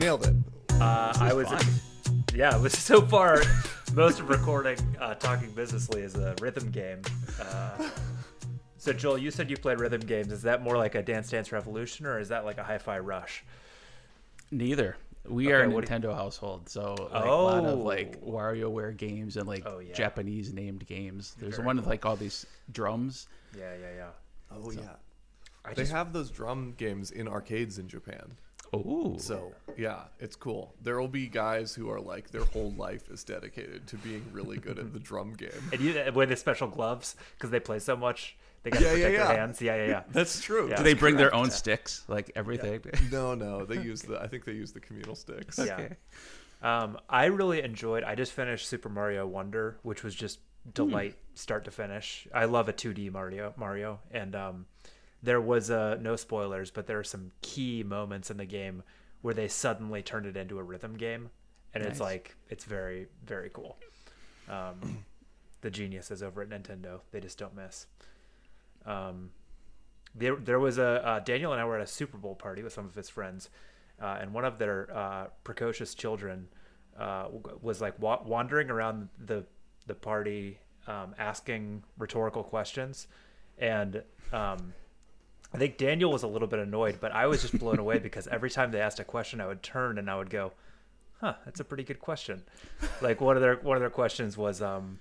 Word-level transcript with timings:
We 0.00 0.06
nailed 0.06 0.24
it. 0.26 0.34
Uh, 0.80 1.12
I 1.20 1.34
was, 1.34 1.46
fun. 1.46 1.62
yeah, 2.34 2.56
it 2.56 2.62
was 2.62 2.72
so 2.72 3.02
far. 3.02 3.42
Most 3.92 4.18
of 4.18 4.30
recording 4.30 4.78
uh, 4.98 5.12
talking 5.12 5.50
businessly 5.50 6.00
is 6.00 6.14
a 6.14 6.34
rhythm 6.40 6.70
game. 6.70 7.02
Uh, 7.38 7.90
so 8.78 8.94
Joel, 8.94 9.18
you 9.18 9.30
said 9.30 9.50
you 9.50 9.58
played 9.58 9.78
rhythm 9.78 10.00
games. 10.00 10.32
Is 10.32 10.40
that 10.42 10.62
more 10.62 10.78
like 10.78 10.94
a 10.94 11.02
Dance 11.02 11.28
Dance 11.28 11.52
Revolution, 11.52 12.06
or 12.06 12.18
is 12.18 12.30
that 12.30 12.46
like 12.46 12.56
a 12.56 12.64
Hi-Fi 12.64 12.98
Rush? 13.00 13.44
Neither. 14.50 14.96
We 15.28 15.52
are 15.52 15.64
a 15.64 15.66
Okay, 15.66 15.74
what 15.74 15.84
do 15.86 15.92
Nintendo 15.92 16.14
household, 16.14 16.70
so 16.70 16.94
like, 17.12 17.24
a 17.26 17.28
lot 17.28 17.66
of 17.66 17.80
like 17.80 18.16
Oh. 18.24 18.30
WarioWare 18.30 18.96
games 18.96 19.36
and 19.36 19.46
like 19.46 19.64
Oh, 19.66 19.80
yeah. 19.80 19.92
Japanese 19.92 20.54
named 20.54 20.86
games. 20.86 21.36
There's 21.38 21.56
Very 21.56 21.66
one 21.66 21.76
with 21.76 21.86
like 21.86 22.06
all 22.06 22.16
these 22.16 22.46
drums. 22.72 23.28
Yeah, 23.54 23.74
yeah, 23.78 23.96
yeah. 23.96 24.08
Oh 24.50 24.70
yeah. 24.70 24.80
I 25.62 25.74
They 25.74 25.82
just, 25.82 25.92
have 25.92 26.14
those 26.14 26.30
drum 26.30 26.72
games 26.78 27.10
in 27.10 27.28
arcades 27.28 27.78
in 27.78 27.86
Japan. 27.86 28.32
Oh, 28.72 29.16
So 29.18 29.52
yeah, 29.76 30.04
it's 30.20 30.36
cool. 30.36 30.74
There 30.82 31.00
will 31.00 31.08
be 31.08 31.26
guys 31.28 31.74
who 31.74 31.90
are 31.90 32.00
like 32.00 32.30
their 32.30 32.44
whole 32.44 32.72
life 32.72 33.10
is 33.10 33.24
dedicated 33.24 33.86
to 33.88 33.96
being 33.96 34.24
really 34.32 34.58
good 34.58 34.78
at 34.78 34.92
the 34.92 34.98
drum 35.10 35.32
game. 35.34 35.50
and 35.72 35.80
you 35.80 35.94
wear 36.14 36.26
the 36.26 36.36
special 36.36 36.68
gloves 36.68 37.16
because 37.36 37.50
they 37.50 37.60
play 37.60 37.78
so 37.80 37.96
much. 37.96 38.36
They 38.62 38.70
got 38.70 38.80
to 38.80 38.84
Yeah, 38.84 38.90
yeah, 38.90 38.96
protect 38.96 39.12
yeah. 39.18 39.26
their 39.28 39.36
hands. 39.38 39.62
Yeah, 39.62 39.76
yeah, 39.76 39.86
yeah. 39.86 40.02
That's 40.12 40.40
true. 40.42 40.68
Yeah. 40.68 40.76
do 40.76 40.82
they 40.82 40.94
bring 40.94 41.16
their 41.16 41.34
own 41.34 41.50
sticks, 41.50 42.04
like 42.08 42.30
everything? 42.36 42.82
No, 43.10 43.34
no, 43.34 43.64
they 43.64 43.80
use 43.82 44.02
the. 44.02 44.20
I 44.20 44.26
think 44.28 44.44
they 44.44 44.52
use 44.52 44.72
the 44.72 44.80
communal 44.80 45.14
sticks. 45.14 45.58
Yeah. 45.58 45.74
Okay. 45.74 45.96
Um, 46.62 46.98
I 47.08 47.24
really 47.26 47.62
enjoyed. 47.62 48.04
I 48.04 48.14
just 48.14 48.32
finished 48.32 48.68
Super 48.68 48.90
Mario 48.90 49.26
Wonder, 49.26 49.78
which 49.82 50.04
was 50.04 50.14
just 50.14 50.40
delight 50.74 51.16
start 51.34 51.64
to 51.64 51.70
finish. 51.70 52.28
I 52.34 52.44
love 52.44 52.68
a 52.68 52.72
2D 52.74 53.10
Mario. 53.10 53.54
Mario, 53.56 53.98
and 54.10 54.34
um, 54.36 54.66
there 55.22 55.40
was 55.40 55.70
uh, 55.70 55.96
no 56.00 56.16
spoilers, 56.16 56.70
but 56.70 56.86
there 56.86 56.98
are 56.98 57.04
some 57.04 57.32
key 57.42 57.82
moments 57.82 58.30
in 58.30 58.36
the 58.36 58.44
game 58.46 58.82
where 59.22 59.34
they 59.34 59.48
suddenly 59.48 60.02
turned 60.02 60.26
it 60.26 60.36
into 60.36 60.58
a 60.58 60.62
rhythm 60.62 60.96
game, 60.96 61.30
and 61.74 61.84
it's 61.84 62.00
like 62.00 62.36
it's 62.48 62.64
very 62.64 63.06
very 63.24 63.50
cool. 63.50 63.76
Um, 64.48 65.04
the 65.60 65.70
geniuses 65.70 66.22
over 66.22 66.42
at 66.42 66.48
Nintendo, 66.48 67.00
they 67.12 67.20
just 67.20 67.38
don't 67.38 67.54
miss. 67.54 67.86
Um, 68.86 69.30
there, 70.14 70.36
there 70.36 70.58
was 70.58 70.78
a 70.78 71.06
uh, 71.06 71.20
Daniel 71.20 71.52
and 71.52 71.60
I 71.60 71.64
were 71.64 71.76
at 71.76 71.82
a 71.82 71.86
Super 71.86 72.18
Bowl 72.18 72.34
party 72.34 72.62
with 72.62 72.72
some 72.72 72.86
of 72.86 72.94
his 72.94 73.08
friends, 73.08 73.50
uh, 74.00 74.18
and 74.20 74.32
one 74.32 74.44
of 74.44 74.58
their 74.58 74.88
uh, 74.96 75.26
precocious 75.44 75.94
children 75.94 76.48
uh, 76.98 77.28
was 77.60 77.80
like 77.80 77.98
wa- 78.00 78.22
wandering 78.24 78.70
around 78.70 79.08
the 79.24 79.44
the 79.86 79.94
party, 79.94 80.58
um, 80.86 81.14
asking 81.18 81.82
rhetorical 81.98 82.42
questions, 82.42 83.06
and 83.58 84.02
um, 84.32 84.72
I 85.52 85.58
think 85.58 85.78
Daniel 85.78 86.12
was 86.12 86.22
a 86.22 86.28
little 86.28 86.48
bit 86.48 86.60
annoyed, 86.60 86.98
but 87.00 87.12
I 87.12 87.26
was 87.26 87.42
just 87.42 87.58
blown 87.58 87.78
away 87.78 87.98
because 87.98 88.28
every 88.28 88.50
time 88.50 88.70
they 88.70 88.80
asked 88.80 89.00
a 89.00 89.04
question, 89.04 89.40
I 89.40 89.46
would 89.46 89.62
turn 89.62 89.98
and 89.98 90.08
I 90.08 90.16
would 90.16 90.30
go, 90.30 90.52
"Huh, 91.20 91.34
that's 91.44 91.60
a 91.60 91.64
pretty 91.64 91.82
good 91.82 91.98
question." 91.98 92.44
Like 93.00 93.20
one 93.20 93.36
of 93.36 93.42
their 93.42 93.56
one 93.56 93.76
of 93.76 93.80
their 93.80 93.90
questions 93.90 94.36
was 94.36 94.62
um, 94.62 95.00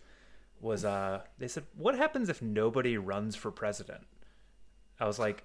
was 0.60 0.86
uh, 0.86 1.22
they 1.38 1.48
said, 1.48 1.66
"What 1.76 1.96
happens 1.96 2.30
if 2.30 2.42
nobody 2.42 2.98
runs 2.98 3.36
for 3.36 3.52
president?" 3.52 4.06
I 5.00 5.06
was 5.06 5.20
like, 5.20 5.44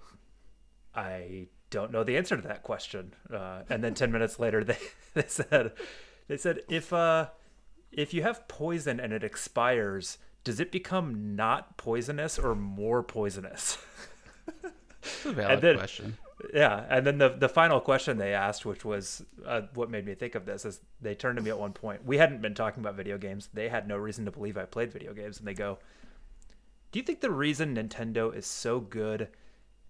I 0.94 1.48
don't 1.70 1.92
know 1.92 2.02
the 2.02 2.16
answer 2.16 2.36
to 2.36 2.48
that 2.48 2.62
question. 2.62 3.14
Uh, 3.32 3.62
and 3.68 3.84
then 3.84 3.94
ten 3.94 4.10
minutes 4.10 4.38
later, 4.38 4.64
they 4.64 4.78
they 5.14 5.26
said 5.26 5.72
they 6.28 6.36
said 6.38 6.60
if 6.68 6.92
uh 6.92 7.28
if 7.92 8.14
you 8.14 8.22
have 8.22 8.48
poison 8.48 8.98
and 8.98 9.12
it 9.12 9.22
expires, 9.22 10.18
does 10.42 10.60
it 10.60 10.72
become 10.72 11.36
not 11.36 11.76
poisonous 11.76 12.38
or 12.38 12.54
more 12.54 13.02
poisonous? 13.02 13.78
That's 15.04 15.26
a 15.26 15.32
valid 15.32 15.60
then- 15.60 15.76
question. 15.76 16.16
yeah, 16.52 16.84
and 16.90 17.06
then 17.06 17.18
the 17.18 17.28
the 17.28 17.48
final 17.48 17.80
question 17.80 18.18
they 18.18 18.34
asked, 18.34 18.66
which 18.66 18.84
was 18.84 19.24
uh, 19.46 19.62
what 19.74 19.88
made 19.90 20.04
me 20.04 20.14
think 20.14 20.34
of 20.34 20.44
this, 20.46 20.64
is 20.64 20.80
they 21.00 21.14
turned 21.14 21.36
to 21.36 21.42
me 21.42 21.50
at 21.50 21.58
one 21.58 21.72
point. 21.72 22.04
We 22.04 22.18
hadn't 22.18 22.42
been 22.42 22.54
talking 22.54 22.80
about 22.82 22.96
video 22.96 23.18
games. 23.18 23.48
They 23.54 23.68
had 23.68 23.86
no 23.86 23.96
reason 23.96 24.24
to 24.24 24.30
believe 24.30 24.58
I 24.58 24.64
played 24.64 24.92
video 24.92 25.14
games, 25.14 25.38
and 25.38 25.46
they 25.46 25.54
go, 25.54 25.78
"Do 26.90 26.98
you 26.98 27.04
think 27.04 27.20
the 27.20 27.30
reason 27.30 27.76
Nintendo 27.76 28.34
is 28.34 28.46
so 28.46 28.80
good 28.80 29.28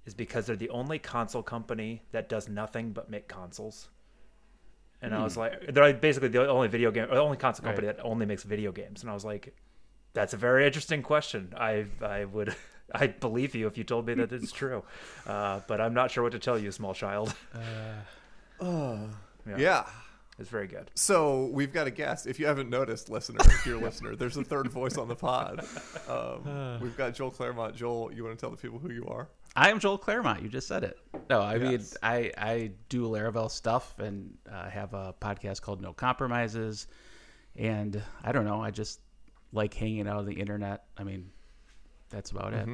is 0.05 0.15
because 0.15 0.47
they're 0.47 0.55
the 0.57 0.69
only 0.71 0.99
console 0.99 1.43
company 1.43 2.03
that 2.13 2.29
does 2.29 2.49
nothing 2.49 2.93
but 2.93 3.09
make 3.11 3.27
consoles?" 3.27 3.89
And 5.01 5.15
I 5.15 5.23
was 5.25 5.37
like, 5.37 5.73
"They're 5.75 5.93
basically 5.95 6.29
the 6.29 6.49
only 6.49 6.69
video 6.69 6.91
game, 6.91 7.05
or 7.05 7.15
the 7.15 7.21
only 7.23 7.37
console 7.37 7.65
company 7.65 7.87
that 7.87 8.05
only 8.05 8.27
makes 8.27 8.43
video 8.43 8.71
games." 8.71 9.03
And 9.03 9.11
I 9.11 9.15
was 9.15 9.25
like, 9.25 9.55
"That's 10.13 10.35
a 10.35 10.39
very 10.39 10.67
interesting 10.67 11.03
question. 11.03 11.53
I 11.57 11.87
I 12.03 12.27
would." 12.27 12.55
I 12.93 13.07
believe 13.09 13.55
you 13.55 13.67
if 13.67 13.79
you 13.79 13.85
told 13.85 14.07
me 14.07 14.15
that 14.15 14.33
it's 14.33 14.53
true, 14.61 14.83
uh, 15.27 15.61
but 15.67 15.81
I'm 15.81 15.95
not 15.95 16.11
sure 16.11 16.23
what 16.23 16.33
to 16.33 16.39
tell 16.39 16.59
you, 16.59 16.73
small 16.73 16.95
child. 16.95 17.35
Yeah. 18.61 19.85
It's 20.39 20.49
very 20.49 20.67
good. 20.67 20.91
So 20.95 21.47
we've 21.53 21.73
got 21.73 21.87
a 21.87 21.93
guest. 21.93 22.27
If 22.27 22.41
you 22.41 22.47
haven't 22.47 22.69
noticed, 22.69 23.09
listener, 23.09 23.39
if 23.41 23.65
you're 23.65 23.77
a 23.77 23.81
listener, 23.85 24.17
there's 24.17 24.37
a 24.37 24.43
third 24.43 24.69
voice 24.69 24.99
on 24.99 25.07
the 25.07 25.15
pod. 25.15 25.65
Um, 26.09 26.81
we've 26.81 26.97
got 26.97 27.15
Joel 27.15 27.31
Clermont. 27.31 27.77
Joel, 27.77 28.13
you 28.13 28.25
want 28.25 28.37
to 28.37 28.41
tell 28.41 28.51
the 28.51 28.57
people 28.57 28.81
who 28.81 28.91
you 28.91 29.07
are? 29.07 29.29
I 29.55 29.71
am 29.71 29.79
Joel 29.79 29.99
Clermont. 29.99 30.43
You 30.43 30.49
just 30.49 30.67
said 30.67 30.83
it. 30.83 30.99
No, 31.31 31.41
I 31.41 31.59
mean 31.59 31.81
I 32.03 32.33
I 32.37 32.73
do 32.89 33.05
Laravel 33.05 33.49
stuff 33.49 34.01
and 34.01 34.37
uh, 34.51 34.69
have 34.69 34.93
a 34.95 35.15
podcast 35.21 35.63
called 35.63 35.81
No 35.81 35.93
Compromises, 35.93 36.89
and 37.55 38.03
I 38.25 38.33
don't 38.33 38.45
know. 38.45 38.61
I 38.61 38.73
just 38.73 38.99
like 39.53 39.73
hanging 39.73 40.09
out 40.09 40.17
on 40.17 40.27
the 40.27 40.35
internet. 40.35 40.87
I 40.99 41.05
mean, 41.05 41.31
that's 42.15 42.31
about 42.31 42.55
it. 42.55 42.69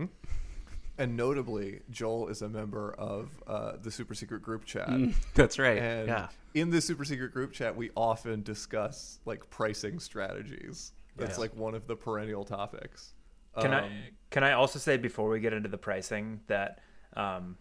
And 0.99 1.17
notably, 1.17 1.81
Joel 1.91 2.28
is 2.28 2.43
a 2.43 2.49
member 2.49 2.93
of 2.99 3.31
uh, 3.47 3.73
the 3.83 3.91
super 3.91 4.15
secret 4.15 4.43
group 4.43 4.67
chat. 4.67 4.91
That's 5.34 5.59
right. 5.59 5.78
And 5.78 6.09
yeah. 6.09 6.28
in 6.53 6.69
the 6.69 6.83
super 6.83 7.06
secret 7.06 7.33
group 7.33 7.53
chat, 7.53 7.75
we 7.75 7.91
often 7.97 8.43
discuss 8.43 9.19
like 9.25 9.49
pricing 9.49 9.99
strategies. 9.99 10.93
That's 11.17 11.31
Yes. 11.33 11.39
like 11.39 11.56
one 11.56 11.75
of 11.75 11.87
the 11.87 11.97
perennial 11.97 12.45
topics. 12.45 13.15
Can 13.59 13.73
Um, 13.73 13.84
I 13.84 13.91
can 14.31 14.45
I 14.45 14.53
also 14.53 14.78
say 14.78 14.99
before 14.99 15.31
we 15.31 15.41
get 15.41 15.55
into 15.55 15.71
the 15.71 15.78
pricing 15.78 16.41
that 16.49 16.81
um, 17.17 17.57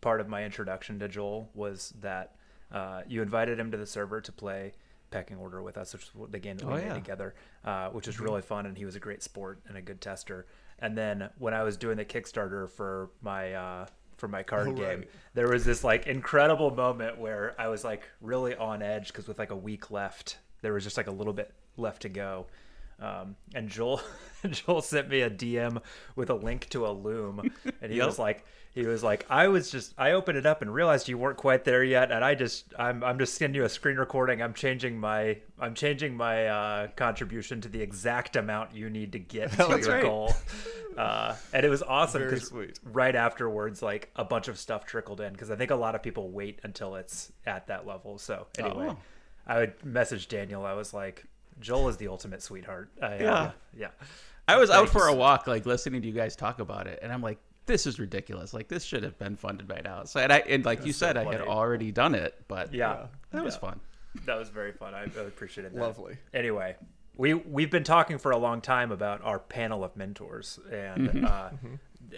part 0.00 0.20
of 0.20 0.28
my 0.28 0.44
introduction 0.44 1.00
to 1.00 1.08
Joel 1.08 1.50
was 1.54 1.92
that 2.00 2.36
uh, 2.70 3.02
you 3.08 3.22
invited 3.22 3.58
him 3.58 3.72
to 3.72 3.76
the 3.76 3.86
server 3.86 4.20
to 4.20 4.30
play 4.30 4.72
pecking 5.10 5.36
order 5.38 5.62
with 5.62 5.76
us, 5.78 5.92
which 5.94 6.02
is 6.02 6.10
the 6.30 6.38
game 6.38 6.56
that 6.58 6.66
we 6.66 6.74
Oh, 6.74 6.76
made 6.76 6.84
yeah. 6.86 6.94
together, 6.94 7.34
uh, 7.64 7.88
which 7.90 8.06
was 8.06 8.20
really 8.20 8.42
fun, 8.42 8.66
and 8.66 8.76
he 8.78 8.84
was 8.84 8.94
a 8.94 9.00
great 9.00 9.22
sport 9.24 9.60
and 9.66 9.76
a 9.76 9.82
good 9.82 10.00
tester. 10.00 10.46
And 10.80 10.96
then 10.96 11.28
when 11.38 11.54
I 11.54 11.62
was 11.62 11.76
doing 11.76 11.96
the 11.96 12.04
Kickstarter 12.04 12.68
for 12.70 13.10
my 13.22 13.52
uh, 13.54 13.86
for 14.16 14.28
my 14.28 14.42
card 14.42 14.68
Oh, 14.68 14.72
game, 14.72 15.00
right. 15.00 15.10
there 15.34 15.48
was 15.48 15.64
this 15.64 15.82
like 15.84 16.06
incredible 16.06 16.70
moment 16.70 17.18
where 17.18 17.54
I 17.58 17.68
was 17.68 17.84
like 17.84 18.02
really 18.20 18.54
on 18.56 18.82
edge 18.82 19.08
because 19.08 19.26
with 19.28 19.38
like 19.38 19.50
a 19.50 19.56
week 19.56 19.90
left, 19.90 20.38
there 20.62 20.72
was 20.72 20.84
just 20.84 20.96
like 20.96 21.06
a 21.06 21.12
little 21.12 21.32
bit 21.32 21.52
left 21.76 22.02
to 22.02 22.08
go. 22.08 22.46
Um, 23.00 23.36
and 23.54 23.68
Joel, 23.68 24.00
Joel 24.50 24.82
sent 24.82 25.08
me 25.08 25.20
a 25.20 25.30
DM 25.30 25.80
with 26.16 26.30
a 26.30 26.34
link 26.34 26.68
to 26.70 26.86
a 26.86 26.90
Loom, 26.90 27.50
and 27.80 27.92
he 27.92 27.98
Yep. 27.98 28.06
was 28.06 28.18
like, 28.18 28.44
he 28.74 28.86
was 28.86 29.02
like, 29.02 29.24
I 29.30 29.48
was 29.48 29.70
just, 29.70 29.94
I 29.98 30.12
opened 30.12 30.36
it 30.38 30.46
up 30.46 30.62
and 30.62 30.72
realized 30.72 31.08
you 31.08 31.16
weren't 31.18 31.38
quite 31.38 31.64
there 31.64 31.82
yet, 31.82 32.10
and 32.12 32.24
I 32.24 32.34
just, 32.34 32.74
I'm, 32.78 33.02
I'm 33.04 33.18
just 33.18 33.34
sending 33.34 33.54
you 33.56 33.64
a 33.64 33.68
screen 33.68 33.96
recording. 33.96 34.42
I'm 34.42 34.52
changing 34.54 34.98
my, 34.98 35.38
I'm 35.60 35.74
changing 35.74 36.16
my 36.16 36.46
uh, 36.46 36.86
contribution 36.96 37.60
to 37.62 37.68
the 37.68 37.80
exact 37.80 38.36
amount 38.36 38.74
you 38.74 38.90
need 38.90 39.12
to 39.12 39.18
get 39.18 39.52
to 39.58 39.66
your. 39.68 39.78
Right. 39.78 40.02
goal. 40.02 40.32
Uh, 40.96 41.36
and 41.52 41.64
it 41.64 41.68
was 41.68 41.82
awesome 41.84 42.22
because 42.24 42.52
right 42.84 43.14
afterwards, 43.14 43.80
like 43.82 44.10
a 44.16 44.24
bunch 44.24 44.48
of 44.48 44.58
stuff 44.58 44.84
trickled 44.84 45.20
in 45.20 45.32
because 45.32 45.50
I 45.50 45.56
think 45.56 45.70
a 45.70 45.76
lot 45.76 45.94
of 45.94 46.02
people 46.02 46.30
wait 46.30 46.58
until 46.64 46.96
it's 46.96 47.30
at 47.46 47.68
that 47.68 47.86
level. 47.86 48.18
So 48.18 48.48
anyway, 48.58 48.88
Oh. 48.90 48.96
I 49.46 49.58
would 49.60 49.84
message 49.84 50.26
Daniel. 50.28 50.64
I 50.66 50.74
was 50.74 50.92
like, 50.92 51.24
Joel 51.60 51.88
is 51.88 51.96
the 51.96 52.08
ultimate 52.08 52.42
sweetheart. 52.42 52.90
I, 53.02 53.06
uh, 53.06 53.18
Yeah. 53.18 53.50
yeah. 53.76 53.88
I 54.46 54.56
was 54.56 54.70
out 54.70 54.88
for 54.88 55.08
a 55.08 55.14
walk, 55.14 55.46
like 55.46 55.66
listening 55.66 56.00
to 56.02 56.08
you 56.08 56.14
guys 56.14 56.34
talk 56.34 56.58
about 56.58 56.86
it, 56.86 56.98
and 57.02 57.12
I'm 57.12 57.20
like, 57.22 57.38
this 57.66 57.86
is 57.86 57.98
ridiculous. 58.00 58.54
Like 58.54 58.66
this 58.68 58.82
should 58.82 59.02
have 59.02 59.18
been 59.18 59.36
funded 59.36 59.68
by 59.68 59.82
now. 59.84 60.04
So 60.04 60.20
and 60.20 60.32
I 60.32 60.38
and 60.38 60.64
like 60.64 60.86
you 60.86 60.92
so 60.92 61.06
said, 61.06 61.16
I 61.18 61.24
had 61.30 61.42
already 61.42 61.92
done 61.92 62.14
it, 62.14 62.34
but 62.48 62.72
Yeah. 62.72 63.08
that 63.32 63.44
was 63.44 63.56
fun. 63.56 63.78
That 64.24 64.38
was 64.38 64.48
very 64.48 64.72
fun. 64.72 64.94
I 64.94 65.02
really 65.04 65.28
appreciated 65.28 65.74
that. 65.74 65.80
Lovely. 65.80 66.16
Anyway, 66.32 66.76
we 67.16 67.34
we've 67.34 67.70
been 67.70 67.84
talking 67.84 68.16
for 68.16 68.30
a 68.32 68.38
long 68.38 68.62
time 68.62 68.90
about 68.90 69.22
our 69.22 69.38
panel 69.38 69.84
of 69.84 69.96
mentors, 69.96 70.58
and 70.72 71.26
uh, 71.26 71.50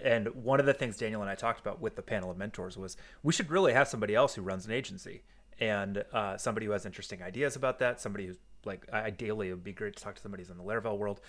and 0.04 0.28
one 0.36 0.60
of 0.60 0.66
the 0.66 0.72
things 0.74 0.96
Daniel 0.98 1.20
and 1.20 1.28
I 1.30 1.34
talked 1.34 1.58
about 1.60 1.80
with 1.80 1.96
the 1.96 2.02
panel 2.02 2.30
of 2.30 2.36
mentors 2.38 2.76
was 2.78 2.96
we 3.24 3.32
should 3.32 3.50
really 3.50 3.72
have 3.72 3.88
somebody 3.88 4.14
else 4.14 4.36
who 4.36 4.42
runs 4.42 4.66
an 4.66 4.72
agency 4.72 5.24
and 5.58 6.04
uh, 6.12 6.36
somebody 6.36 6.66
who 6.66 6.72
has 6.72 6.86
interesting 6.86 7.22
ideas 7.24 7.56
about 7.56 7.80
that. 7.80 8.00
Somebody 8.00 8.26
who's 8.28 8.38
like 8.64 8.86
ideally 8.92 9.48
it 9.48 9.52
would 9.52 9.64
be 9.64 9.72
great 9.72 9.96
to 9.96 10.02
talk 10.02 10.14
to 10.16 10.20
somebody 10.22 10.42
who's 10.42 10.50
in 10.50 10.58
the 10.58 10.64
Laravel 10.64 10.98
world, 10.98 11.20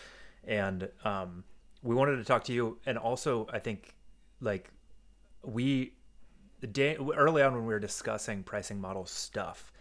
and 0.46 0.90
um, 1.04 1.44
we 1.84 1.96
wanted 1.96 2.18
to 2.18 2.24
talk 2.24 2.44
to 2.46 2.54
you. 2.54 2.78
And 2.86 2.98
also, 2.98 3.48
I 3.52 3.60
think 3.60 3.94
like 4.42 4.70
we 5.44 5.94
Dan, 6.72 7.10
early 7.16 7.42
on 7.42 7.54
when 7.54 7.66
we 7.66 7.74
were 7.74 7.80
discussing 7.80 8.44
pricing 8.44 8.80
model 8.80 9.06
stuff, 9.06 9.72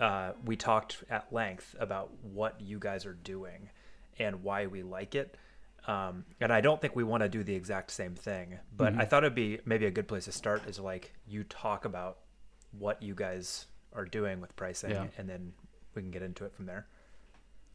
uh, 0.00 0.32
we 0.44 0.56
talked 0.56 1.02
at 1.10 1.32
length 1.32 1.74
about 1.80 2.10
what 2.22 2.60
you 2.60 2.78
guys 2.78 3.04
are 3.06 3.14
doing 3.14 3.68
and 4.18 4.42
why 4.44 4.66
we 4.66 4.82
like 4.82 5.14
it. 5.14 5.36
Um, 5.88 6.24
and 6.40 6.52
I 6.52 6.60
don't 6.60 6.80
think 6.80 6.94
we 6.94 7.02
want 7.02 7.24
to 7.24 7.28
do 7.28 7.42
the 7.42 7.54
exact 7.54 7.90
same 7.90 8.14
thing, 8.14 8.56
but 8.76 8.94
I 8.94 9.04
thought 9.04 9.24
it'd 9.24 9.34
be 9.34 9.58
maybe 9.64 9.86
a 9.86 9.90
good 9.90 10.06
place 10.06 10.26
to 10.26 10.32
start 10.32 10.68
is 10.68 10.78
like 10.78 11.12
you 11.26 11.42
talk 11.42 11.84
about 11.84 12.18
what 12.78 13.02
you 13.02 13.16
guys 13.16 13.66
are 13.92 14.04
doing 14.04 14.40
with 14.40 14.54
pricing, 14.54 14.92
Yeah. 14.92 15.06
and 15.18 15.28
then 15.28 15.52
we 15.94 16.02
can 16.02 16.10
get 16.10 16.22
into 16.22 16.44
it 16.44 16.54
from 16.54 16.66
there. 16.66 16.86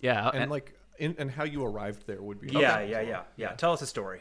Yeah, 0.02 0.30
and 0.30 0.50
like 0.52 0.74
in, 1.00 1.16
and 1.18 1.30
how 1.31 1.44
you 1.44 1.64
arrived 1.66 2.06
there 2.08 2.22
would 2.22 2.40
be 2.42 2.48
Yeah, 2.48 2.60
helpful 2.78 2.90
yeah, 2.90 2.98
as 3.00 3.08
yeah, 3.08 3.22
yeah. 3.36 3.52
Tell 3.54 3.74
us 3.74 3.81
a 3.81 3.88
story. 3.88 4.19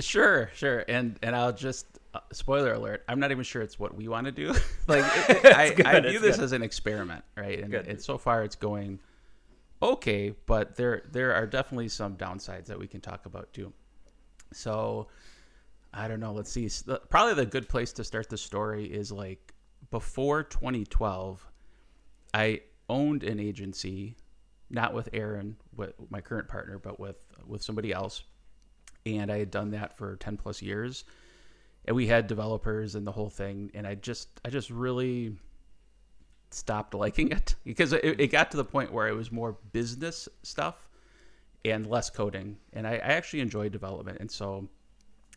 Sure, 0.00 0.50
sure, 0.54 0.84
and 0.88 1.18
and 1.22 1.34
I'll 1.34 1.52
just 1.52 1.86
uh, 2.14 2.20
spoiler 2.32 2.72
alert. 2.74 3.04
I'm 3.08 3.18
not 3.20 3.30
even 3.32 3.42
sure 3.44 3.62
it's 3.62 3.78
what 3.78 3.94
we 3.94 4.08
want 4.08 4.26
to 4.26 4.32
do. 4.32 4.48
like 4.86 5.04
it- 5.28 5.44
it- 5.44 5.56
I, 5.56 5.70
good, 5.74 5.86
I 5.86 6.00
view 6.00 6.18
this 6.20 6.36
good. 6.36 6.44
as 6.44 6.52
an 6.52 6.62
experiment, 6.62 7.24
right? 7.36 7.58
And, 7.60 7.74
and 7.74 8.00
so 8.00 8.16
far 8.18 8.44
it's 8.44 8.54
going 8.56 8.98
okay, 9.82 10.34
but 10.46 10.76
there 10.76 11.02
there 11.10 11.34
are 11.34 11.46
definitely 11.46 11.88
some 11.88 12.16
downsides 12.16 12.66
that 12.66 12.78
we 12.78 12.86
can 12.86 13.00
talk 13.00 13.26
about 13.26 13.52
too. 13.52 13.72
So 14.52 15.08
I 15.92 16.06
don't 16.08 16.20
know. 16.20 16.32
Let's 16.32 16.50
see. 16.50 16.68
Probably 17.08 17.34
the 17.34 17.46
good 17.46 17.68
place 17.68 17.92
to 17.94 18.04
start 18.04 18.28
the 18.28 18.38
story 18.38 18.84
is 18.86 19.10
like 19.12 19.52
before 19.90 20.42
2012. 20.44 21.44
I 22.34 22.60
owned 22.88 23.22
an 23.22 23.38
agency, 23.38 24.16
not 24.70 24.94
with 24.94 25.08
Aaron, 25.12 25.56
with 25.74 25.94
my 26.10 26.20
current 26.20 26.48
partner, 26.48 26.78
but 26.78 26.98
with 26.98 27.16
with 27.46 27.62
somebody 27.62 27.92
else, 27.92 28.24
and 29.06 29.30
I 29.30 29.38
had 29.38 29.50
done 29.50 29.70
that 29.70 29.96
for 29.96 30.16
10 30.16 30.36
plus 30.36 30.60
years. 30.60 31.04
And 31.84 31.96
we 31.96 32.06
had 32.06 32.26
developers 32.26 32.94
and 32.94 33.06
the 33.06 33.12
whole 33.12 33.30
thing, 33.30 33.70
and 33.74 33.86
I 33.86 33.94
just 33.94 34.28
I 34.44 34.50
just 34.50 34.70
really 34.70 35.36
stopped 36.50 36.94
liking 36.94 37.30
it 37.30 37.54
because 37.64 37.92
it, 37.92 38.20
it 38.20 38.28
got 38.28 38.50
to 38.50 38.56
the 38.56 38.64
point 38.64 38.92
where 38.92 39.08
it 39.08 39.14
was 39.14 39.32
more 39.32 39.56
business 39.72 40.28
stuff 40.42 40.88
and 41.64 41.86
less 41.86 42.10
coding, 42.10 42.58
and 42.72 42.86
I, 42.86 42.92
I 42.92 42.98
actually 42.98 43.40
enjoy 43.40 43.68
development, 43.68 44.18
and 44.20 44.30
so 44.30 44.68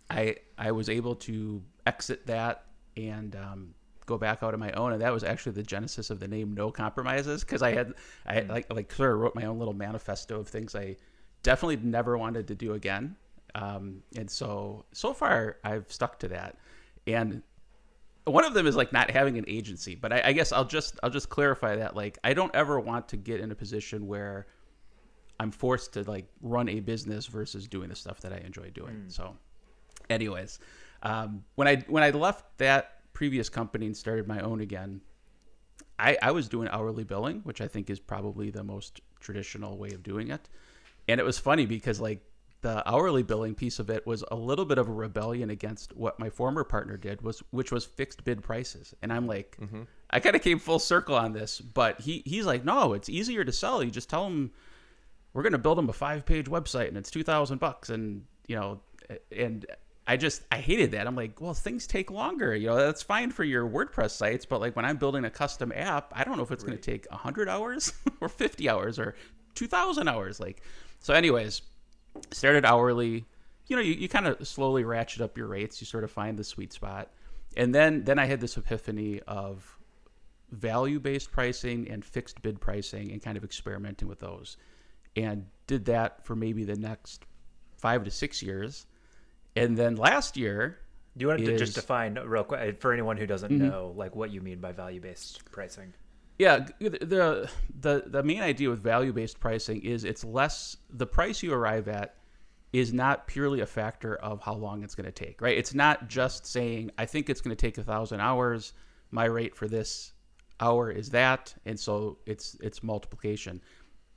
I 0.10 0.36
I 0.58 0.72
was 0.72 0.90
able 0.90 1.16
to 1.16 1.62
exit 1.86 2.28
that 2.28 2.66
and 2.98 3.36
um, 3.36 3.74
go 4.12 4.18
back 4.18 4.44
out 4.44 4.54
on 4.54 4.60
my 4.60 4.72
own, 4.74 4.94
and 4.94 5.02
that 5.02 5.14
was 5.14 5.24
actually 5.24 5.54
the 5.54 5.64
genesis 5.64 6.10
of 6.10 6.20
the 6.20 6.28
name 6.28 6.54
No 6.54 6.72
Compromises 6.72 7.44
because 7.44 7.62
I 7.62 7.72
had 7.72 7.94
I 8.26 8.34
had, 8.34 8.50
like 8.50 8.72
like 8.74 8.92
sort 8.92 9.14
of 9.14 9.20
wrote 9.20 9.36
my 9.36 9.46
own 9.46 9.58
little 9.58 9.74
manifesto 9.74 10.40
of 10.40 10.48
things 10.48 10.76
I 10.76 10.98
definitely 11.44 11.78
never 11.78 12.18
wanted 12.18 12.48
to 12.48 12.56
do 12.56 12.74
again, 12.74 13.16
um, 13.56 14.04
and 14.16 14.30
so 14.30 14.86
so 14.92 15.14
far 15.14 15.58
I've 15.64 15.92
stuck 15.92 16.20
to 16.20 16.28
that, 16.30 16.58
and 17.08 17.42
one 18.26 18.46
of 18.46 18.54
them 18.54 18.68
is 18.68 18.76
like 18.76 18.94
not 18.94 19.10
having 19.10 19.38
an 19.38 19.46
agency, 19.48 19.96
but 19.96 20.14
I, 20.14 20.22
I 20.26 20.34
guess 20.34 20.52
I'll 20.52 20.66
just 20.66 21.00
I'll 21.02 21.10
just 21.10 21.30
clarify 21.30 21.76
that 21.78 21.96
like 21.96 22.20
I 22.24 22.34
don't 22.34 22.54
ever 22.56 22.80
want 22.80 23.08
to 23.10 23.18
get 23.18 23.40
in 23.40 23.52
a 23.52 23.56
position 23.56 24.08
where 24.08 24.48
I'm 25.40 25.52
forced 25.52 25.94
to 25.94 26.04
like 26.04 26.28
run 26.42 26.70
a 26.70 26.80
business 26.82 27.26
versus 27.26 27.68
doing 27.68 27.90
the 27.90 27.96
stuff 27.96 28.22
that 28.22 28.32
I 28.32 28.38
enjoy 28.38 28.70
doing. 28.70 29.06
So, 29.08 29.36
anyways, 30.10 30.60
um, 31.02 31.44
when 31.56 31.68
I 31.68 31.78
when 31.88 32.04
I 32.04 32.12
left 32.12 32.46
that 32.60 33.01
previous 33.14 33.50
company 33.50 33.86
and 33.86 33.96
started 33.96 34.28
my 34.28 34.40
own 34.40 34.62
again, 34.62 35.02
I, 36.00 36.18
I 36.22 36.32
was 36.32 36.50
doing 36.50 36.68
hourly 36.70 37.04
billing, 37.04 37.42
which 37.42 37.62
I 37.62 37.68
think 37.68 37.90
is 37.90 38.00
probably 38.00 38.50
the 38.50 38.64
most 38.64 39.02
traditional 39.20 39.78
way 39.78 39.92
of 39.92 40.04
doing 40.04 40.30
it. 40.30 40.50
And 41.08 41.20
it 41.20 41.24
was 41.24 41.38
funny 41.38 41.66
because 41.66 42.00
like 42.00 42.22
the 42.62 42.88
hourly 42.90 43.24
billing 43.24 43.56
piece 43.56 43.80
of 43.80 43.90
it 43.90 44.06
was 44.06 44.24
a 44.32 44.36
little 44.36 44.66
bit 44.66 44.78
of 44.78 44.88
a 44.88 44.92
rebellion 44.92 45.50
against 45.50 45.96
what 45.96 46.20
my 46.20 46.30
former 46.30 46.64
partner 46.64 46.96
did 46.96 47.22
was 47.22 47.42
which 47.52 47.72
was 47.72 47.86
fixed 47.86 48.24
bid 48.24 48.44
prices. 48.44 48.94
And 49.02 49.12
I'm 49.12 49.28
like 49.28 49.58
mm-hmm. 49.60 49.84
I 50.10 50.20
kind 50.20 50.36
of 50.36 50.42
came 50.42 50.60
full 50.60 50.80
circle 50.80 51.16
on 51.16 51.34
this, 51.34 51.60
but 51.60 52.02
he 52.02 52.22
he's 52.26 52.46
like, 52.46 52.64
"No, 52.64 52.94
it's 52.94 53.10
easier 53.10 53.44
to 53.44 53.52
sell. 53.52 53.84
You 53.84 53.90
just 53.90 54.10
tell 54.10 54.26
them 54.26 54.52
we're 55.34 55.44
going 55.44 55.54
to 55.54 55.58
build 55.58 55.78
them 55.78 55.90
a 55.90 55.94
five-page 55.94 56.48
website 56.48 56.90
and 56.90 56.98
it's 56.98 57.12
2000 57.12 57.60
bucks 57.60 57.90
and, 57.90 58.26
you 58.48 58.56
know, 58.56 58.82
and 59.36 59.66
I 60.12 60.18
just 60.18 60.42
I 60.52 60.58
hated 60.58 60.92
that. 60.92 61.08
I'm 61.08 61.16
like, 61.16 61.40
well, 61.40 61.54
things 61.54 61.88
take 61.88 62.12
longer. 62.12 62.54
You 62.54 62.68
know, 62.68 62.76
that's 62.76 63.02
fine 63.02 63.32
for 63.32 63.46
your 63.46 63.66
WordPress 63.66 64.12
sites, 64.12 64.46
but 64.46 64.60
like 64.60 64.76
when 64.76 64.84
I'm 64.84 64.98
building 64.98 65.24
a 65.24 65.30
custom 65.30 65.72
app, 65.74 66.12
I 66.14 66.26
don't 66.26 66.36
know 66.36 66.44
if 66.44 66.52
it's 66.52 66.66
going 66.66 66.78
to 66.78 66.84
take 66.84 67.10
100 67.10 67.48
hours 67.48 67.94
or 68.20 68.28
50 68.28 68.70
hours 68.70 69.00
or 69.00 69.16
2000 69.56 70.10
hours 70.10 70.42
like. 70.42 70.64
So 71.00 71.14
anyways, 71.14 71.62
started 72.32 72.66
hourly. 72.66 73.24
You 73.68 73.78
know, 73.78 73.82
you, 73.82 73.94
you 73.94 74.10
kind 74.10 74.28
of 74.28 74.46
slowly 74.46 74.84
ratchet 74.84 75.22
up 75.22 75.38
your 75.38 75.48
rates. 75.48 75.80
You 75.80 75.86
sort 75.86 76.04
of 76.04 76.12
find 76.12 76.38
the 76.38 76.44
sweet 76.44 76.74
spot. 76.74 77.08
And 77.56 77.74
then 77.74 78.04
then 78.04 78.20
I 78.20 78.26
had 78.26 78.42
this 78.42 78.58
epiphany 78.58 79.22
of 79.28 79.80
value-based 80.52 81.32
pricing 81.32 81.90
and 81.90 82.04
fixed 82.04 82.42
bid 82.42 82.60
pricing 82.60 83.14
and 83.14 83.22
kind 83.22 83.38
of 83.38 83.46
experimenting 83.46 84.10
with 84.10 84.20
those. 84.20 84.58
And 85.16 85.46
did 85.68 85.86
that 85.86 86.26
for 86.26 86.36
maybe 86.36 86.66
the 86.66 86.76
next 86.76 87.24
5 87.78 88.04
to 88.04 88.12
6 88.12 88.44
years. 88.44 88.88
And 89.56 89.78
then 89.78 89.96
last 89.96 90.38
year, 90.38 90.80
Do 91.18 91.24
you 91.24 91.28
want 91.28 91.40
to 91.44 91.54
is- 91.54 91.60
just 91.60 91.76
define 91.76 92.16
real 92.26 92.44
quick 92.44 92.80
for 92.82 92.94
anyone 92.94 93.18
who 93.18 93.26
doesn't 93.26 93.52
Mm-hmm. 93.52 93.68
know, 93.70 93.94
like 93.96 94.16
what 94.16 94.32
you 94.32 94.42
mean 94.42 94.60
by 94.60 94.72
value-based 94.72 95.52
pricing? 95.52 95.94
Yeah, 96.40 96.66
the 96.80 97.50
the 97.80 98.04
the 98.08 98.24
main 98.24 98.42
idea 98.42 98.70
with 98.70 98.82
value 98.82 99.14
based 99.14 99.40
pricing 99.40 99.82
is 99.84 100.04
it's 100.06 100.24
less 100.24 100.76
the 100.90 101.06
price 101.06 101.44
you 101.44 101.54
arrive 101.54 101.88
at 101.88 102.16
is 102.74 102.94
not 102.94 103.28
purely 103.28 103.60
a 103.60 103.66
factor 103.66 104.16
of 104.16 104.42
how 104.42 104.54
long 104.56 104.82
it's 104.84 104.96
going 104.96 105.06
to 105.06 105.12
take, 105.12 105.42
right? 105.42 105.56
It's 105.58 105.74
not 105.76 106.08
just 106.08 106.48
saying 106.48 106.90
I 106.98 107.06
think 107.06 107.30
it's 107.30 107.42
going 107.42 107.56
to 107.56 107.62
take 107.62 107.78
a 107.78 107.84
thousand 107.84 108.22
hours. 108.22 108.74
My 109.12 109.26
rate 109.26 109.56
for 109.56 109.68
this 109.68 110.14
hour 110.62 110.90
is 110.90 111.10
that, 111.10 111.54
and 111.66 111.80
so 111.80 112.18
it's 112.26 112.58
it's 112.62 112.82
multiplication. 112.82 113.62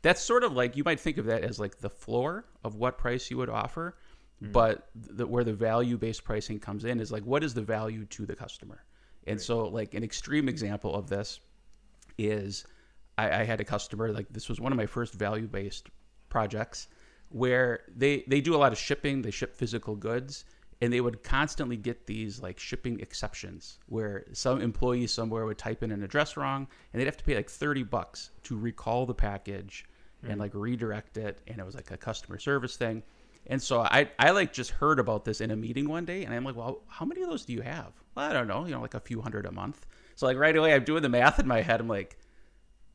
That's 0.01 0.23
sort 0.23 0.45
of 0.45 0.53
like 0.53 0.77
you 0.77 0.85
might 0.85 1.01
think 1.01 1.19
of 1.19 1.27
that 1.27 1.43
as 1.45 1.59
like 1.59 1.79
the 1.79 1.91
floor 1.91 2.47
of 2.63 2.77
what 2.77 2.97
price 2.97 3.31
you 3.31 3.37
would 3.39 3.51
offer, 3.51 3.99
Mm. 4.43 4.53
but 4.53 4.89
the, 4.95 5.27
where 5.27 5.45
the 5.45 5.53
value 5.53 5.97
based 5.97 6.25
pricing 6.25 6.59
comes 6.59 6.85
in 6.85 7.01
is 7.01 7.13
like 7.13 7.23
what 7.25 7.45
is 7.45 7.55
the 7.55 7.63
value 7.63 8.05
to 8.07 8.27
the 8.27 8.35
customer, 8.35 8.85
and 9.27 9.41
so 9.41 9.69
like 9.69 9.95
an 9.95 10.03
extreme 10.03 10.49
example 10.49 10.95
of 10.95 11.09
this 11.09 11.41
is 12.19 12.65
I, 13.17 13.41
I 13.41 13.45
had 13.45 13.61
a 13.61 13.65
customer 13.65 14.13
like 14.13 14.29
this 14.31 14.49
was 14.49 14.61
one 14.61 14.73
of 14.73 14.77
my 14.77 14.87
first 14.87 15.15
value 15.15 15.47
based 15.47 15.89
projects 16.29 16.89
where 17.29 17.85
they 17.97 18.25
they 18.27 18.41
do 18.41 18.55
a 18.55 18.59
lot 18.59 18.73
of 18.73 18.79
shipping 18.79 19.23
they 19.23 19.31
ship 19.31 19.55
physical 19.55 19.95
goods 19.95 20.45
and 20.81 20.93
they 20.93 21.01
would 21.01 21.23
constantly 21.23 21.77
get 21.77 22.07
these 22.07 22.43
like 22.43 22.59
shipping 22.59 23.01
exceptions 23.01 23.79
where 23.87 24.27
some 24.33 24.61
employee 24.61 25.07
somewhere 25.07 25.47
would 25.47 25.59
type 25.59 25.83
in 25.83 25.91
an 25.91 26.03
address 26.03 26.37
wrong 26.37 26.67
and 26.93 27.01
they'd 27.01 27.07
have 27.07 27.17
to 27.17 27.25
pay 27.25 27.37
like 27.37 27.49
30 27.49 27.85
bucks 27.85 28.31
to 28.43 28.57
recall 28.57 29.07
the 29.07 29.15
package 29.15 29.87
and 30.23 30.37
mm. 30.37 30.41
like 30.41 30.53
redirect 30.55 31.17
it. 31.17 31.39
And 31.47 31.59
it 31.59 31.65
was 31.65 31.75
like 31.75 31.91
a 31.91 31.97
customer 31.97 32.39
service 32.39 32.77
thing 32.77 33.03
and 33.47 33.63
so 33.63 33.81
I, 33.81 34.11
I 34.19 34.31
like 34.31 34.53
just 34.53 34.71
heard 34.71 34.99
about 34.99 35.25
this 35.25 35.41
in 35.41 35.51
a 35.51 35.57
meeting 35.57 35.89
one 35.89 36.05
day 36.05 36.25
and 36.25 36.35
I'm 36.35 36.45
like, 36.45 36.57
well, 36.57 36.83
how 36.89 37.05
many 37.05 37.23
of 37.23 37.29
those 37.29 37.45
do 37.45 37.53
you 37.53 37.61
have? 37.61 37.93
Well, 38.15 38.29
I 38.29 38.33
don't 38.33 38.49
know, 38.49 38.65
you 38.65 38.73
know, 38.73 38.81
like 38.81 38.95
a 38.95 39.01
few 39.01 39.21
hundred 39.21 39.47
a 39.47 39.53
month. 39.53 39.87
So 40.15 40.27
like 40.27 40.39
right 40.39 40.57
away 40.57 40.73
I'm 40.73 40.85
doing 40.85 41.03
the 41.03 41.09
math 41.09 41.39
in 41.39 41.47
my 41.47 41.61
head. 41.61 41.81
I'm 41.81 41.89
like, 41.89 42.19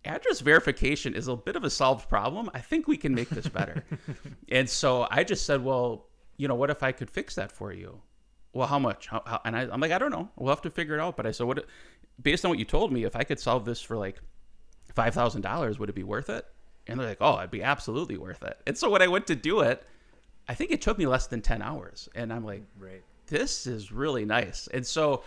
address 0.05 0.39
verification 0.39 1.13
is 1.13 1.27
a 1.27 1.35
bit 1.35 1.55
of 1.55 1.63
a 1.63 1.69
solved 1.69 2.09
problem. 2.09 2.49
I 2.53 2.59
think 2.59 2.87
we 2.87 2.97
can 2.97 3.13
make 3.13 3.29
this 3.29 3.47
better. 3.47 3.83
and 4.49 4.69
so 4.69 5.07
I 5.11 5.23
just 5.23 5.45
said, 5.45 5.63
well, 5.63 6.07
you 6.37 6.47
know, 6.47 6.55
what 6.55 6.69
if 6.69 6.83
I 6.83 6.91
could 6.91 7.11
fix 7.11 7.35
that 7.35 7.51
for 7.51 7.71
you? 7.71 8.01
Well, 8.53 8.67
how 8.67 8.79
much? 8.79 9.07
How, 9.07 9.21
how, 9.25 9.41
and 9.45 9.55
I, 9.55 9.67
I'm 9.69 9.79
like, 9.79 9.91
I 9.91 9.99
don't 9.99 10.11
know. 10.11 10.29
We'll 10.35 10.49
have 10.49 10.61
to 10.63 10.71
figure 10.71 10.95
it 10.95 11.01
out. 11.01 11.15
But 11.17 11.27
I 11.27 11.31
said, 11.31 11.45
what, 11.45 11.65
based 12.21 12.45
on 12.45 12.49
what 12.49 12.57
you 12.57 12.65
told 12.65 12.91
me, 12.91 13.03
if 13.03 13.15
I 13.15 13.23
could 13.23 13.39
solve 13.39 13.65
this 13.65 13.81
for 13.81 13.97
like 13.97 14.19
$5,000, 14.95 15.79
would 15.79 15.89
it 15.89 15.95
be 15.95 16.03
worth 16.03 16.29
it? 16.29 16.45
And 16.87 16.99
they're 16.99 17.07
like, 17.07 17.17
oh, 17.21 17.37
it'd 17.37 17.51
be 17.51 17.61
absolutely 17.61 18.17
worth 18.17 18.41
it. 18.41 18.57
And 18.65 18.75
so 18.75 18.89
when 18.89 19.01
I 19.01 19.07
went 19.07 19.27
to 19.27 19.35
do 19.35 19.59
it, 19.59 19.85
I 20.49 20.55
think 20.55 20.71
it 20.71 20.81
took 20.81 20.97
me 20.97 21.05
less 21.05 21.27
than 21.27 21.41
10 21.41 21.61
hours. 21.61 22.09
And 22.15 22.33
I'm 22.33 22.43
like, 22.43 22.63
Right. 22.79 23.03
this 23.27 23.67
is 23.67 23.91
really 23.91 24.25
nice. 24.25 24.67
And 24.73 24.85
so 24.85 25.23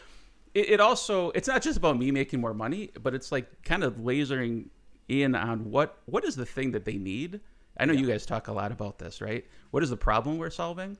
it, 0.53 0.71
it 0.71 0.81
also 0.81 1.31
it's 1.31 1.49
not 1.49 1.63
just 1.63 1.79
about 1.79 1.97
me 1.99 2.11
making 2.11 2.41
more 2.41 2.53
money, 2.53 2.91
but 3.03 3.15
it's 3.15 3.31
like 3.33 3.63
kind 3.63 3.85
of 3.85 3.95
lasering 3.99 4.67
in 5.09 5.35
on 5.35 5.71
what 5.71 5.99
what 6.07 6.25
is 6.25 6.37
the 6.37 6.45
thing 6.47 6.73
that 6.73 6.85
they 6.85 6.97
need. 6.99 7.41
I 7.79 7.87
know 7.87 7.95
you 7.95 8.07
guys 8.07 8.27
talk 8.27 8.49
a 8.49 8.53
lot 8.53 8.71
about 8.73 8.99
this, 8.99 9.21
right? 9.23 9.47
What 9.71 9.83
is 9.83 9.91
the 9.91 9.97
problem 9.97 10.37
we're 10.39 10.51
solving? 10.51 10.99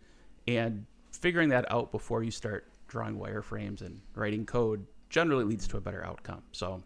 And 0.49 0.87
figuring 1.11 1.51
that 1.51 1.71
out 1.71 1.93
before 1.93 2.23
you 2.23 2.31
start 2.31 2.67
drawing 2.89 3.19
wireframes 3.19 3.83
and 3.83 4.01
writing 4.15 4.47
code 4.47 4.87
generally 5.11 5.45
leads 5.45 5.69
to 5.69 5.77
a 5.77 5.81
better 5.81 6.05
outcome. 6.07 6.43
So 6.53 6.83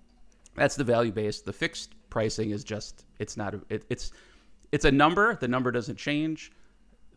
that's 0.57 0.75
the 0.75 0.85
value 0.85 1.13
based. 1.13 1.45
The 1.45 1.53
fixed 1.53 1.95
pricing 2.11 2.51
is 2.51 2.65
just 2.65 3.05
it's 3.19 3.37
not 3.37 3.55
a, 3.55 3.61
it, 3.69 3.85
it's 3.91 4.13
it's 4.73 4.87
a 4.87 4.91
number. 4.91 5.37
The 5.37 5.49
number 5.49 5.71
doesn't 5.71 5.97
change. 5.97 6.51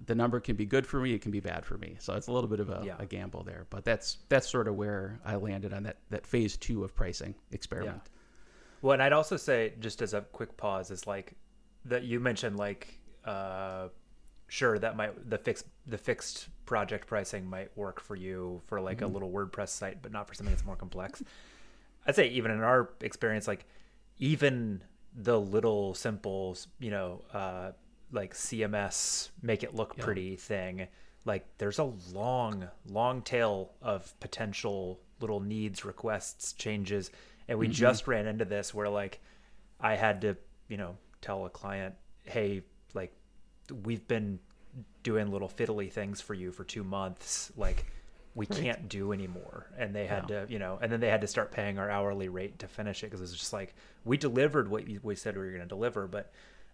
The 0.05 0.15
number 0.15 0.39
can 0.39 0.55
be 0.55 0.65
good 0.65 0.87
for 0.87 0.99
me. 1.01 1.13
It 1.13 1.21
can 1.21 1.31
be 1.31 1.39
bad 1.41 1.65
for 1.65 1.77
me. 1.77 1.97
So 1.99 2.13
it's 2.13 2.27
a 2.27 2.31
little 2.31 2.49
bit 2.49 2.59
of 2.61 2.69
a, 2.69 2.81
Yeah. 2.85 2.95
a 2.99 3.05
gamble 3.05 3.43
there. 3.43 3.67
But 3.69 3.83
that's 3.83 4.17
that's 4.29 4.47
sort 4.49 4.67
of 4.67 4.75
where 4.75 5.19
I 5.25 5.35
landed 5.35 5.73
on 5.73 5.83
that 5.83 5.97
that 6.09 6.25
phase 6.25 6.55
two 6.57 6.83
of 6.83 6.95
pricing 6.95 7.35
experiment. 7.51 8.01
Well, 8.81 8.93
and 8.93 9.03
I'd 9.03 9.11
also 9.13 9.35
say, 9.35 9.73
just 9.81 10.01
as 10.01 10.13
a 10.13 10.21
quick 10.21 10.55
pause, 10.55 10.89
is 10.89 11.05
like 11.05 11.33
that 11.85 12.03
you 12.03 12.19
mentioned, 12.21 12.57
like, 12.57 12.97
uh, 13.25 13.89
sure, 14.47 14.79
that 14.79 14.95
might 14.95 15.29
the 15.29 15.37
fixed 15.37 15.65
the 15.85 15.97
fixed 15.97 16.47
project 16.65 17.05
pricing 17.07 17.45
might 17.49 17.75
work 17.75 17.99
for 17.99 18.15
you 18.15 18.61
for 18.67 18.79
like 18.79 19.01
a 19.01 19.07
little 19.07 19.31
WordPress 19.31 19.69
site, 19.69 20.01
but 20.01 20.11
not 20.13 20.27
for 20.27 20.33
something 20.33 20.53
that's 20.53 20.65
more 20.65 20.75
complex. 20.77 21.21
I'd 22.07 22.15
say 22.15 22.27
even 22.29 22.51
in 22.51 22.61
our 22.61 22.91
experience, 23.01 23.47
like 23.49 23.65
even 24.17 24.81
the 25.13 25.39
little 25.39 25.93
simple, 25.93 26.55
you 26.79 26.91
know, 26.91 27.21
uh, 27.33 27.71
like 28.11 28.33
CMS 28.33 29.29
make 29.41 29.63
it 29.63 29.75
look 29.75 29.95
Yeah. 29.97 30.03
pretty 30.03 30.35
thing, 30.35 30.87
like 31.25 31.45
there's 31.57 31.79
a 31.79 31.91
long, 32.13 32.67
long 32.87 33.21
tail 33.21 33.73
of 33.81 34.19
potential 34.19 34.99
little 35.19 35.39
needs, 35.41 35.83
requests, 35.85 36.53
changes, 36.53 37.11
And 37.49 37.57
we 37.57 37.65
mm-hmm. 37.65 37.73
just 37.73 38.07
ran 38.07 38.27
into 38.27 38.45
this 38.45 38.73
where 38.73 38.87
like 38.87 39.19
I 39.79 39.95
had 39.95 40.21
to, 40.21 40.37
you 40.67 40.77
know, 40.77 40.97
tell 41.19 41.45
a 41.45 41.49
client, 41.49 41.95
"Hey, 42.23 42.61
like 42.93 43.11
we've 43.83 44.07
been 44.07 44.39
doing 45.01 45.31
little 45.31 45.49
fiddly 45.49 45.91
things 45.91 46.21
for 46.21 46.35
you 46.35 46.51
for 46.51 46.63
2 46.63 46.83
months. 46.83 47.51
Like 47.57 47.85
we 48.35 48.45
can't 48.45 48.87
do 48.87 49.11
anymore." 49.13 49.65
And 49.79 49.95
they 49.95 50.05
had 50.05 50.27
to, 50.27 50.45
you 50.47 50.59
know, 50.59 50.77
and 50.79 50.91
then 50.91 50.99
they 50.99 51.09
had 51.09 51.21
to 51.21 51.27
start 51.27 51.51
paying 51.51 51.79
our 51.79 51.89
hourly 51.89 52.29
rate 52.29 52.59
to 52.59 52.67
finish 52.67 53.03
it 53.03 53.07
because 53.07 53.19
it 53.19 53.23
was 53.23 53.33
just 53.33 53.51
like 53.51 53.73
we 54.05 54.15
delivered 54.15 54.69
what 54.69 54.83
we 55.01 55.15
said 55.15 55.35
we 55.35 55.41
were 55.43 55.49
going 55.49 55.61
to 55.61 55.67
deliver, 55.67 56.07
but 56.07 56.31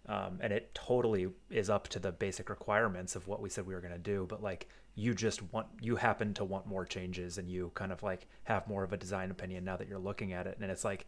um, 0.08 0.38
and 0.40 0.52
it 0.52 0.74
totally 0.74 1.28
is 1.50 1.68
up 1.70 1.88
to 1.88 1.98
the 1.98 2.12
basic 2.12 2.48
requirements 2.50 3.16
of 3.16 3.26
what 3.28 3.40
we 3.40 3.48
said 3.50 3.66
we 3.66 3.74
were 3.74 3.80
going 3.80 3.92
to 3.92 3.98
do 3.98 4.26
but 4.28 4.42
like 4.42 4.68
you 4.94 5.14
just 5.14 5.42
want 5.52 5.66
you 5.80 5.96
happen 5.96 6.32
to 6.34 6.44
want 6.44 6.66
more 6.66 6.84
changes 6.84 7.38
and 7.38 7.50
you 7.50 7.70
kind 7.74 7.92
of 7.92 8.02
like 8.02 8.26
have 8.44 8.66
more 8.68 8.82
of 8.84 8.92
a 8.92 8.96
design 8.96 9.30
opinion 9.30 9.64
now 9.64 9.76
that 9.76 9.88
you're 9.88 9.98
looking 9.98 10.32
at 10.32 10.46
it 10.46 10.56
and 10.60 10.70
it's 10.70 10.84
like 10.84 11.06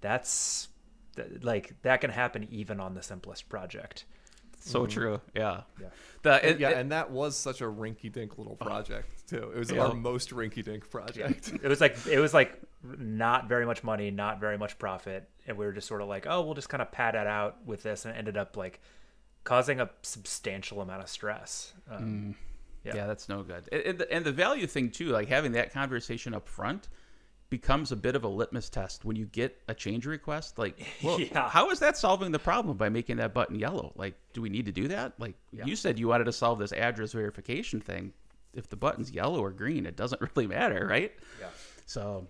that's 0.00 0.68
th- 1.16 1.28
like 1.42 1.74
that 1.82 2.00
can 2.00 2.10
happen 2.10 2.46
even 2.50 2.80
on 2.80 2.94
the 2.94 3.02
simplest 3.02 3.48
project 3.48 4.04
So 4.58 4.86
true. 4.86 5.20
Yeah. 5.34 5.60
Yeah. 5.80 5.88
The, 6.22 6.48
it- 6.50 6.58
yeah, 6.60 6.70
it- 6.70 6.78
and 6.78 6.90
that 6.92 7.10
was 7.10 7.36
such 7.36 7.60
a 7.60 7.64
rinky-dink 7.64 8.36
little 8.38 8.56
project 8.56 9.28
too. 9.28 9.52
It 9.54 9.58
was 9.58 9.70
Yeah. 9.70 9.86
our 9.86 9.94
most 9.94 10.30
rinky-dink 10.30 10.90
project. 10.90 11.52
it 11.62 11.68
was 11.68 11.80
like 11.80 11.96
it 12.06 12.18
was 12.18 12.32
like 12.34 12.58
not 12.98 13.48
very 13.48 13.66
much 13.66 13.82
money 13.84 14.10
not 14.10 14.40
very 14.40 14.58
much 14.58 14.78
profit 14.78 15.28
and 15.46 15.56
we 15.56 15.64
were 15.64 15.72
just 15.72 15.86
sort 15.86 16.00
of 16.02 16.08
like 16.08 16.26
oh 16.28 16.42
we'll 16.42 16.54
just 16.54 16.68
kind 16.68 16.82
of 16.82 16.90
pad 16.92 17.14
it 17.14 17.26
out 17.26 17.64
with 17.66 17.82
this 17.82 18.04
and 18.04 18.14
it 18.14 18.18
ended 18.18 18.36
up 18.36 18.56
like 18.56 18.80
causing 19.44 19.80
a 19.80 19.88
substantial 20.02 20.80
amount 20.80 21.02
of 21.02 21.08
stress 21.08 21.72
um, 21.90 22.34
yeah. 22.86 22.96
yeah. 22.96 23.06
that's 23.06 23.28
no 23.28 23.42
good. 23.42 23.68
And, 23.72 23.82
and 23.82 23.98
the, 23.98 24.12
and 24.12 24.24
the 24.24 24.32
value 24.32 24.66
thing 24.66 24.90
too, 24.90 25.08
like 25.08 25.28
having 25.28 25.52
that 25.52 25.72
conversation 25.72 26.34
up 26.34 26.48
front 26.48 26.88
becomes 27.50 27.92
a 27.92 27.96
bit 27.96 28.16
of 28.16 28.24
a 28.24 28.28
litmus 28.28 28.68
test 28.68 29.04
when 29.04 29.16
you 29.16 29.26
get 29.26 29.60
a 29.68 29.74
change 29.74 30.06
request. 30.06 30.58
Like, 30.58 30.80
well, 31.02 31.20
Yeah. 31.20 31.48
how 31.48 31.70
is 31.70 31.78
that 31.80 31.96
solving 31.96 32.32
the 32.32 32.38
problem 32.38 32.76
by 32.76 32.88
making 32.88 33.16
that 33.16 33.34
button 33.34 33.58
yellow? 33.58 33.92
Like, 33.96 34.14
do 34.32 34.42
we 34.42 34.48
need 34.48 34.66
to 34.66 34.72
do 34.72 34.88
that? 34.88 35.12
Like, 35.18 35.34
you 35.52 35.76
said 35.76 35.98
you 35.98 36.08
wanted 36.08 36.24
to 36.24 36.32
solve 36.32 36.58
this 36.58 36.72
address 36.72 37.12
verification 37.12 37.80
thing. 37.80 38.12
If 38.54 38.68
the 38.68 38.76
button's 38.76 39.10
yellow 39.10 39.40
or 39.40 39.50
green, 39.50 39.84
it 39.86 39.96
doesn't 39.96 40.20
really 40.34 40.46
matter, 40.46 40.86
right? 40.88 41.12
yeah 41.40 41.48
So 41.84 42.26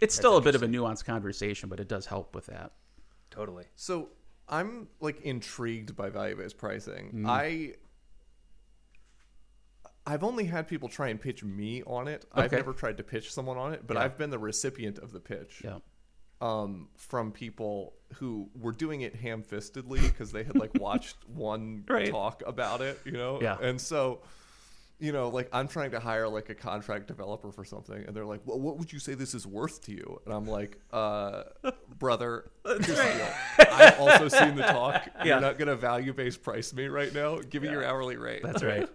it's 0.00 0.14
still 0.14 0.36
a 0.36 0.40
bit 0.40 0.54
of 0.54 0.62
a 0.62 0.66
nuanced 0.68 1.04
conversation, 1.04 1.68
but 1.68 1.80
it 1.80 1.88
does 1.88 2.06
help 2.06 2.34
with 2.34 2.46
that. 2.46 2.72
totally 3.30 3.64
So 3.76 4.10
I'm 4.48 4.88
like 5.00 5.20
intrigued 5.22 5.94
by 5.96 6.08
value-based 6.10 6.56
pricing. 6.58 7.12
Mm. 7.14 7.28
I 7.28 7.74
I've 10.06 10.24
only 10.24 10.44
had 10.44 10.66
people 10.66 10.88
try 10.88 11.08
and 11.08 11.20
pitch 11.20 11.44
me 11.44 11.82
on 11.86 12.08
it. 12.08 12.24
I've 12.32 12.52
never 12.52 12.72
tried 12.72 12.96
to 12.96 13.02
pitch 13.04 13.30
someone 13.32 13.58
on 13.58 13.74
it, 13.74 13.86
but 13.86 13.96
Yeah. 13.98 14.04
I've 14.04 14.16
been 14.16 14.30
the 14.30 14.38
recipient 14.38 14.98
of 14.98 15.12
the 15.12 15.20
pitch. 15.20 15.60
Yeah. 15.64 15.78
um, 16.40 16.88
from 16.96 17.32
people 17.32 17.94
who 18.14 18.48
were 18.54 18.70
doing 18.70 19.00
it 19.00 19.12
ham-fistedly 19.16 20.00
because 20.00 20.30
they 20.30 20.44
had 20.44 20.54
like 20.56 20.70
watched 20.80 21.16
one 21.28 21.82
Right. 21.88 22.08
talk 22.10 22.44
about 22.46 22.80
it, 22.80 23.00
you 23.04 23.10
know. 23.12 23.40
Yeah. 23.42 23.58
And 23.60 23.80
so, 23.80 24.20
you 25.00 25.12
know, 25.12 25.28
like 25.28 25.48
I'm 25.52 25.68
trying 25.68 25.92
to 25.92 26.00
hire 26.00 26.28
like 26.28 26.48
a 26.50 26.54
contract 26.54 27.06
developer 27.06 27.52
for 27.52 27.64
something, 27.64 28.04
and 28.06 28.16
they're 28.16 28.26
like, 28.26 28.40
"Well, 28.44 28.58
what 28.58 28.78
would 28.78 28.92
you 28.92 28.98
say 28.98 29.14
this 29.14 29.32
is 29.32 29.46
worth 29.46 29.80
to 29.82 29.92
you?" 29.92 30.20
And 30.24 30.34
I'm 30.34 30.46
like, 30.46 30.78
"Uh, 30.92 31.44
brother, 31.98 32.50
here's 32.64 32.86
the 32.86 32.94
deal. 32.94 33.68
I've 33.72 34.00
also 34.00 34.28
seen 34.38 34.56
the 34.56 34.62
talk. 34.62 35.08
Yeah. 35.18 35.24
You're 35.24 35.40
not 35.40 35.58
gonna 35.58 35.76
value-based 35.76 36.42
price 36.42 36.72
me 36.72 36.86
right 36.86 37.14
now. 37.14 37.38
Give 37.38 37.62
me 37.62 37.70
your 37.70 37.84
hourly 37.84 38.16
rate." 38.16 38.42
That's 38.42 38.62
right. 38.62 38.88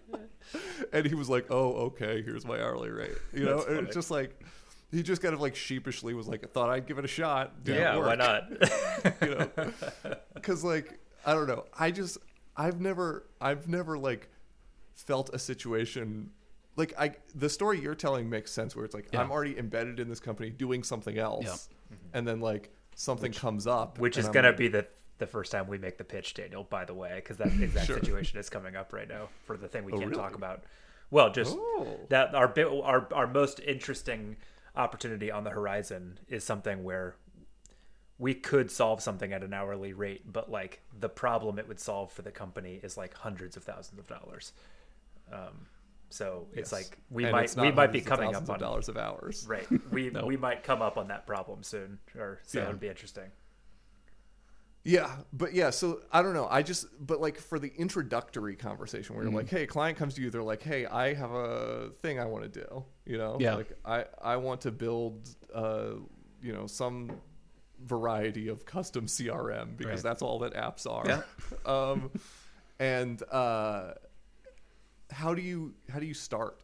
and 0.94 1.06
he 1.06 1.16
was 1.16 1.30
like, 1.30 1.48
"Oh, 1.50 1.74
okay. 1.88 2.22
Here's 2.22 2.46
my 2.46 2.62
hourly 2.62 2.90
rate." 2.90 3.18
You 3.32 3.46
know, 3.46 3.64
and 3.64 3.88
it's 3.88 3.96
just 3.96 4.12
like. 4.12 4.40
He 4.92 5.02
just 5.02 5.24
kind 5.24 5.34
of 5.34 5.42
like 5.42 5.56
sheepishly 5.56 6.14
was 6.14 6.28
like, 6.28 6.44
I 6.44 6.48
thought 6.48 6.70
I'd 6.70 6.86
give 6.86 7.00
it 7.00 7.06
a 7.06 7.08
shot. 7.08 7.64
Didn't 7.64 7.82
yeah 7.82 7.98
work 7.98 8.06
why 8.06 8.14
not 8.14 8.44
you 9.24 9.36
know 9.36 9.72
because 10.36 10.64
like 10.64 11.00
i 11.26 11.34
don't 11.34 11.48
know 11.48 11.66
i 11.80 11.90
just 11.90 12.20
i've 12.56 12.80
never 12.80 13.26
i've 13.42 13.68
never 13.68 13.98
like 13.98 14.30
felt 14.96 15.30
a 15.34 15.40
situation 15.40 16.30
like 16.76 16.94
i 16.98 17.12
the 17.36 17.50
story 17.50 17.80
you're 17.80 17.96
telling 17.96 18.30
makes 18.30 18.52
sense 18.52 18.76
where 18.76 18.86
it's 18.86 18.94
like 18.94 19.08
Yeah. 19.12 19.22
i'm 19.22 19.32
already 19.32 19.58
embedded 19.58 20.00
in 20.00 20.08
this 20.10 20.20
company 20.20 20.50
doing 20.50 20.84
something 20.84 21.18
else 21.18 21.70
mm-hmm. 21.92 21.96
and 22.14 22.28
then 22.28 22.40
like 22.40 22.72
something 22.96 23.32
comes 23.32 23.68
up 23.68 24.00
which 24.00 24.18
is 24.18 24.26
I'm 24.26 24.32
going 24.32 24.44
to 24.44 24.50
like, 24.50 24.58
be 24.58 24.68
the 24.68 24.88
the 25.20 25.28
first 25.28 25.52
time 25.52 25.68
we 25.68 25.78
make 25.78 25.98
the 25.98 26.04
pitch, 26.04 26.34
Daniel. 26.34 26.64
By 26.64 26.86
the 26.86 26.94
way, 26.94 27.14
because 27.16 27.38
that 27.38 27.48
exact 27.62 27.86
Sure. 27.88 28.00
situation 28.00 28.40
is 28.40 28.50
coming 28.50 28.76
up 28.76 28.92
right 28.92 29.08
now 29.08 29.30
for 29.46 29.56
the 29.58 29.68
thing 29.68 29.86
we 29.86 29.94
Oh, 29.94 29.98
can't 29.98 30.10
really? 30.10 30.22
talk 30.22 30.36
about. 30.36 30.64
Well, 31.12 31.32
just 31.32 31.56
Oh. 31.56 32.00
that 32.10 32.34
our 32.34 32.48
bit, 32.48 32.68
our 32.68 33.08
our 33.14 33.28
most 33.28 33.60
interesting 33.60 34.38
opportunity 34.76 35.32
on 35.32 35.44
the 35.44 35.52
horizon 35.52 36.20
is 36.28 36.44
something 36.44 36.84
where 36.84 37.16
we 38.18 38.34
could 38.34 38.72
solve 38.72 39.02
something 39.02 39.32
at 39.34 39.44
an 39.44 39.54
hourly 39.54 39.94
rate, 39.94 40.32
but 40.32 40.50
like 40.50 40.82
the 41.00 41.10
problem 41.10 41.60
it 41.60 41.68
would 41.68 41.80
solve 41.80 42.12
for 42.12 42.22
the 42.24 42.32
company 42.32 42.80
is 42.84 42.98
like 42.98 43.14
hundreds 43.14 43.56
of 43.56 43.64
thousands 43.64 44.00
of 44.00 44.08
dollars. 44.08 44.52
Um, 45.32 45.68
so 46.10 46.48
it's 46.54 46.72
yes. 46.72 46.72
like 46.72 46.98
we 47.10 47.24
And 47.24 47.32
might 47.32 47.56
we 47.58 47.72
might 47.72 47.92
be 47.92 48.02
coming 48.02 48.36
up 48.36 48.48
on 48.50 48.60
dollars 48.60 48.88
of 48.90 48.98
hours 48.98 49.46
right. 49.48 49.68
We 49.92 50.10
No. 50.12 50.26
we 50.26 50.38
might 50.38 50.64
come 50.64 50.82
up 50.82 50.98
on 50.98 51.08
that 51.08 51.26
problem 51.26 51.64
soon, 51.64 52.00
or 52.16 52.40
so 52.44 52.60
Yeah. 52.60 52.66
it'd 52.68 52.80
be 52.80 52.88
interesting. 52.88 53.32
Yeah, 54.86 55.10
but 55.32 55.54
yeah, 55.54 55.70
so 55.70 56.02
I 56.12 56.22
don't 56.22 56.34
know. 56.34 56.46
I 56.52 56.62
just 56.62 56.88
but 57.00 57.22
like 57.22 57.40
for 57.40 57.58
the 57.58 57.72
introductory 57.78 58.56
conversation 58.58 59.16
where 59.16 59.24
you're 59.24 59.30
Mm-hmm. 59.32 59.38
like, 59.38 59.50
hey, 59.50 59.64
a 59.64 59.68
client 59.68 59.98
comes 59.98 60.14
to 60.16 60.22
you, 60.22 60.30
they're 60.30 60.44
like, 60.44 60.62
hey, 60.62 60.86
I 60.86 61.14
have 61.14 61.32
a 61.32 61.92
thing 62.02 62.20
I 62.20 62.26
want 62.26 62.52
to 62.52 62.60
do. 62.62 62.84
You 63.06 63.18
know, 63.18 63.38
Yeah. 63.40 63.56
like 63.56 63.72
I 63.86 64.06
I 64.22 64.36
want 64.38 64.62
to 64.62 64.72
build 64.72 65.30
uh 65.54 65.92
you 66.42 66.52
know 66.54 66.68
some 66.68 67.12
variety 67.86 68.50
of 68.50 68.66
custom 68.66 69.06
CRM 69.08 69.78
because 69.78 70.04
Right. 70.04 70.04
that's 70.04 70.22
all 70.22 70.40
that 70.40 70.54
apps 70.54 70.86
are. 70.86 71.06
Yeah. 71.08 71.22
um, 71.66 72.12
and 72.80 73.22
uh, 73.32 73.94
how 75.14 75.34
do 75.34 75.42
you 75.42 75.74
how 75.92 76.00
do 76.00 76.06
you 76.06 76.14
start 76.14 76.62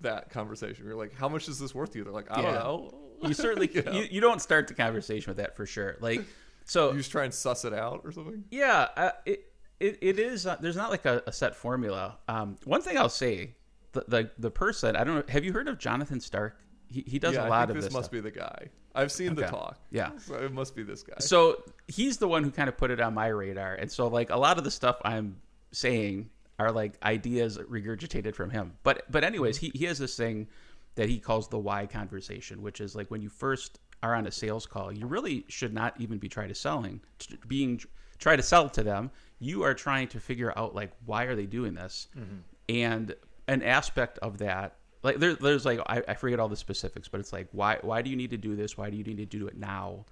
that 0.00 0.30
conversation? 0.30 0.84
You're 0.84 0.96
like, 0.96 1.14
how 1.14 1.28
much 1.28 1.48
is 1.48 1.58
this 1.58 1.74
worth 1.74 1.92
to 1.92 1.98
you? 1.98 2.04
They're 2.04 2.12
like, 2.12 2.30
I 2.30 2.42
don't 2.42 2.54
know. 2.54 2.94
You 3.22 3.34
certainly 3.34 3.70
You 3.74 3.82
know? 3.82 3.92
you, 3.92 4.06
you 4.10 4.20
don't 4.20 4.40
start 4.40 4.68
the 4.68 4.74
conversation 4.74 5.30
with 5.30 5.38
that 5.38 5.56
for 5.56 5.66
sure. 5.66 5.96
Like 6.00 6.24
so 6.68 6.92
You 6.92 6.98
just 6.98 7.10
try 7.10 7.24
and 7.24 7.32
suss 7.32 7.64
it 7.64 7.72
out 7.72 8.02
or 8.04 8.12
something. 8.12 8.44
Yeah, 8.50 8.88
uh, 8.96 9.10
it, 9.24 9.50
it 9.80 9.98
it 10.02 10.18
is. 10.18 10.46
Uh, 10.46 10.56
there's 10.60 10.76
not 10.76 10.90
like 10.90 11.06
a, 11.06 11.22
a 11.26 11.32
set 11.32 11.56
formula. 11.56 12.18
Um, 12.28 12.56
one 12.64 12.82
thing 12.82 12.98
I'll 12.98 13.08
say, 13.08 13.54
the, 13.92 14.04
the 14.06 14.30
the 14.38 14.50
person 14.50 14.94
I 14.94 15.04
don't 15.04 15.14
know. 15.16 15.32
Have 15.32 15.44
you 15.44 15.52
heard 15.52 15.68
of 15.68 15.78
Jonathan 15.78 16.20
Stark? 16.20 16.60
He 16.88 17.04
he 17.06 17.18
does 17.18 17.34
yeah, 17.34 17.46
a 17.46 17.50
lot 17.50 17.68
I 17.68 17.70
of 17.70 17.76
this, 17.76 17.86
this. 17.86 17.94
must 17.94 18.06
stuff. 18.06 18.12
be 18.12 18.20
the 18.20 18.30
guy. 18.30 18.68
I've 18.94 19.12
seen 19.12 19.34
the 19.34 19.46
talk. 19.46 19.78
Yeah. 19.90 20.10
So 20.18 20.34
it 20.34 20.52
must 20.52 20.74
be 20.74 20.82
this 20.82 21.02
guy. 21.02 21.14
So 21.20 21.62
he's 21.86 22.18
the 22.18 22.26
one 22.26 22.42
who 22.42 22.50
kind 22.50 22.68
of 22.68 22.76
put 22.76 22.90
it 22.90 23.00
on 23.00 23.14
my 23.14 23.28
radar, 23.28 23.74
and 23.74 23.90
so 23.90 24.08
like 24.08 24.30
a 24.30 24.36
lot 24.36 24.58
of 24.58 24.64
the 24.64 24.70
stuff 24.70 24.96
I'm 25.04 25.36
saying 25.72 26.28
are 26.58 26.72
like 26.72 26.94
ideas 27.02 27.58
regurgitated 27.58 28.34
from 28.34 28.50
him. 28.50 28.72
But 28.82 29.04
but 29.10 29.24
anyways, 29.24 29.56
mm-hmm. 29.56 29.72
he 29.72 29.78
he 29.80 29.84
has 29.86 29.98
this 29.98 30.16
thing 30.16 30.48
that 30.96 31.08
he 31.08 31.18
calls 31.18 31.48
the 31.48 31.58
why 31.58 31.86
conversation, 31.86 32.60
which 32.62 32.80
is 32.80 32.96
like 32.96 33.10
when 33.10 33.22
you 33.22 33.28
first 33.28 33.78
are 34.02 34.14
on 34.14 34.26
a 34.26 34.30
sales 34.30 34.66
call, 34.66 34.92
you 34.92 35.06
really 35.06 35.44
should 35.48 35.72
not 35.72 35.94
even 36.00 36.18
be 36.18 36.28
trying 36.28 36.48
to 36.48 36.54
selling, 36.54 37.00
being 37.46 37.80
try 38.18 38.36
to 38.36 38.42
sell 38.42 38.68
to 38.70 38.82
them. 38.82 39.10
You 39.38 39.62
are 39.62 39.74
trying 39.74 40.08
to 40.08 40.20
figure 40.20 40.52
out 40.56 40.74
like 40.74 40.90
why 41.06 41.24
are 41.24 41.36
they 41.36 41.46
doing 41.46 41.74
this, 41.74 42.08
mm-hmm. 42.16 42.38
and 42.68 43.14
an 43.46 43.62
aspect 43.62 44.18
of 44.18 44.38
that. 44.38 44.74
Like 45.04 45.18
there, 45.18 45.34
there's 45.34 45.64
like 45.64 45.78
I, 45.86 46.02
I 46.08 46.14
forget 46.14 46.40
all 46.40 46.48
the 46.48 46.56
specifics, 46.56 47.06
but 47.06 47.20
it's 47.20 47.32
like 47.32 47.46
why 47.52 47.78
why 47.82 48.02
do 48.02 48.10
you 48.10 48.16
need 48.16 48.30
to 48.30 48.36
do 48.36 48.56
this? 48.56 48.76
Why 48.76 48.90
do 48.90 48.96
you 48.96 49.04
need 49.04 49.18
to 49.18 49.26
do 49.26 49.46
it 49.46 49.56
now? 49.56 50.04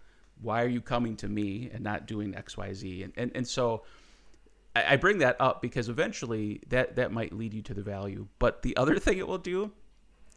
Why 0.42 0.62
are 0.62 0.68
you 0.68 0.80
coming 0.80 1.16
to 1.16 1.28
me 1.28 1.70
and 1.72 1.82
not 1.82 2.06
doing 2.06 2.36
X 2.36 2.56
Y 2.56 2.72
Z? 2.72 3.02
And 3.02 3.12
and, 3.16 3.32
and 3.34 3.48
so 3.48 3.82
I, 4.76 4.92
I 4.92 4.96
bring 4.96 5.18
that 5.18 5.36
up 5.40 5.62
because 5.62 5.88
eventually 5.88 6.60
that 6.68 6.96
that 6.96 7.12
might 7.12 7.32
lead 7.32 7.54
you 7.54 7.62
to 7.62 7.74
the 7.74 7.82
value. 7.82 8.26
But 8.38 8.62
the 8.62 8.76
other 8.76 8.98
thing 9.04 9.18
it 9.18 9.26
will 9.26 9.38
do, 9.38 9.72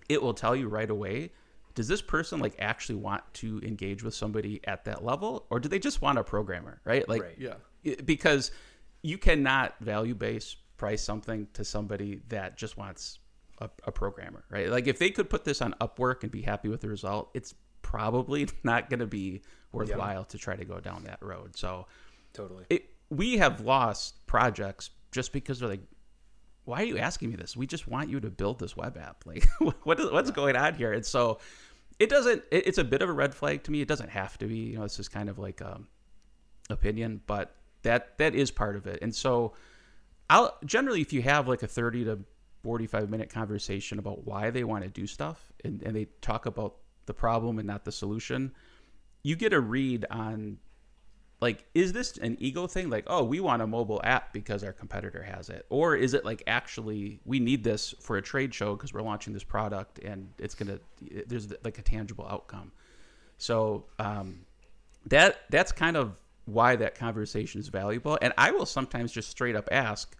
it 0.08 0.22
will 0.22 0.34
tell 0.34 0.56
you 0.56 0.68
right 0.68 0.90
away. 0.90 1.32
Does 1.76 1.88
this 1.88 2.02
person 2.02 2.40
like 2.40 2.56
actually 2.60 2.96
want 2.96 3.24
to 3.36 3.60
engage 3.64 4.04
with 4.04 4.14
somebody 4.14 4.60
at 4.66 4.86
that 4.86 5.04
level, 5.04 5.46
or 5.50 5.60
do 5.60 5.70
they 5.70 5.80
just 5.80 6.02
want 6.02 6.18
a 6.18 6.24
programmer? 6.24 6.82
Right? 6.84 7.08
Like 7.08 7.22
Right. 7.22 7.36
yeah. 7.38 7.56
it- 7.84 8.06
because 8.06 8.52
you 9.02 9.18
cannot 9.18 9.76
value 9.80 10.16
base 10.16 10.56
price 10.78 11.02
something 11.02 11.48
to 11.54 11.64
somebody 11.64 12.22
that 12.30 12.58
just 12.58 12.78
wants 12.78 13.20
a, 13.60 13.70
a 13.86 13.92
programmer, 13.92 14.44
right? 14.50 14.70
Like 14.70 14.88
if 14.88 14.98
they 15.00 15.10
could 15.10 15.30
put 15.30 15.44
this 15.44 15.62
on 15.62 15.76
Upwork 15.82 16.24
and 16.24 16.32
be 16.32 16.42
happy 16.42 16.70
with 16.70 16.82
the 16.82 16.88
result, 16.90 17.30
it's 17.34 17.54
probably 17.82 18.48
not 18.64 18.90
going 18.90 19.00
to 19.02 19.06
be 19.08 19.42
worthwhile 19.72 20.24
to 20.26 20.38
try 20.38 20.56
to 20.56 20.66
go 20.66 20.80
down 20.80 21.04
that 21.04 21.20
road. 21.22 21.56
So 21.56 21.86
Totally. 22.34 22.66
it, 22.70 22.89
we 23.10 23.38
have 23.38 23.62
lost 23.62 24.26
projects 24.28 24.92
just 25.12 25.34
because 25.34 25.60
they're 25.60 25.70
like, 25.70 25.82
why 26.66 26.82
are 26.82 26.86
you 26.86 26.98
asking 27.00 27.30
me 27.30 27.36
this? 27.36 27.58
We 27.58 27.66
just 27.66 27.88
want 27.88 28.10
you 28.10 28.20
to 28.20 28.30
build 28.30 28.60
this 28.60 28.78
web 28.78 28.98
app. 28.98 29.24
Like, 29.26 29.46
what 29.84 30.00
is, 30.00 30.12
what's 30.12 30.32
going 30.32 30.56
on 30.56 30.76
here? 30.76 30.94
And 30.94 31.06
so 31.06 31.40
it 31.98 32.10
doesn't, 32.10 32.44
it, 32.52 32.68
it's 32.68 32.78
a 32.78 32.84
bit 32.84 33.02
of 33.02 33.10
a 33.10 33.14
red 33.14 33.34
flag 33.34 33.64
to 33.64 33.72
me. 33.72 33.82
It 33.82 33.88
doesn't 33.88 34.10
have 34.10 34.38
to 34.40 34.46
be, 34.46 34.58
you 34.58 34.78
know, 34.78 34.84
this 34.84 35.00
is 35.00 35.08
kind 35.08 35.30
of 35.30 35.40
like, 35.40 35.62
um, 35.62 35.88
opinion, 36.70 37.22
but 37.26 37.56
that, 37.82 38.18
that 38.20 38.36
is 38.36 38.52
part 38.52 38.76
of 38.76 38.86
it. 38.86 39.00
And 39.02 39.14
so 39.14 39.54
I'll 40.30 40.56
generally, 40.64 41.02
if 41.02 41.12
you 41.12 41.22
have 41.24 41.48
like 41.48 41.64
a 41.64 41.68
30 41.68 42.06
to 42.06 42.20
45 42.64 43.10
minute 43.10 43.30
conversation 43.30 44.00
about 44.00 44.26
why 44.26 44.52
they 44.52 44.64
want 44.64 44.84
to 44.84 44.90
do 44.90 45.08
stuff 45.08 45.52
and, 45.64 45.82
and 45.82 45.96
they 45.96 46.06
talk 46.22 46.46
about 46.46 46.76
the 47.08 47.14
problem 47.14 47.58
and 47.58 47.68
not 47.68 47.86
the 47.86 47.92
solution, 47.92 48.52
you 49.24 49.36
get 49.36 49.54
a 49.54 49.60
read 49.60 50.06
on 50.12 50.58
like 51.42 51.66
is 51.74 51.94
this 51.94 52.18
an 52.18 52.36
ego 52.40 52.68
thing? 52.68 52.90
Like 52.90 53.06
oh 53.08 53.24
we 53.24 53.40
want 53.40 53.62
a 53.62 53.68
mobile 53.68 54.02
app 54.04 54.34
because 54.34 54.64
our 54.64 54.74
competitor 54.74 55.24
has 55.24 55.50
it. 55.50 55.66
Or 55.70 55.96
is 55.96 56.14
it 56.14 56.26
like 56.26 56.44
actually 56.48 57.22
we 57.26 57.40
need 57.40 57.64
this 57.64 57.96
for 58.02 58.18
a 58.18 58.22
trade 58.22 58.54
show 58.54 58.76
because 58.76 58.94
we're 58.94 59.02
launching 59.02 59.34
this 59.34 59.44
product 59.44 60.00
and 60.00 60.30
it's 60.38 60.56
gonna 60.56 60.80
there's 61.28 61.54
like 61.64 61.78
a 61.78 61.82
tangible 61.82 62.28
outcome. 62.30 62.72
So 63.38 63.86
um, 64.00 64.42
that 65.06 65.42
that's 65.50 65.72
kind 65.72 65.96
of 65.96 66.14
why 66.46 66.76
that 66.76 66.96
conversation 66.96 67.62
is 67.62 67.70
valuable. 67.70 68.18
And 68.22 68.34
i 68.38 68.52
will 68.52 68.66
sometimes 68.66 69.12
just 69.12 69.30
straight 69.30 69.56
up 69.56 69.70
ask 69.72 70.16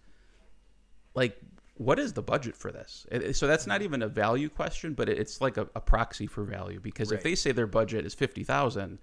like 1.14 1.38
what 1.74 1.98
is 1.98 2.12
the 2.12 2.22
budget 2.22 2.56
for 2.56 2.70
this? 2.70 3.06
So 3.32 3.46
that's 3.46 3.66
not 3.66 3.80
even 3.82 4.02
a 4.02 4.08
value 4.08 4.48
question 4.48 4.94
but 4.94 5.10
it's 5.10 5.42
like 5.42 5.58
a, 5.58 5.68
a 5.74 5.80
proxy 5.82 6.26
for 6.26 6.44
value. 6.44 6.80
Because 6.80 7.12
if 7.12 7.22
they 7.22 7.34
say 7.34 7.52
their 7.52 7.66
budget 7.66 8.06
is 8.06 8.14
50000 8.14 8.98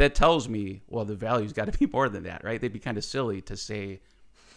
that 0.00 0.14
tells 0.14 0.48
me 0.48 0.82
well 0.88 1.04
the 1.04 1.14
value's 1.14 1.52
got 1.52 1.70
to 1.70 1.78
be 1.78 1.86
more 1.92 2.08
than 2.08 2.24
that 2.24 2.42
right 2.44 2.60
they'd 2.60 2.72
be 2.72 2.78
kind 2.78 2.98
of 2.98 3.04
silly 3.04 3.40
to 3.40 3.56
say 3.56 4.00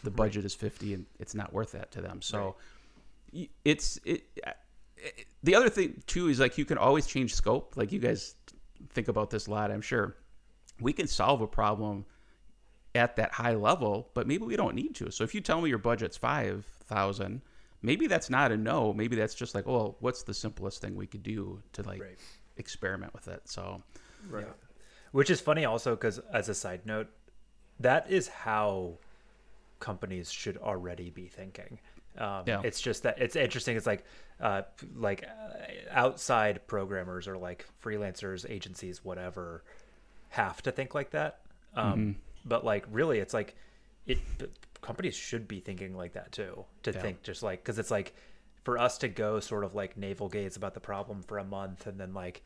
the 0.03 0.11
budget 0.11 0.43
is 0.45 0.53
50 0.53 0.93
and 0.93 1.05
it's 1.19 1.35
not 1.35 1.53
worth 1.53 1.71
that 1.73 1.91
to 1.91 2.01
them 2.01 2.21
so 2.21 2.55
y 3.31 3.49
it's 3.63 3.99
it, 4.05 4.23
it 4.97 5.25
the 5.43 5.55
other 5.55 5.69
thing 5.69 6.01
too 6.07 6.29
is 6.29 6.39
like 6.39 6.57
you 6.57 6.65
can 6.65 6.77
always 6.77 7.05
change 7.05 7.33
scope 7.33 7.75
like 7.75 7.91
you 7.91 7.99
guys 7.99 8.35
think 8.89 9.07
about 9.07 9.29
this 9.29 9.47
a 9.47 9.51
lot 9.51 9.71
i'm 9.71 9.81
sure 9.81 10.15
we 10.79 10.93
can 10.93 11.07
solve 11.07 11.41
a 11.41 11.47
problem 11.47 12.05
at 12.95 13.15
that 13.15 13.31
high 13.31 13.55
level, 13.55 14.09
but 14.13 14.27
maybe 14.27 14.43
we 14.45 14.55
don't 14.55 14.75
need 14.75 14.95
to. 14.95 15.11
So 15.11 15.23
if 15.23 15.33
you 15.33 15.41
tell 15.41 15.61
me 15.61 15.69
your 15.69 15.79
budget's 15.79 16.17
five 16.17 16.65
thousand, 16.85 17.41
maybe 17.81 18.07
that's 18.07 18.29
not 18.29 18.51
a 18.51 18.57
no. 18.57 18.93
Maybe 18.93 19.15
that's 19.15 19.33
just 19.35 19.55
like, 19.55 19.65
well, 19.65 19.97
what's 19.99 20.23
the 20.23 20.33
simplest 20.33 20.81
thing 20.81 20.95
we 20.95 21.07
could 21.07 21.23
do 21.23 21.61
to 21.73 21.83
like 21.83 22.01
Right. 22.01 22.17
experiment 22.57 23.13
with 23.13 23.27
it? 23.27 23.41
So 23.45 23.81
Right. 24.29 24.47
Which 25.13 25.29
is 25.29 25.39
funny 25.39 25.63
also 25.63 25.91
because, 25.95 26.19
as 26.33 26.49
a 26.49 26.53
side 26.55 26.85
note, 26.85 27.07
that 27.79 28.09
is 28.11 28.27
how 28.27 28.97
companies 29.79 30.31
should 30.31 30.57
already 30.57 31.09
be 31.11 31.27
thinking. 31.27 31.79
Um, 32.17 32.43
Yeah. 32.45 32.61
It's 32.63 32.81
just 32.81 33.03
that 33.03 33.19
it's 33.19 33.35
interesting. 33.35 33.77
It's 33.77 33.85
like, 33.87 34.05
uh, 34.41 34.63
like 34.95 35.23
uh, 35.23 35.57
outside 35.91 36.65
programmers 36.67 37.27
or 37.27 37.37
like 37.37 37.65
freelancers, 37.81 38.49
agencies, 38.49 39.05
whatever, 39.05 39.63
have 40.29 40.61
to 40.63 40.71
think 40.71 40.93
like 40.95 41.11
that. 41.11 41.41
Um, 41.75 42.17
But 42.43 42.65
like, 42.65 42.85
really, 42.91 43.19
it's 43.19 43.33
like 43.33 43.55
it. 44.05 44.17
Companies 44.81 45.15
should 45.15 45.47
be 45.47 45.59
thinking 45.61 45.95
like 45.95 46.13
that 46.13 46.31
too. 46.31 46.65
To 46.83 46.91
Yeah. 46.91 46.99
think 47.01 47.23
just 47.23 47.41
like 47.43 47.63
because 47.63 47.77
it's 47.79 47.91
like 47.91 48.13
for 48.63 48.77
us 48.77 48.97
to 48.97 49.07
go 49.07 49.39
sort 49.39 49.63
of 49.63 49.75
like 49.75 49.95
navel 49.95 50.27
gaze 50.27 50.57
about 50.57 50.73
the 50.73 50.79
problem 50.79 51.21
for 51.21 51.37
a 51.37 51.43
month 51.43 51.85
and 51.87 51.99
then 51.99 52.13
like 52.13 52.43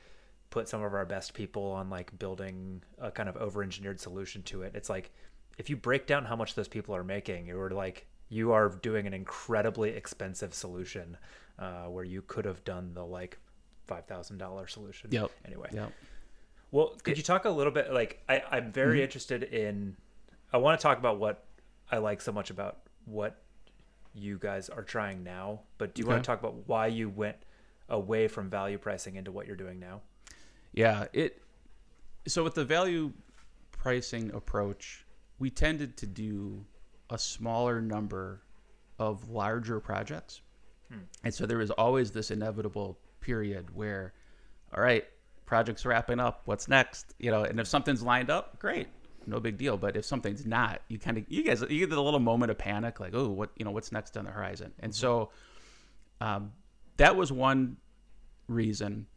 put 0.50 0.68
some 0.70 0.82
of 0.82 0.94
our 0.94 1.06
best 1.06 1.34
people 1.34 1.64
on 1.72 1.90
like 1.90 2.18
building 2.20 2.82
a 3.00 3.12
kind 3.12 3.28
of 3.30 3.36
over 3.38 3.64
engineered 3.64 4.00
solution 4.00 4.42
to 4.44 4.62
it. 4.64 4.72
It's 4.76 4.90
like 4.90 5.12
if 5.58 5.70
you 5.70 5.76
break 5.76 6.08
down 6.08 6.26
how 6.26 6.36
much 6.36 6.56
those 6.56 6.68
people 6.68 6.96
are 6.96 7.04
making, 7.04 7.48
you're 7.48 7.70
like 7.72 8.08
you 8.30 8.52
are 8.52 8.70
doing 8.70 9.08
an 9.08 9.14
incredibly 9.14 9.90
expensive 9.92 10.54
solution 10.54 11.18
uh, 11.60 11.86
where 11.86 12.04
you 12.04 12.22
could 12.22 12.46
have 12.46 12.64
done 12.64 12.94
the 12.94 13.04
like 13.06 13.38
five 13.88 14.06
thousand 14.06 14.38
dollar 14.38 14.68
solution. 14.68 15.10
Yep. 15.12 15.32
Anyway. 15.46 15.70
yeah, 15.74 15.88
Well, 16.72 16.96
could 17.04 17.18
you 17.18 17.24
talk 17.24 17.46
a 17.46 17.50
little 17.50 17.72
bit? 17.72 17.92
Like, 17.94 18.22
I, 18.28 18.44
I'm 18.52 18.72
very 18.72 18.98
Mm-hmm. 18.98 19.04
interested 19.04 19.44
in. 19.44 19.96
I 20.54 20.58
want 20.58 20.80
to 20.80 20.84
talk 20.84 20.98
about 20.98 21.20
what 21.20 21.46
I 21.92 21.98
like 21.98 22.22
so 22.22 22.32
much 22.32 22.50
about 22.50 22.80
what 23.06 23.42
you 24.14 24.38
guys 24.38 24.70
are 24.70 24.84
trying 24.84 25.24
now. 25.24 25.62
But 25.78 25.94
do 25.96 26.02
you 26.02 26.08
want 26.08 26.24
to 26.24 26.28
talk 26.28 26.40
about 26.40 26.68
why 26.68 26.88
you 26.88 27.10
went 27.10 27.38
away 27.90 28.28
from 28.28 28.50
value 28.50 28.78
pricing 28.78 29.16
into 29.16 29.32
what 29.32 29.48
you're 29.48 29.56
doing 29.56 29.80
now? 29.80 30.02
Yeah. 30.78 31.06
It 31.12 31.42
so 32.28 32.44
with 32.44 32.54
the 32.54 32.66
value 32.66 33.12
pricing 33.72 34.32
approach, 34.34 35.06
we 35.40 35.50
tended 35.50 35.98
to 35.98 36.06
do 36.06 36.66
a 37.10 37.18
smaller 37.18 37.82
number 37.82 38.42
of 39.00 39.30
larger 39.30 39.80
projects. 39.80 40.42
And 41.24 41.34
so 41.34 41.46
there 41.46 41.58
was 41.58 41.72
always 41.72 42.12
this 42.12 42.32
inevitable 42.32 43.00
period 43.22 43.76
where, 43.76 44.14
all 44.76 44.82
right, 44.82 45.06
project's 45.46 45.86
wrapping 45.86 46.20
up. 46.20 46.42
What's 46.46 46.68
next? 46.68 47.14
You 47.20 47.32
know, 47.32 47.44
and 47.44 47.60
if 47.60 47.68
something's 47.68 48.04
lined 48.04 48.30
up, 48.30 48.60
great, 48.60 48.88
no 49.26 49.40
big 49.40 49.58
deal. 49.58 49.78
But 49.78 49.98
if 49.98 50.06
something's 50.06 50.46
not, 50.46 50.82
you 50.90 51.00
kind 51.00 51.18
of 51.18 51.26
you 51.28 51.44
guys 51.44 51.64
you 51.70 51.88
get 51.88 51.98
a 51.98 52.02
little 52.02 52.20
moment 52.20 52.52
of 52.52 52.58
panic, 52.58 53.00
like, 53.00 53.14
oh, 53.16 53.30
what 53.30 53.50
you 53.58 53.66
know, 53.66 53.72
what's 53.72 53.92
next 53.92 54.16
on 54.16 54.26
the 54.26 54.32
horizon? 54.32 54.74
And 54.80 54.94
so, 54.94 55.32
um, 56.22 56.52
that 56.98 57.16
was 57.16 57.32
one 57.32 57.78
reason. 58.48 59.08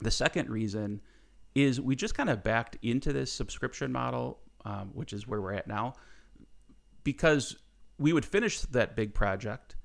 The 0.00 0.10
second 0.10 0.48
reason 0.50 1.00
is 1.54 1.80
we 1.80 1.96
just 1.96 2.14
kind 2.14 2.30
of 2.30 2.42
backed 2.42 2.76
into 2.82 3.12
this 3.12 3.32
subscription 3.32 3.90
model, 3.90 4.38
um, 4.64 4.90
which 4.94 5.12
is 5.12 5.26
where 5.26 5.40
we're 5.40 5.54
at 5.54 5.66
now, 5.66 5.94
because 7.04 7.56
we 7.98 8.12
would 8.12 8.24
finish 8.24 8.60
that 8.60 8.94
big 8.94 9.14
project, 9.14 9.76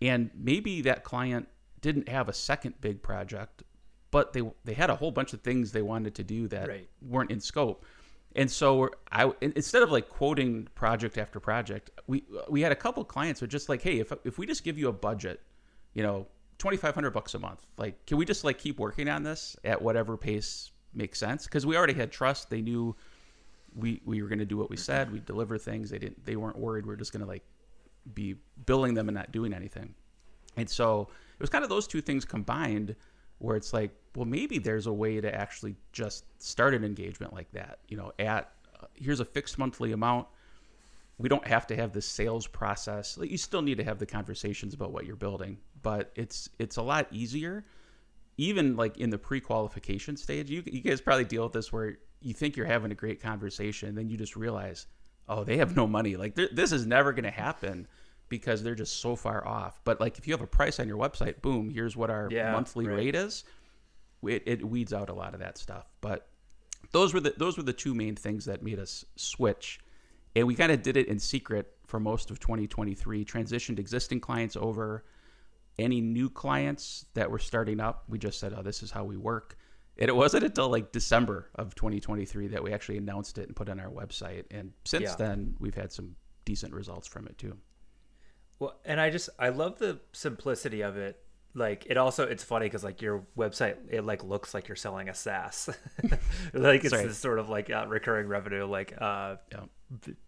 and 0.00 0.30
maybe 0.34 0.80
that 0.82 1.04
client 1.04 1.48
didn't 1.80 2.08
have 2.08 2.28
a 2.28 2.32
second 2.32 2.74
big 2.80 3.02
project, 3.02 3.62
but 4.10 4.32
they 4.32 4.42
they 4.64 4.74
had 4.74 4.90
a 4.90 4.96
whole 4.96 5.10
bunch 5.10 5.32
of 5.32 5.40
things 5.42 5.72
they 5.72 5.82
wanted 5.82 6.14
to 6.16 6.24
do 6.24 6.48
that 6.48 6.68
Right. 6.68 6.88
weren't 7.00 7.30
in 7.30 7.40
scope. 7.40 7.84
And 8.34 8.50
so 8.50 8.88
I 9.10 9.30
instead 9.40 9.82
of 9.82 9.90
like 9.92 10.08
quoting 10.08 10.66
project 10.74 11.18
after 11.18 11.38
project, 11.38 11.90
we 12.06 12.24
we 12.48 12.62
had 12.62 12.72
a 12.72 12.76
couple 12.76 13.04
clients 13.04 13.40
who 13.40 13.44
were 13.44 13.48
just 13.50 13.68
like, 13.68 13.82
hey, 13.82 13.98
if 14.00 14.12
if 14.24 14.38
we 14.38 14.46
just 14.46 14.64
give 14.64 14.78
you 14.78 14.88
a 14.88 14.92
budget, 14.92 15.40
you 15.94 16.02
know, 16.02 16.26
twenty 16.62 16.76
five 16.76 16.94
hundred 16.94 17.10
bucks 17.10 17.34
a 17.34 17.40
month, 17.40 17.66
like, 17.76 18.06
can 18.06 18.16
we 18.16 18.24
just 18.24 18.44
like 18.44 18.56
keep 18.56 18.78
working 18.78 19.08
on 19.08 19.24
this 19.24 19.56
at 19.64 19.82
whatever 19.82 20.16
pace 20.16 20.70
makes 20.94 21.18
sense? 21.18 21.44
Because 21.44 21.66
we 21.66 21.76
already 21.76 21.92
had 21.92 22.12
trust. 22.12 22.50
They 22.50 22.62
knew 22.62 22.94
we 23.74 24.00
we 24.04 24.22
were 24.22 24.28
going 24.28 24.38
to 24.38 24.44
do 24.44 24.56
what 24.56 24.70
we 24.70 24.76
said. 24.76 25.10
We'd 25.12 25.26
deliver 25.26 25.58
things. 25.58 25.90
They 25.90 25.98
didn't. 25.98 26.24
They 26.24 26.36
weren't 26.36 26.56
worried. 26.56 26.86
We're 26.86 26.94
just 26.94 27.12
going 27.12 27.24
to 27.24 27.26
like 27.26 27.42
be 28.14 28.36
billing 28.64 28.94
them 28.94 29.08
and 29.08 29.16
not 29.16 29.32
doing 29.32 29.52
anything. 29.52 29.92
And 30.56 30.70
so 30.70 31.08
it 31.34 31.40
was 31.40 31.50
kind 31.50 31.64
of 31.64 31.68
those 31.68 31.88
two 31.88 32.00
things 32.00 32.24
combined 32.24 32.94
where 33.38 33.56
it's 33.56 33.72
like, 33.72 33.90
well, 34.14 34.24
maybe 34.24 34.58
there's 34.60 34.86
a 34.86 34.92
way 34.92 35.20
to 35.20 35.34
actually 35.34 35.74
just 35.92 36.24
start 36.40 36.74
an 36.74 36.84
engagement 36.84 37.32
like 37.32 37.50
that. 37.52 37.80
You 37.88 37.96
know, 37.96 38.12
at 38.20 38.52
uh, 38.80 38.86
here's 38.94 39.18
a 39.18 39.24
fixed 39.24 39.58
monthly 39.58 39.90
amount. 39.90 40.28
We 41.18 41.28
don't 41.28 41.46
have 41.46 41.66
to 41.66 41.76
have 41.76 41.92
the 41.92 42.02
sales 42.02 42.46
process. 42.46 43.18
Like, 43.18 43.30
you 43.30 43.38
still 43.38 43.62
need 43.62 43.78
to 43.78 43.84
have 43.84 43.98
the 43.98 44.06
conversations 44.06 44.74
about 44.74 44.92
what 44.92 45.06
you're 45.06 45.16
building, 45.16 45.58
but 45.82 46.12
it's 46.14 46.48
it's 46.58 46.76
a 46.76 46.82
lot 46.82 47.06
easier. 47.10 47.64
Even 48.38 48.76
like 48.76 48.96
in 48.98 49.10
the 49.10 49.18
pre-qualification 49.18 50.16
stage, 50.16 50.50
you 50.50 50.62
you 50.66 50.80
guys 50.80 51.00
probably 51.00 51.24
deal 51.24 51.44
with 51.44 51.52
this 51.52 51.72
where 51.72 51.98
you 52.20 52.32
think 52.32 52.56
you're 52.56 52.66
having 52.66 52.90
a 52.92 52.94
great 52.94 53.20
conversation, 53.20 53.88
and 53.90 53.98
then 53.98 54.08
you 54.08 54.16
just 54.16 54.36
realize, 54.36 54.86
oh, 55.28 55.44
they 55.44 55.58
have 55.58 55.76
no 55.76 55.86
money. 55.86 56.16
Like 56.16 56.34
this 56.34 56.72
is 56.72 56.86
never 56.86 57.12
going 57.12 57.24
to 57.24 57.30
happen 57.30 57.86
because 58.28 58.62
they're 58.62 58.74
just 58.74 59.00
so 59.00 59.14
far 59.14 59.46
off. 59.46 59.80
But 59.84 60.00
like 60.00 60.16
if 60.18 60.26
you 60.26 60.32
have 60.32 60.40
a 60.40 60.46
price 60.46 60.80
on 60.80 60.88
your 60.88 60.96
website, 60.96 61.42
boom, 61.42 61.68
here's 61.68 61.96
what 61.96 62.08
our 62.10 62.28
Yeah, 62.30 62.52
monthly 62.52 62.86
right. 62.86 62.96
rate 62.96 63.14
is. 63.14 63.44
It, 64.26 64.44
it 64.46 64.64
weeds 64.64 64.92
out 64.92 65.10
a 65.10 65.14
lot 65.14 65.34
of 65.34 65.40
that 65.40 65.58
stuff. 65.58 65.90
But 66.00 66.28
those 66.92 67.12
were 67.12 67.20
the 67.20 67.34
those 67.36 67.56
were 67.56 67.62
the 67.64 67.72
two 67.72 67.94
main 67.94 68.16
things 68.16 68.44
that 68.46 68.62
made 68.62 68.78
us 68.78 69.04
switch, 69.16 69.80
and 70.34 70.46
we 70.46 70.54
kind 70.54 70.72
of 70.72 70.82
did 70.82 70.96
it 70.96 71.08
in 71.08 71.18
secret 71.18 71.70
for 71.86 72.00
most 72.00 72.30
of 72.30 72.38
2023. 72.40 73.24
Transitioned 73.24 73.78
existing 73.78 74.20
clients 74.20 74.56
over. 74.56 75.04
Any 75.78 76.00
new 76.00 76.28
clients 76.28 77.06
that 77.14 77.30
were 77.30 77.38
starting 77.38 77.80
up, 77.80 78.04
we 78.08 78.18
just 78.18 78.38
said, 78.38 78.52
"Oh, 78.56 78.62
this 78.62 78.82
is 78.82 78.90
how 78.90 79.04
we 79.04 79.16
work." 79.16 79.56
And 79.98 80.08
it 80.08 80.16
wasn't 80.16 80.44
until 80.44 80.68
like 80.68 80.92
December 80.92 81.50
of 81.54 81.74
2023 81.74 82.48
that 82.48 82.62
we 82.62 82.72
actually 82.72 82.98
announced 82.98 83.36
it 83.38 83.46
and 83.46 83.54
put 83.56 83.68
it 83.68 83.72
on 83.72 83.80
our 83.80 83.90
website. 83.90 84.44
And 84.50 84.72
since 84.84 85.02
Yeah. 85.04 85.16
then, 85.16 85.54
we've 85.60 85.74
had 85.74 85.92
some 85.92 86.16
decent 86.44 86.72
results 86.72 87.06
from 87.06 87.26
it 87.26 87.36
too. 87.38 87.56
Well, 88.58 88.78
and 88.84 89.00
I 89.00 89.10
just 89.10 89.28
I 89.38 89.48
love 89.50 89.78
the 89.78 90.00
simplicity 90.12 90.82
of 90.82 90.96
it. 90.96 91.18
Like 91.54 91.84
it 91.86 91.96
also 91.98 92.24
it's 92.26 92.42
funny 92.42 92.66
because 92.66 92.82
like 92.84 93.02
your 93.02 93.24
website 93.36 93.76
it 93.90 94.02
like 94.04 94.24
looks 94.24 94.54
like 94.54 94.68
you're 94.68 94.76
selling 94.76 95.08
a 95.10 95.14
SaaS, 95.14 95.68
like 96.54 96.84
it's 96.84 96.94
right. 96.94 97.06
this 97.06 97.18
sort 97.18 97.38
of 97.38 97.50
like 97.50 97.68
uh, 97.70 97.84
recurring 97.88 98.26
revenue 98.28 98.64
like 98.64 98.94
uh, 98.98 99.36
Yeah. 99.50 99.64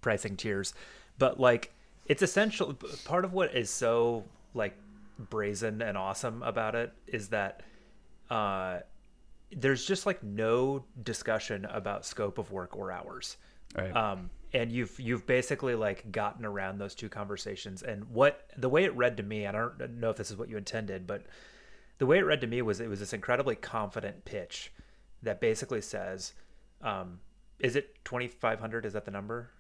pricing 0.03 0.37
tiers, 0.37 0.75
but 1.19 1.41
like 1.41 1.73
it's 2.07 2.23
essential. 2.23 2.75
Part 3.07 3.25
of 3.25 3.33
what 3.33 3.55
is 3.55 3.71
so 3.71 4.25
like 4.53 4.75
brazen 5.19 5.83
and 5.83 5.97
awesome 5.97 6.43
about 6.43 6.75
it 6.75 6.93
is 7.07 7.29
that 7.29 7.63
uh, 8.31 8.79
there's 9.53 9.85
just 9.85 10.07
like 10.07 10.23
no 10.23 10.85
discussion 11.03 11.65
about 11.67 12.05
scope 12.05 12.39
of 12.39 12.51
work 12.51 12.77
or 12.77 12.91
hours 12.91 13.37
Right. 13.77 13.95
um, 13.97 14.31
and 14.53 14.71
you've 14.71 14.99
you've 15.01 15.27
basically 15.27 15.75
like 15.75 16.13
gotten 16.13 16.45
around 16.45 16.79
those 16.79 16.95
two 16.95 17.09
conversations 17.09 17.83
and 17.83 18.05
what 18.11 18.49
the 18.57 18.69
way 18.69 18.85
it 18.85 18.95
read 18.95 19.17
to 19.17 19.23
me 19.25 19.47
i 19.49 19.53
don't 19.53 19.99
know 19.99 20.11
if 20.11 20.17
this 20.17 20.31
is 20.31 20.37
what 20.37 20.49
you 20.49 20.57
intended 20.57 21.07
but 21.09 21.25
the 21.99 22.07
way 22.07 22.19
it 22.19 22.23
read 22.23 22.41
to 22.41 22.47
me 22.47 22.63
was 22.63 22.81
it 22.81 22.89
was 22.89 23.01
this 23.01 23.13
incredibly 23.13 23.57
confident 23.57 24.25
pitch 24.25 24.73
that 25.23 25.41
basically 25.41 25.81
says 25.81 26.35
um, 26.83 27.19
is 27.59 27.75
it 27.75 27.97
2500 28.05 28.87
is 28.87 28.93
that 28.93 29.05
the 29.05 29.11
number 29.11 29.51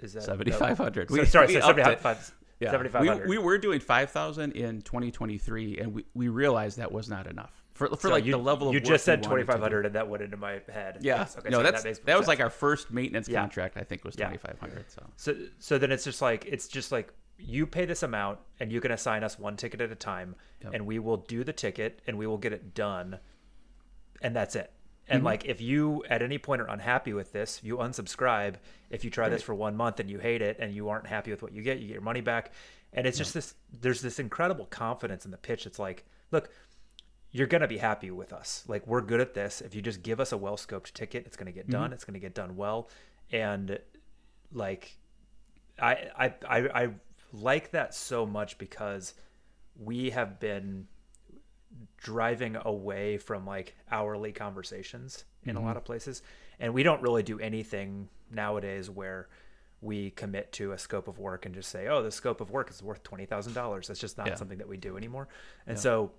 is 0.00 0.12
that 0.12 0.24
7,500. 0.24 1.08
no, 1.10 1.16
We- 1.16 1.24
sorry 1.24 1.46
we 1.46 1.54
so 1.54 1.60
upped 1.60 1.78
75 1.78 2.34
Yeah. 2.60 2.70
7500 2.70 3.28
We, 3.28 3.36
we 3.38 3.44
were 3.44 3.58
doing 3.58 3.80
5,000 3.80 4.52
in 4.52 4.80
2023, 4.82 5.78
and 5.78 5.92
we, 5.92 6.04
we 6.14 6.28
realized 6.28 6.78
that 6.78 6.90
was 6.90 7.08
not 7.08 7.26
enough. 7.26 7.52
for 7.74 7.88
for 7.88 7.96
So 7.96 8.08
like 8.10 8.24
you, 8.24 8.32
the 8.32 8.38
level 8.38 8.68
of 8.68 8.74
you 8.74 8.80
just 8.80 9.04
said 9.04 9.20
we 9.20 9.28
wanted 9.28 9.28
twenty 9.28 9.42
to 9.42 9.46
do. 9.46 9.52
five 9.52 9.60
hundred, 9.62 9.86
and 9.86 9.94
that 9.94 10.08
went 10.08 10.22
into 10.22 10.36
my 10.38 10.60
head. 10.72 10.98
Yeah, 11.02 11.18
Yes, 11.18 11.36
okay, 11.38 11.50
no, 11.50 11.58
so 11.58 11.62
that's 11.64 11.84
makes 11.84 11.98
that, 11.98 12.16
was 12.18 12.26
like 12.28 12.40
our 12.40 12.48
first 12.50 12.90
maintenance 12.90 13.28
Yeah. 13.28 13.40
contract. 13.40 13.76
I 13.76 13.82
think 13.82 14.04
was 14.04 14.16
Yeah. 14.18 14.26
twenty 14.26 14.38
five 14.38 14.58
hundred. 14.58 14.90
So 14.90 15.02
So 15.16 15.34
so 15.58 15.76
then 15.78 15.92
it's 15.92 16.04
just 16.04 16.22
like 16.22 16.46
it's 16.46 16.66
just 16.68 16.90
like 16.92 17.12
you 17.38 17.66
pay 17.66 17.84
this 17.84 18.02
amount 18.02 18.38
and 18.60 18.72
you 18.72 18.80
can 18.80 18.90
assign 18.92 19.22
us 19.22 19.38
one 19.38 19.56
ticket 19.58 19.82
at 19.82 19.92
a 19.92 19.94
time 19.94 20.34
Yep. 20.64 20.72
and 20.72 20.86
we 20.86 20.98
will 20.98 21.18
do 21.18 21.44
the 21.44 21.52
ticket 21.52 22.00
and 22.06 22.16
we 22.16 22.26
will 22.26 22.38
get 22.38 22.54
it 22.54 22.72
done 22.74 23.18
and 24.22 24.34
that's 24.34 24.56
it. 24.56 24.72
And 25.08 25.18
Mm-hmm. 25.18 25.26
like 25.26 25.44
if 25.44 25.60
you 25.60 26.04
at 26.10 26.20
any 26.22 26.38
point 26.38 26.60
are 26.60 26.66
unhappy 26.68 27.12
with 27.12 27.32
this, 27.32 27.60
you 27.62 27.76
unsubscribe. 27.76 28.54
If 28.90 29.04
you 29.04 29.10
try 29.10 29.28
this 29.28 29.42
for 29.42 29.54
one 29.54 29.76
month 29.76 30.00
and 30.00 30.10
you 30.10 30.18
hate 30.18 30.42
it 30.42 30.56
and 30.58 30.74
you 30.74 30.88
aren't 30.88 31.06
happy 31.06 31.30
with 31.30 31.42
what 31.42 31.52
you 31.52 31.62
get, 31.62 31.78
you 31.78 31.86
get 31.86 31.92
your 31.94 32.02
money 32.02 32.20
back. 32.20 32.52
And 32.92 33.06
it's 33.06 33.18
just 33.18 33.34
this 33.34 33.54
there's 33.80 34.00
this 34.00 34.18
incredible 34.18 34.66
confidence 34.66 35.24
in 35.24 35.30
the 35.30 35.36
pitch. 35.36 35.66
It's 35.66 35.78
like, 35.78 36.04
look, 36.32 36.50
you're 37.30 37.46
gonna 37.46 37.68
be 37.68 37.76
happy 37.78 38.10
with 38.10 38.32
us. 38.32 38.64
Like 38.66 38.86
we're 38.86 39.00
good 39.00 39.20
at 39.20 39.34
this. 39.34 39.60
If 39.60 39.74
you 39.74 39.82
just 39.82 40.02
give 40.02 40.18
us 40.18 40.32
a 40.32 40.36
well 40.36 40.56
scoped 40.56 40.92
ticket, 40.92 41.24
it's 41.26 41.36
gonna 41.36 41.52
get 41.52 41.68
done. 41.68 41.92
It's 41.92 42.04
gonna 42.04 42.18
get 42.18 42.34
done 42.34 42.56
well. 42.56 42.88
And 43.30 43.78
like 44.52 44.96
I, 45.80 46.08
I 46.18 46.34
I 46.48 46.58
I 46.84 46.88
like 47.32 47.70
that 47.72 47.94
so 47.94 48.24
much 48.26 48.56
because 48.58 49.14
we 49.78 50.10
have 50.10 50.40
been 50.40 50.86
driving 51.98 52.56
away 52.64 53.18
from 53.18 53.46
like 53.46 53.74
hourly 53.90 54.32
conversations 54.32 55.24
in 55.44 55.56
a 55.56 55.60
lot 55.60 55.76
of 55.76 55.84
places. 55.84 56.22
And 56.58 56.72
we 56.74 56.82
don't 56.82 57.02
really 57.02 57.22
do 57.22 57.38
anything 57.38 58.08
nowadays 58.30 58.90
where 58.90 59.28
we 59.80 60.10
commit 60.10 60.52
to 60.52 60.72
a 60.72 60.78
scope 60.78 61.06
of 61.06 61.18
work 61.18 61.44
and 61.46 61.54
just 61.54 61.70
say 61.70 61.86
oh 61.86 62.02
the 62.02 62.10
scope 62.10 62.40
of 62.40 62.50
work 62.50 62.70
is 62.70 62.82
worth 62.82 63.02
$20,000 63.04 63.86
that's 63.86 64.00
just 64.00 64.16
not 64.18 64.26
Yeah. 64.26 64.34
something 64.34 64.58
that 64.58 64.68
we 64.68 64.76
do 64.76 64.96
anymore. 64.96 65.28
And 65.66 65.78
so 65.78 66.12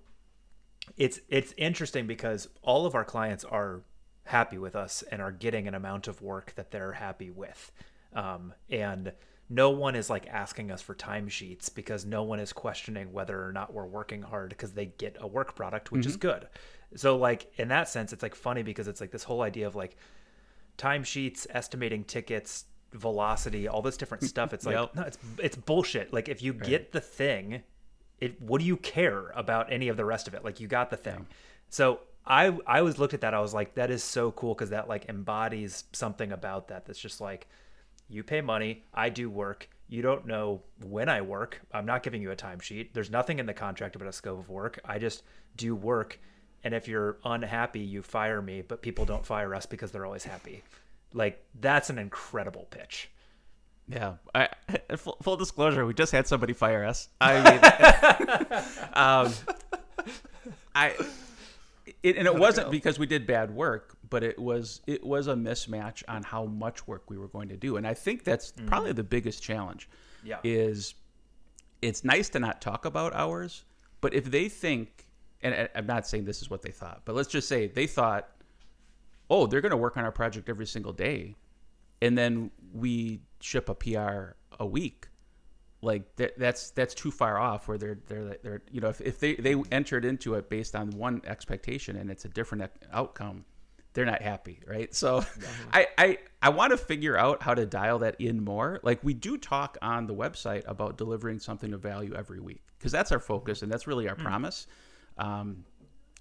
it's 0.96 1.20
it's 1.28 1.52
interesting 1.56 2.06
because 2.06 2.48
all 2.62 2.86
of 2.86 2.94
our 2.94 3.04
clients 3.04 3.44
are 3.44 3.82
happy 4.24 4.58
with 4.58 4.76
us 4.76 5.02
and 5.10 5.20
are 5.20 5.32
getting 5.32 5.66
an 5.68 5.74
amount 5.74 6.08
of 6.08 6.22
work 6.22 6.54
that 6.56 6.70
they're 6.70 6.92
happy 6.92 7.30
with. 7.30 7.72
Um, 8.14 8.54
and 8.70 9.12
no 9.50 9.70
one 9.70 9.94
is 9.94 10.10
like 10.10 10.26
asking 10.26 10.70
us 10.70 10.82
for 10.82 10.94
timesheets 10.94 11.74
because 11.74 12.04
no 12.04 12.22
one 12.22 12.38
is 12.38 12.52
questioning 12.52 13.12
whether 13.12 13.42
or 13.46 13.52
not 13.52 13.72
we're 13.72 13.86
working 13.86 14.22
hard 14.22 14.50
because 14.50 14.72
they 14.72 14.86
get 14.86 15.16
a 15.20 15.26
work 15.26 15.54
product 15.54 15.90
which 15.90 16.06
is 16.06 16.16
mm-hmm. 16.16 16.28
good. 16.28 16.48
So 16.96 17.16
like 17.16 17.50
in 17.56 17.68
that 17.68 17.88
sense 17.88 18.12
it's 18.12 18.22
like 18.22 18.34
funny 18.34 18.62
because 18.62 18.88
it's 18.88 19.00
like 19.00 19.10
this 19.10 19.24
whole 19.24 19.42
idea 19.42 19.66
of 19.66 19.74
like 19.74 19.96
timesheets 20.76 21.46
estimating 21.50 22.04
tickets 22.04 22.66
velocity 22.92 23.68
all 23.68 23.82
this 23.82 23.96
different 23.96 24.24
stuff. 24.32 24.52
It's 24.52 24.66
like 24.66 24.74
Yep. 24.76 24.94
no 24.94 25.02
it's 25.02 25.18
it's 25.38 25.56
bullshit. 25.56 26.12
Like 26.12 26.28
if 26.28 26.42
you 26.42 26.52
get 26.52 26.92
the 26.92 27.00
thing 27.00 27.62
it 28.20 28.40
what 28.42 28.60
do 28.60 28.66
you 28.66 28.76
care 28.76 29.30
about 29.30 29.72
any 29.72 29.88
of 29.88 29.96
the 29.96 30.04
rest 30.04 30.28
of 30.28 30.34
it? 30.34 30.44
Like 30.44 30.60
you 30.60 30.68
got 30.68 30.90
the 30.90 30.96
thing. 30.96 31.26
So 31.70 32.00
i 32.26 32.46
i 32.66 32.80
always 32.80 32.98
looked 32.98 33.14
at 33.14 33.22
that. 33.22 33.32
I 33.32 33.40
was 33.40 33.54
like 33.54 33.76
that 33.76 33.90
is 33.90 34.04
so 34.04 34.30
cool 34.32 34.54
because 34.54 34.70
that 34.70 34.88
like 34.88 35.08
embodies 35.08 35.84
something 35.92 36.32
about 36.32 36.68
that 36.68 36.84
that's 36.84 37.00
just 37.00 37.20
like 37.20 37.48
you 38.08 38.22
pay 38.22 38.40
money 38.40 38.84
i 38.94 39.08
do 39.08 39.30
work. 39.30 39.68
You 39.90 40.02
don't 40.02 40.26
know 40.26 40.62
when 40.84 41.08
i 41.08 41.22
work. 41.22 41.60
I'm 41.72 41.86
not 41.86 42.02
giving 42.02 42.20
you 42.20 42.30
a 42.30 42.36
timesheet. 42.36 42.92
There's 42.92 43.10
nothing 43.10 43.38
in 43.38 43.46
the 43.46 43.54
contract 43.54 43.96
about 43.96 44.08
a 44.08 44.12
scope 44.12 44.38
of 44.38 44.48
work. 44.50 44.78
I 44.84 44.98
just 44.98 45.22
do 45.56 45.74
work 45.74 46.18
and 46.64 46.74
if 46.74 46.88
you're 46.88 47.18
unhappy 47.24 47.80
you 47.80 48.02
fire 48.02 48.42
me 48.42 48.62
but 48.62 48.82
people 48.82 49.04
don't 49.04 49.24
fire 49.24 49.54
us 49.54 49.66
because 49.66 49.92
they're 49.92 50.06
always 50.06 50.24
happy. 50.24 50.62
Like 51.12 51.42
that's 51.60 51.90
an 51.90 51.98
incredible 51.98 52.66
pitch. 52.70 53.10
Yeah, 53.88 54.14
I 54.34 54.48
full, 54.96 55.16
full 55.22 55.36
disclosure, 55.36 55.86
we 55.86 55.94
just 55.94 56.12
had 56.12 56.26
somebody 56.26 56.52
fire 56.52 56.84
us. 56.84 57.08
I 57.20 57.40
mean, 58.52 58.62
um, 58.92 59.32
I 60.74 60.94
it, 62.02 62.16
and 62.16 62.26
it 62.26 62.34
wasn't 62.34 62.70
because 62.70 62.98
we 62.98 63.06
did 63.06 63.26
bad 63.26 63.50
work, 63.50 63.96
but 64.10 64.22
it 64.22 64.38
was 64.38 64.80
it 64.86 65.04
was 65.04 65.26
a 65.26 65.34
mismatch 65.34 66.02
on 66.08 66.22
how 66.22 66.44
much 66.44 66.86
work 66.86 67.10
we 67.10 67.18
were 67.18 67.28
going 67.28 67.48
to 67.48 67.56
do, 67.56 67.76
and 67.76 67.86
I 67.86 67.94
think 67.94 68.24
that's 68.24 68.52
mm-hmm. 68.52 68.66
probably 68.66 68.92
the 68.92 69.04
biggest 69.04 69.42
challenge. 69.42 69.88
Yeah. 70.24 70.38
is 70.42 70.94
it's 71.80 72.04
nice 72.04 72.28
to 72.30 72.40
not 72.40 72.60
talk 72.60 72.84
about 72.84 73.14
hours, 73.14 73.64
but 74.00 74.14
if 74.14 74.30
they 74.30 74.48
think, 74.48 75.06
and 75.42 75.68
I'm 75.74 75.86
not 75.86 76.06
saying 76.06 76.24
this 76.24 76.42
is 76.42 76.50
what 76.50 76.62
they 76.62 76.70
thought, 76.70 77.02
but 77.04 77.14
let's 77.14 77.28
just 77.28 77.48
say 77.48 77.68
they 77.68 77.86
thought, 77.86 78.28
oh, 79.30 79.46
they're 79.46 79.60
going 79.60 79.70
to 79.70 79.76
work 79.76 79.96
on 79.96 80.04
our 80.04 80.12
project 80.12 80.48
every 80.48 80.66
single 80.66 80.92
day, 80.92 81.36
and 82.02 82.16
then 82.16 82.50
we 82.72 83.20
ship 83.40 83.68
a 83.68 83.74
PR 83.74 84.36
a 84.58 84.66
week. 84.66 85.06
Like 85.80 86.16
that, 86.16 86.36
that's 86.36 86.70
that's 86.70 86.92
too 86.92 87.12
far 87.12 87.38
off. 87.38 87.68
Where 87.68 87.78
they're 87.78 87.98
they're 88.08 88.36
they're 88.42 88.62
you 88.72 88.80
know 88.80 88.88
if, 88.88 89.00
if 89.00 89.20
they 89.20 89.36
they 89.36 89.54
entered 89.70 90.04
into 90.04 90.34
it 90.34 90.50
based 90.50 90.74
on 90.74 90.90
one 90.90 91.22
expectation 91.24 91.96
and 91.96 92.10
it's 92.10 92.24
a 92.24 92.28
different 92.28 92.68
outcome, 92.92 93.44
they're 93.94 94.04
not 94.04 94.22
happy, 94.22 94.60
right? 94.66 94.94
So, 94.94 95.18
uh-huh. 95.18 95.46
I 95.72 95.86
I 95.96 96.18
I 96.42 96.48
want 96.50 96.72
to 96.72 96.76
figure 96.76 97.16
out 97.16 97.42
how 97.42 97.54
to 97.54 97.66
dial 97.66 97.98
that 98.00 98.20
in 98.20 98.44
more. 98.44 98.80
Like 98.82 99.02
we 99.02 99.14
do 99.14 99.36
talk 99.36 99.76
on 99.82 100.06
the 100.06 100.14
website 100.14 100.62
about 100.66 100.98
delivering 100.98 101.38
something 101.38 101.72
of 101.72 101.80
value 101.80 102.14
every 102.14 102.40
week 102.40 102.62
because 102.78 102.92
that's 102.92 103.12
our 103.12 103.20
focus 103.20 103.62
and 103.62 103.72
that's 103.72 103.86
really 103.86 104.08
our 104.08 104.14
mm. 104.14 104.22
promise. 104.22 104.66
Um, 105.16 105.64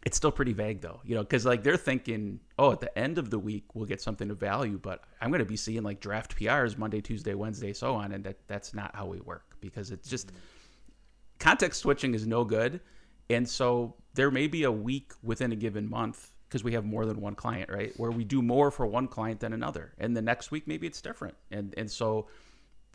it's 0.04 0.16
still 0.16 0.32
pretty 0.32 0.54
vague 0.54 0.82
though, 0.82 1.02
you 1.04 1.16
know, 1.16 1.22
because 1.22 1.46
like 1.46 1.64
they're 1.64 1.78
thinking, 1.78 2.40
oh, 2.58 2.72
at 2.72 2.80
the 2.80 2.98
end 2.98 3.18
of 3.18 3.30
the 3.30 3.38
week 3.38 3.76
we'll 3.76 3.86
get 3.86 4.02
something 4.02 4.30
of 4.30 4.40
value, 4.40 4.80
but 4.82 5.04
I'm 5.22 5.30
going 5.30 5.40
to 5.40 5.46
be 5.46 5.58
seeing 5.58 5.84
like 5.84 6.00
draft 6.00 6.38
PRs 6.38 6.78
Monday, 6.78 7.02
Tuesday, 7.02 7.34
Wednesday, 7.34 7.74
so 7.74 7.94
on, 7.96 8.12
and 8.14 8.24
that 8.24 8.38
that's 8.48 8.74
not 8.74 8.96
how 8.96 9.06
we 9.06 9.20
work 9.20 9.58
because 9.60 9.92
it's 9.92 10.10
just 10.10 10.28
mm. 10.28 10.36
context 11.40 11.82
switching 11.82 12.14
is 12.14 12.26
no 12.26 12.44
good, 12.44 12.80
and 13.30 13.48
so 13.48 13.96
there 14.14 14.32
may 14.32 14.48
be 14.48 14.64
a 14.64 14.72
week 14.72 15.12
within 15.22 15.52
a 15.52 15.56
given 15.56 15.90
month 15.90 16.32
because 16.48 16.64
we 16.64 16.74
have 16.74 16.86
more 16.86 17.06
than 17.06 17.20
one 17.20 17.36
client, 17.36 17.70
right, 17.70 17.94
where 17.98 18.12
we 18.12 18.24
do 18.24 18.42
more 18.42 18.72
for 18.72 18.86
one 18.86 19.08
client 19.08 19.40
than 19.40 19.54
another, 19.54 19.94
and 19.98 20.16
the 20.16 20.22
next 20.22 20.52
week 20.52 20.68
maybe 20.68 20.88
it's 20.88 21.02
different, 21.02 21.36
and 21.52 21.74
and 21.78 21.90
so 21.90 22.28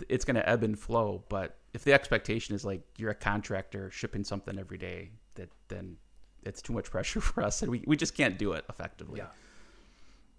it's 0.08 0.24
going 0.24 0.36
to 0.36 0.48
ebb 0.48 0.62
and 0.62 0.78
flow. 0.78 1.22
But 1.28 1.56
if 1.74 1.84
the 1.84 1.92
expectation 1.92 2.54
is 2.54 2.64
like 2.64 2.82
you're 2.98 3.10
a 3.10 3.14
contractor 3.14 3.90
shipping 3.90 4.24
something 4.24 4.58
every 4.58 4.78
day, 4.78 5.10
that 5.34 5.50
then 5.68 5.96
it's 6.44 6.62
too 6.62 6.72
much 6.72 6.90
pressure 6.90 7.20
for 7.32 7.42
us, 7.42 7.62
and 7.62 7.70
we, 7.70 7.82
we 7.86 7.96
just 7.96 8.14
can't 8.14 8.38
do 8.38 8.52
it 8.52 8.64
effectively. 8.68 9.18
yeah 9.18 9.26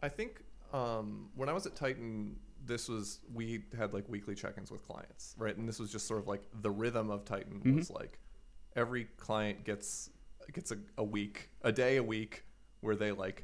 I 0.03 0.09
think 0.09 0.43
um, 0.73 1.29
when 1.35 1.47
I 1.47 1.53
was 1.53 1.65
at 1.65 1.75
Tighten, 1.75 2.35
this 2.65 2.89
was 2.89 3.19
we 3.33 3.63
had 3.77 3.93
like 3.93 4.03
weekly 4.09 4.35
check-ins 4.35 4.69
with 4.69 4.85
clients, 4.85 5.33
right? 5.37 5.55
And 5.55 5.67
this 5.67 5.79
was 5.79 5.91
just 5.91 6.07
sort 6.07 6.19
of 6.19 6.27
like 6.27 6.43
the 6.61 6.69
rhythm 6.69 7.09
of 7.09 7.23
Tighten 7.23 7.75
was 7.75 7.89
like 7.89 8.19
every 8.75 9.05
client 9.17 9.63
gets 9.63 10.09
gets 10.51 10.71
a, 10.71 10.77
a 10.97 11.03
week, 11.03 11.49
a 11.61 11.71
day 11.71 11.95
a 11.95 12.03
week 12.03 12.43
where 12.83 12.95
they 12.95 13.11
like 13.11 13.43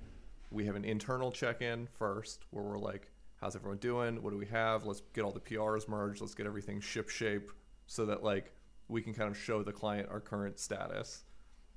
we 0.51 0.65
have 0.65 0.75
an 0.75 0.83
internal 0.83 1.31
check-in 1.31 1.87
first 1.97 2.45
where 2.51 2.63
we're 2.63 2.79
like, 2.79 3.11
how's 3.39 3.55
everyone 3.55 3.77
doing? 3.77 4.21
What 4.21 4.31
do 4.31 4.37
we 4.37 4.47
have? 4.47 4.85
Let's 4.85 5.01
get 5.13 5.23
all 5.23 5.31
the 5.31 5.39
PRs 5.39 5.87
merged. 5.87 6.21
Let's 6.21 6.33
get 6.33 6.45
everything 6.45 6.81
ship 6.81 7.09
shape 7.09 7.51
so 7.87 8.05
that 8.07 8.23
like 8.23 8.51
we 8.87 9.01
can 9.01 9.13
kind 9.13 9.29
of 9.29 9.37
show 9.37 9.63
the 9.63 9.71
client 9.71 10.09
our 10.11 10.19
current 10.19 10.59
status. 10.59 11.23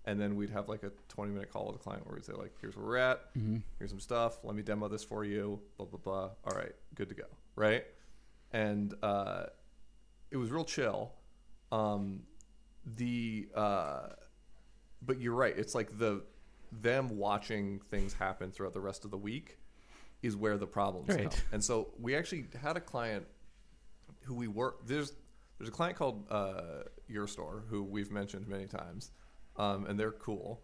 And 0.04 0.20
then 0.20 0.34
we'd 0.34 0.50
have 0.50 0.68
like 0.68 0.82
a 0.82 0.90
20 1.08 1.30
minute 1.30 1.52
call 1.52 1.66
with 1.66 1.76
the 1.76 1.82
client 1.82 2.04
where 2.06 2.16
we'd 2.16 2.24
say 2.24 2.32
like 2.32 2.52
here's 2.60 2.76
where 2.76 2.84
we're 2.84 2.96
at. 2.96 3.20
Here's 3.78 3.90
some 3.90 4.00
stuff. 4.00 4.38
Let 4.42 4.56
me 4.56 4.62
demo 4.62 4.88
this 4.88 5.04
for 5.04 5.24
you. 5.24 5.60
Blah 5.76 5.86
blah 5.86 6.00
blah. 6.02 6.30
All 6.44 6.56
right. 6.56 6.72
Good 6.96 7.08
to 7.10 7.14
go. 7.14 7.26
Right? 7.54 7.84
And 8.52 8.94
uh, 9.02 9.44
it 10.30 10.36
was 10.36 10.50
real 10.50 10.64
chill. 10.64 11.12
Um, 11.70 12.24
the 12.84 13.48
uh, 13.54 14.08
but 15.02 15.20
you're 15.20 15.34
right. 15.34 15.56
It's 15.56 15.74
like 15.74 15.98
the 15.98 16.24
them 16.80 17.16
watching 17.18 17.80
things 17.90 18.14
happen 18.14 18.50
throughout 18.50 18.72
the 18.72 18.80
rest 18.80 19.04
of 19.04 19.10
the 19.10 19.18
week 19.18 19.58
is 20.22 20.36
where 20.36 20.56
the 20.56 20.66
problems 20.66 21.08
Right. 21.10 21.30
come 21.30 21.40
and 21.52 21.62
so 21.62 21.88
we 22.00 22.14
actually 22.16 22.46
had 22.60 22.76
a 22.76 22.80
client 22.80 23.26
who 24.22 24.34
we 24.34 24.48
work 24.48 24.86
there's 24.86 25.12
there's 25.58 25.68
a 25.68 25.72
client 25.72 25.96
called 25.96 26.24
uh, 26.30 26.84
Your 27.08 27.26
Store 27.28 27.62
who 27.68 27.84
we've 27.84 28.10
mentioned 28.10 28.48
many 28.48 28.66
times, 28.66 29.12
um, 29.56 29.86
and 29.86 30.00
they're 30.00 30.10
cool, 30.10 30.60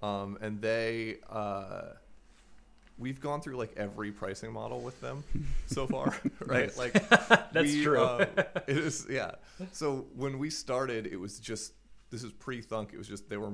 um, 0.00 0.38
and 0.40 0.58
they 0.62 1.16
uh, 1.28 1.82
we've 2.96 3.20
gone 3.20 3.42
through 3.42 3.56
like 3.56 3.74
every 3.76 4.10
pricing 4.10 4.50
model 4.52 4.80
with 4.80 4.98
them 5.02 5.22
so 5.66 5.86
far, 5.86 6.14
right? 6.46 6.74
Like 6.78 6.92
That's 7.52 7.72
we, 7.72 7.82
true. 7.84 8.02
um, 8.02 8.20
it 8.66 8.78
is 8.78 9.06
yeah. 9.10 9.32
So 9.72 10.06
when 10.16 10.38
we 10.38 10.48
started, 10.48 11.06
it 11.06 11.16
was 11.20 11.38
just 11.38 11.74
this 12.10 12.22
is 12.22 12.32
pre 12.32 12.62
Thunk. 12.62 12.90
It 12.94 12.98
was 12.98 13.08
just 13.08 13.28
they 13.28 13.36
were 13.36 13.52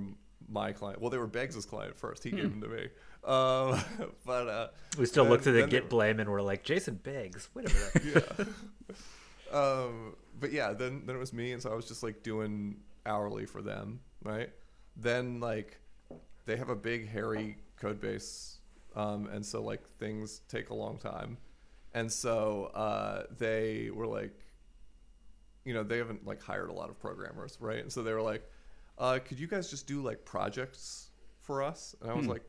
my 0.49 0.73
client. 0.73 1.01
Well, 1.01 1.11
they 1.11 1.19
were 1.19 1.27
Beggs's 1.27 1.65
client 1.67 1.97
first. 1.97 2.23
He 2.25 2.31
gave 2.31 2.51
them 2.51 2.61
to 2.61 2.69
me, 2.69 2.83
um, 3.25 3.81
but 4.27 4.49
uh, 4.49 4.69
we 4.99 5.07
still 5.07 5.25
then- 5.25 5.33
look 5.33 5.43
through 5.43 5.53
the 5.55 5.61
then 5.61 5.71
they- 5.71 5.81
get 5.81 5.89
blame 5.89 6.21
and 6.21 6.29
we're 6.31 6.43
like 6.43 6.63
jason 6.65 6.97
Beggs. 7.03 7.49
wait 7.55 7.71
a 7.71 7.75
minute 8.05 8.27
yeah. 9.53 9.59
um, 9.59 10.15
but 10.39 10.53
yeah, 10.53 10.73
then 10.73 11.03
then 11.07 11.17
it 11.17 11.19
was 11.19 11.33
me, 11.33 11.53
and 11.53 11.63
so 11.63 11.71
I 11.71 11.75
was 11.75 11.87
just 11.87 12.03
like 12.03 12.23
doing 12.23 12.77
hourly 13.07 13.47
for 13.47 13.63
them, 13.63 14.01
right? 14.23 14.51
Then 14.97 15.41
like 15.41 15.79
they 16.47 16.57
have 16.57 16.69
a 16.69 16.77
big 16.77 17.09
hairy 17.09 17.57
code 17.77 18.01
base, 18.01 18.59
um, 18.97 19.29
and 19.33 19.45
so 19.45 19.63
like 19.63 19.81
things 19.99 20.41
take 20.49 20.71
a 20.71 20.75
long 20.75 20.99
time, 20.99 21.39
and 21.95 22.11
so 22.11 22.71
uh, 22.75 23.25
they 23.39 23.91
were 23.95 24.07
like, 24.07 24.33
you 25.65 25.73
know, 25.73 25.83
they 25.83 25.99
haven't 25.99 26.27
like 26.27 26.43
hired 26.43 26.69
a 26.69 26.73
lot 26.73 26.91
of 26.91 26.99
programmers, 27.01 27.57
right? 27.61 27.79
And 27.79 27.93
so 27.93 28.03
they 28.03 28.13
were 28.13 28.23
like, 28.23 28.43
uh, 28.99 29.19
could 29.25 29.39
you 29.39 29.47
guys 29.47 29.69
just 29.71 29.87
do 29.87 30.01
like 30.03 30.25
projects 30.25 31.11
for 31.41 31.63
us? 31.63 31.95
And 32.01 32.11
I 32.11 32.15
was 32.15 32.27
like, 32.27 32.43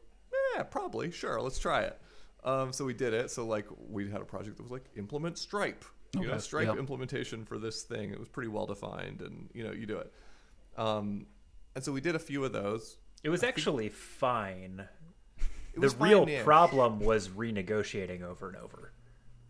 yeah, 0.56 0.64
probably, 0.64 1.12
sure, 1.12 1.42
let's 1.42 1.60
try 1.60 1.82
it. 1.82 2.00
Um, 2.44 2.72
so 2.72 2.86
we 2.86 2.94
did 2.94 3.14
it. 3.14 3.32
So 3.32 3.46
like 3.46 3.66
we 3.90 4.10
had 4.12 4.22
a 4.22 4.26
project 4.26 4.58
that 4.58 4.64
was 4.64 4.72
like 4.72 4.86
implement 4.96 5.38
Stripe, 5.38 5.84
you 6.14 6.28
know, 6.28 6.38
Stripe 6.38 6.68
Yep. 6.68 6.78
implementation 6.78 7.44
for 7.46 7.58
this 7.58 7.84
thing. 7.84 8.12
It 8.12 8.20
was 8.20 8.30
pretty 8.30 8.50
well 8.50 8.66
defined, 8.68 9.22
and 9.22 9.50
you 9.54 9.64
know, 9.64 9.72
you 9.72 9.86
do 9.86 9.98
it. 9.98 10.14
Um, 10.78 11.26
and 11.76 11.84
so 11.84 11.92
we 11.92 12.02
did 12.02 12.16
a 12.16 12.20
few 12.20 12.44
of 12.46 12.54
those. 12.54 12.98
It 13.24 13.30
was 13.30 13.44
actually 13.44 13.90
fine. 13.90 14.88
It 15.40 15.46
The 15.76 15.82
was 15.82 15.96
real 15.98 16.26
fine-ish. 16.26 16.44
problem 16.44 17.00
was 17.00 17.30
renegotiating 17.30 18.22
over 18.22 18.48
and 18.48 18.58
over. 18.58 18.94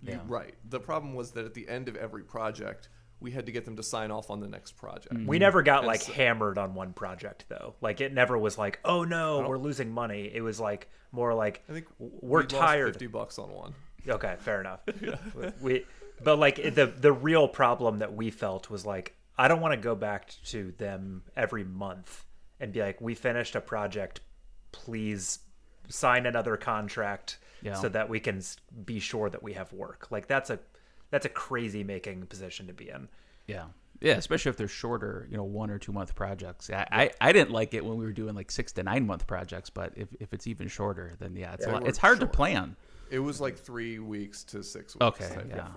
You- 0.01 0.13
Yeah. 0.13 0.19
Right. 0.27 0.55
The 0.69 0.79
problem 0.79 1.13
was 1.13 1.31
that 1.31 1.45
at 1.45 1.53
the 1.53 1.67
end 1.67 1.87
of 1.89 1.95
every 1.97 2.23
project, 2.23 2.89
we 3.25 3.31
had 3.31 3.47
to 3.47 3.51
get 3.51 3.65
them 3.65 3.75
to 3.75 3.81
sign 3.81 4.11
off 4.11 4.29
on 4.29 4.39
the 4.39 4.47
next 4.47 4.73
project. 4.77 5.11
Mm-hmm. 5.11 5.25
We 5.25 5.39
never 5.39 5.63
got 5.63 5.79
And 5.79 5.87
like 5.87 6.01
so- 6.01 6.13
hammered 6.13 6.59
on 6.59 6.75
one 6.75 6.93
project 6.93 7.45
though. 7.49 7.73
Like 7.81 7.99
it 7.99 8.13
never 8.13 8.37
was 8.37 8.55
like, 8.55 8.79
"Oh 8.85 9.03
no, 9.03 9.43
we're 9.49 9.57
losing 9.57 9.89
money." 9.91 10.29
It 10.31 10.41
was 10.41 10.59
like 10.59 10.87
more 11.11 11.33
like 11.33 11.63
I 11.67 11.73
think 11.73 11.87
we're 11.97 12.41
we 12.41 12.43
lost 12.43 12.49
tired. 12.55 12.93
Fifty 12.93 13.07
bucks 13.07 13.39
on 13.39 13.49
one. 13.51 13.73
Okay, 14.07 14.35
fair 14.37 14.61
enough. 14.61 14.81
We, 15.59 15.85
but 16.23 16.37
like 16.37 16.57
the 16.75 16.85
the 16.85 17.11
real 17.11 17.47
problem 17.47 17.97
that 17.99 18.13
we 18.15 18.29
felt 18.29 18.69
was 18.69 18.85
like 18.85 19.15
I 19.39 19.47
don't 19.47 19.59
want 19.59 19.73
to 19.73 19.77
go 19.79 19.95
back 19.95 20.35
to 20.45 20.71
them 20.77 21.23
every 21.35 21.63
month 21.63 22.23
and 22.59 22.71
be 22.71 22.79
like, 22.81 23.01
we 23.01 23.15
finished 23.15 23.55
a 23.55 23.61
project, 23.61 24.21
please 24.71 25.39
sign 25.89 26.25
another 26.27 26.57
contract 26.57 27.39
Yeah. 27.63 27.73
so 27.73 27.89
that 27.89 28.07
we 28.07 28.19
can 28.19 28.41
be 28.85 28.99
sure 28.99 29.29
that 29.31 29.41
we 29.43 29.53
have 29.53 29.73
work. 29.73 30.07
Like 30.11 30.27
that's 30.27 30.51
a 30.51 30.59
that's 31.15 31.25
a 31.25 31.29
crazy 31.29 31.81
making 31.81 32.25
position 32.25 32.67
to 32.67 32.73
be 32.73 32.89
in. 32.89 33.07
Yeah. 33.47 33.67
Yeah, 34.01 34.15
especially 34.17 34.49
if 34.49 34.57
they're 34.57 34.67
shorter, 34.67 35.25
you 35.31 35.37
know, 35.37 35.45
one 35.45 35.69
or 35.69 35.79
two 35.79 35.93
month 35.93 36.13
projects. 36.13 36.69
I, 36.69 36.85
I, 36.91 37.11
I 37.21 37.31
didn't 37.31 37.51
like 37.51 37.73
it 37.73 37.85
when 37.85 37.97
we 37.97 38.03
were 38.03 38.11
doing 38.11 38.35
like 38.35 38.51
six 38.51 38.73
to 38.73 38.83
nine 38.83 39.07
month 39.07 39.25
projects, 39.25 39.69
but 39.69 39.93
if, 39.95 40.09
if 40.19 40.33
it's 40.33 40.45
even 40.47 40.67
shorter, 40.67 41.13
then 41.19 41.33
yeah, 41.37 41.53
it's 41.53 41.65
a 41.65 41.69
Yeah, 41.69 41.73
lot, 41.75 41.87
it's 41.87 41.97
hard 41.97 42.17
short. 42.19 42.31
to 42.33 42.35
plan. 42.37 42.75
It 43.09 43.19
was 43.19 43.39
like 43.39 43.57
three 43.57 43.99
weeks 43.99 44.43
to 44.43 44.61
six 44.61 44.95
weeks. 44.95 45.01
Okay, 45.21 45.37
yeah. 45.47 45.67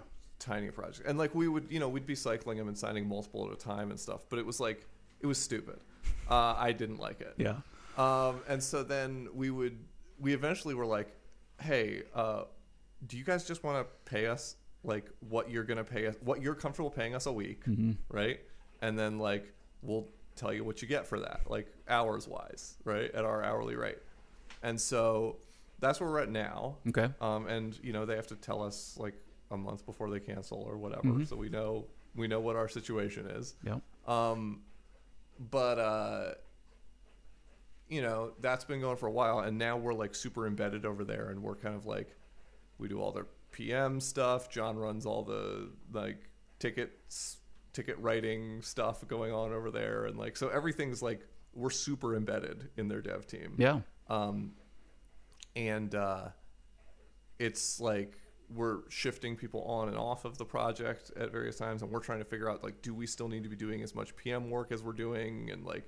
tiny 0.40 0.72
project, 0.72 1.06
and 1.06 1.16
like 1.16 1.32
we 1.32 1.46
would, 1.46 1.68
you 1.70 1.78
know, 1.78 1.88
we'd 1.88 2.06
be 2.06 2.16
cycling 2.16 2.58
them 2.58 2.66
and 2.66 2.76
signing 2.76 3.08
multiple 3.08 3.46
at 3.46 3.52
a 3.52 3.56
time 3.56 3.90
and 3.92 4.00
stuff. 4.00 4.22
But 4.28 4.40
it 4.40 4.46
was 4.46 4.58
like 4.58 4.84
it 5.20 5.26
was 5.26 5.38
stupid. 5.38 5.78
Uh, 6.30 6.54
I 6.58 6.72
didn't 6.72 6.98
like 6.98 7.22
it. 7.22 7.34
Yeah. 7.38 7.56
Um, 7.96 8.40
and 8.48 8.62
so 8.62 8.82
then 8.82 9.28
we 9.32 9.48
would, 9.50 9.78
we 10.20 10.34
eventually 10.34 10.74
were 10.74 10.84
like, 10.84 11.08
hey, 11.60 12.02
uh, 12.14 12.42
do 13.06 13.16
you 13.16 13.24
guys 13.24 13.46
just 13.46 13.64
want 13.64 13.86
to 13.86 14.10
pay 14.10 14.26
us 14.26 14.56
like 14.84 15.10
what 15.28 15.50
you're 15.50 15.64
gonna 15.64 15.84
pay 15.84 16.06
us, 16.06 16.16
what 16.22 16.40
you're 16.42 16.54
comfortable 16.54 16.90
paying 16.90 17.14
us 17.14 17.26
a 17.26 17.32
week, 17.32 17.62
right? 18.10 18.40
And 18.80 18.98
then 18.98 19.18
like 19.18 19.52
we'll 19.82 20.08
tell 20.36 20.52
you 20.52 20.64
what 20.64 20.80
you 20.82 20.88
get 20.88 21.06
for 21.06 21.20
that, 21.20 21.42
like 21.48 21.66
hours 21.88 22.28
wise, 22.28 22.76
right, 22.84 23.10
at 23.12 23.24
our 23.24 23.42
hourly 23.42 23.74
rate. 23.76 23.98
And 24.62 24.80
so 24.80 25.36
that's 25.80 26.00
where 26.00 26.08
we're 26.08 26.20
at 26.20 26.30
now. 26.30 26.76
Okay. 26.88 27.08
Um, 27.20 27.46
and 27.46 27.78
you 27.82 27.92
know 27.92 28.06
they 28.06 28.16
have 28.16 28.26
to 28.28 28.36
tell 28.36 28.62
us 28.62 28.96
like 28.98 29.14
a 29.50 29.56
month 29.56 29.86
before 29.86 30.10
they 30.10 30.20
cancel 30.20 30.58
or 30.58 30.76
whatever, 30.76 31.24
so 31.24 31.36
we 31.36 31.48
know 31.48 31.86
we 32.14 32.26
know 32.28 32.40
what 32.40 32.56
our 32.56 32.68
situation 32.68 33.26
is. 33.26 33.54
Yep. 33.64 33.80
Um, 34.06 34.62
but 35.50 35.78
uh, 35.78 36.34
you 37.88 38.02
know 38.02 38.32
that's 38.40 38.64
been 38.64 38.80
going 38.80 38.96
for 38.96 39.06
a 39.06 39.12
while, 39.12 39.40
and 39.40 39.58
now 39.58 39.76
we're 39.76 39.94
like 39.94 40.14
super 40.14 40.46
embedded 40.46 40.84
over 40.84 41.04
there, 41.04 41.30
and 41.30 41.42
we're 41.42 41.56
kind 41.56 41.74
of 41.74 41.86
like 41.86 42.14
we 42.78 42.88
do 42.88 43.00
all 43.00 43.12
their 43.12 43.26
PM 43.50 44.00
stuff. 44.00 44.50
John 44.50 44.76
runs 44.76 45.06
all 45.06 45.22
the 45.22 45.70
like 45.92 46.28
tickets, 46.58 47.38
ticket 47.72 47.98
writing 47.98 48.62
stuff 48.62 49.06
going 49.06 49.32
on 49.32 49.52
over 49.52 49.70
there, 49.70 50.06
and 50.06 50.16
like 50.18 50.36
so 50.36 50.48
everything's 50.48 51.02
like 51.02 51.26
we're 51.54 51.70
super 51.70 52.14
embedded 52.16 52.68
in 52.76 52.88
their 52.88 53.00
dev 53.00 53.26
team. 53.26 53.54
Yeah. 53.58 53.80
Um, 54.08 54.52
and 55.56 55.94
uh, 55.94 56.28
it's 57.38 57.80
like 57.80 58.18
we're 58.54 58.88
shifting 58.88 59.36
people 59.36 59.62
on 59.64 59.88
and 59.88 59.96
off 59.96 60.24
of 60.24 60.38
the 60.38 60.44
project 60.44 61.10
at 61.16 61.32
various 61.32 61.56
times, 61.56 61.82
and 61.82 61.90
we're 61.90 62.00
trying 62.00 62.20
to 62.20 62.24
figure 62.24 62.50
out 62.50 62.62
like, 62.62 62.80
do 62.82 62.94
we 62.94 63.06
still 63.06 63.28
need 63.28 63.42
to 63.42 63.48
be 63.48 63.56
doing 63.56 63.82
as 63.82 63.94
much 63.94 64.16
PM 64.16 64.50
work 64.50 64.72
as 64.72 64.82
we're 64.82 64.92
doing, 64.92 65.50
and 65.50 65.64
like, 65.64 65.84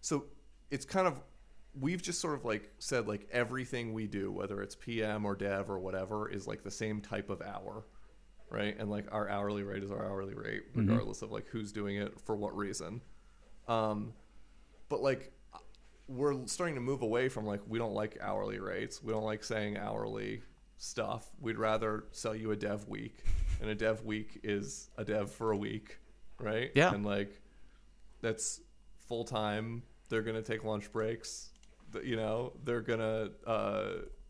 so 0.00 0.24
it's 0.70 0.84
kind 0.84 1.06
of 1.06 1.20
we've 1.78 2.02
just 2.02 2.20
sort 2.20 2.34
of 2.34 2.44
like 2.44 2.70
said 2.78 3.08
like 3.08 3.28
everything 3.32 3.92
we 3.92 4.06
do, 4.06 4.30
whether 4.30 4.62
it's 4.62 4.74
PM 4.74 5.24
or 5.24 5.34
dev 5.34 5.70
or 5.70 5.78
whatever, 5.78 6.28
is 6.30 6.46
like 6.46 6.62
the 6.62 6.70
same 6.70 7.00
type 7.00 7.30
of 7.30 7.42
hour. 7.42 7.84
Right, 8.50 8.74
and 8.78 8.90
like 8.90 9.04
our 9.12 9.28
hourly 9.28 9.62
rate 9.62 9.82
is 9.82 9.90
our 9.90 10.06
hourly 10.06 10.32
rate, 10.32 10.62
regardless 10.74 11.20
of 11.20 11.30
like 11.30 11.46
who's 11.48 11.70
doing 11.70 11.96
it 11.96 12.18
for 12.18 12.34
what 12.34 12.56
reason. 12.56 13.02
Um, 13.68 14.14
but 14.88 15.02
like 15.02 15.32
we're 16.08 16.46
starting 16.46 16.74
to 16.74 16.80
move 16.80 17.02
away 17.02 17.28
from 17.28 17.46
like 17.46 17.60
we 17.68 17.78
don't 17.78 17.92
like 17.92 18.16
hourly 18.22 18.58
rates. 18.58 19.02
We 19.02 19.12
don't 19.12 19.24
like 19.24 19.44
saying 19.44 19.76
hourly 19.76 20.40
stuff. 20.78 21.30
We'd 21.40 21.58
rather 21.58 22.04
sell 22.12 22.34
you 22.34 22.52
a 22.52 22.56
dev 22.56 22.88
week, 22.88 23.16
and 23.60 23.68
a 23.70 23.74
dev 23.74 24.04
week 24.04 24.40
is 24.42 24.88
a 24.96 25.04
dev 25.04 25.30
for 25.30 25.52
a 25.52 25.56
week, 25.56 25.98
right? 26.40 26.70
Yeah. 26.74 26.94
And 26.94 27.04
like 27.04 27.42
that's 28.22 28.62
full 29.06 29.24
time. 29.24 29.82
They're 30.08 30.22
gonna 30.22 30.42
take 30.42 30.64
lunch 30.64 30.90
breaks. 30.90 31.50
You 32.04 32.16
know, 32.16 32.52
they're 32.64 32.80
gonna 32.82 33.30
uh, 33.46 33.88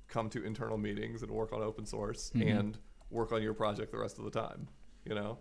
come 0.08 0.28
to 0.30 0.44
internal 0.44 0.78
meetings 0.78 1.22
and 1.22 1.30
work 1.30 1.52
on 1.52 1.62
open 1.62 1.84
source 1.86 2.30
and 2.34 2.78
work 3.10 3.32
on 3.32 3.42
your 3.42 3.54
project 3.54 3.92
the 3.92 3.98
rest 3.98 4.18
of 4.18 4.24
the 4.24 4.30
time. 4.30 4.68
You 5.04 5.14
know, 5.14 5.38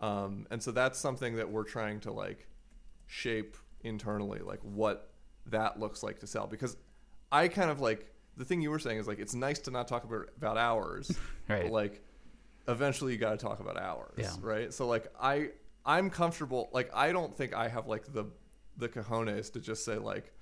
um, 0.00 0.46
and 0.50 0.62
so 0.62 0.70
that's 0.72 0.98
something 0.98 1.36
that 1.36 1.50
we're 1.50 1.64
trying 1.64 2.00
to 2.00 2.12
like 2.12 2.46
shape 3.06 3.56
internally, 3.82 4.40
like 4.40 4.60
what 4.62 5.12
that 5.46 5.78
looks 5.78 6.02
like 6.02 6.18
to 6.20 6.26
sell. 6.26 6.46
Because 6.46 6.76
I 7.32 7.48
kind 7.48 7.70
of 7.70 7.80
like 7.80 8.12
the 8.36 8.44
thing 8.44 8.60
you 8.60 8.70
were 8.70 8.78
saying 8.78 8.98
is 8.98 9.06
like 9.06 9.18
it's 9.18 9.34
nice 9.34 9.58
to 9.60 9.70
not 9.70 9.88
talk 9.88 10.04
about 10.04 10.28
about 10.36 10.56
hours, 10.58 11.10
Right. 11.48 11.62
But 11.64 11.72
like 11.72 12.02
eventually 12.68 13.12
you 13.12 13.18
got 13.18 13.30
to 13.30 13.36
talk 13.36 13.60
about 13.60 13.78
hours, 13.78 14.14
Yeah. 14.18 14.32
right? 14.40 14.72
So 14.72 14.86
like 14.86 15.06
I 15.20 15.50
I'm 15.84 16.10
comfortable. 16.10 16.68
Like 16.72 16.90
I 16.94 17.12
don't 17.12 17.36
think 17.36 17.54
I 17.54 17.68
have 17.68 17.86
like 17.86 18.12
the 18.12 18.24
the 18.76 18.88
cojones 18.88 19.52
to 19.52 19.60
just 19.60 19.84
say 19.84 19.96
like, 19.96 20.32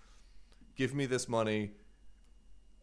give 0.76 0.94
me 0.94 1.06
this 1.06 1.28
money. 1.28 1.72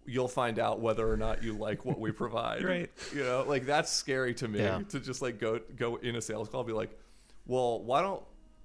You'll 0.06 0.28
find 0.28 0.58
out 0.58 0.80
whether 0.80 1.10
or 1.10 1.16
not 1.18 1.44
you 1.44 1.54
like 1.54 1.86
what 1.86 2.00
we 2.00 2.12
provide. 2.24 2.64
Right. 2.64 2.90
You 3.14 3.24
know, 3.24 3.46
like 3.48 3.66
that's 3.66 3.92
scary 3.92 4.34
to 4.36 4.48
me 4.48 4.60
Yeah. 4.60 4.82
to 4.90 5.00
just 5.00 5.22
like 5.22 5.40
go 5.40 5.60
go 5.76 5.98
in 5.98 6.16
a 6.16 6.22
sales 6.22 6.50
call, 6.50 6.62
and 6.62 6.68
be 6.68 6.74
like, 6.74 6.98
well, 7.46 7.84
why 7.84 8.02
don't 8.02 8.24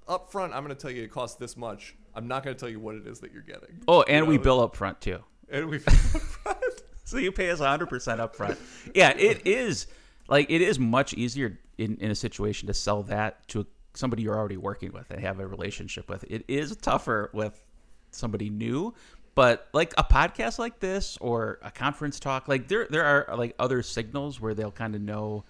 up 0.08 0.30
front 0.32 0.54
I'm 0.54 0.64
going 0.64 0.74
to 0.74 0.80
tell 0.80 0.90
you 0.90 1.02
it 1.02 1.10
costs 1.10 1.36
this 1.36 1.56
much. 1.56 1.94
I'm 2.14 2.26
not 2.28 2.42
going 2.42 2.56
to 2.56 2.60
tell 2.60 2.70
you 2.70 2.80
what 2.80 2.94
it 2.94 3.06
is 3.06 3.20
that 3.20 3.32
you're 3.32 3.42
getting. 3.42 3.80
Oh, 3.86 4.02
and 4.02 4.24
You 4.24 4.30
we 4.30 4.38
bill 4.38 4.60
up 4.60 4.74
front 4.76 5.00
too. 5.00 5.18
And 5.50 5.68
we 5.68 5.80
So 7.04 7.18
you 7.18 7.30
pay 7.30 7.50
us 7.50 7.60
100% 7.60 8.18
up 8.18 8.34
front. 8.34 8.58
Yeah, 8.94 9.10
it 9.16 9.46
is 9.46 9.86
like 10.28 10.50
it 10.50 10.60
is 10.62 10.78
much 10.78 11.12
easier 11.14 11.58
in, 11.78 11.96
in 11.98 12.10
a 12.10 12.14
situation 12.16 12.66
to 12.68 12.74
sell 12.74 13.02
that 13.04 13.46
to 13.48 13.66
somebody 13.94 14.22
you're 14.22 14.36
already 14.36 14.56
working 14.56 14.92
with 14.92 15.10
and 15.10 15.20
have 15.20 15.38
a 15.38 15.46
relationship 15.46 16.08
with. 16.08 16.24
It 16.28 16.44
is 16.48 16.74
tougher 16.76 17.30
with 17.32 17.62
somebody 18.10 18.48
new, 18.50 18.94
but 19.36 19.68
like 19.72 19.94
a 19.96 20.02
podcast 20.02 20.58
like 20.58 20.80
this 20.80 21.16
or 21.20 21.60
a 21.62 21.70
conference 21.70 22.18
talk, 22.18 22.48
like 22.48 22.66
there 22.66 22.88
there 22.90 23.04
are 23.04 23.36
like 23.36 23.54
other 23.60 23.82
signals 23.84 24.40
where 24.40 24.52
they'll 24.54 24.72
kind 24.72 24.96
of 24.96 25.00
know 25.00 25.44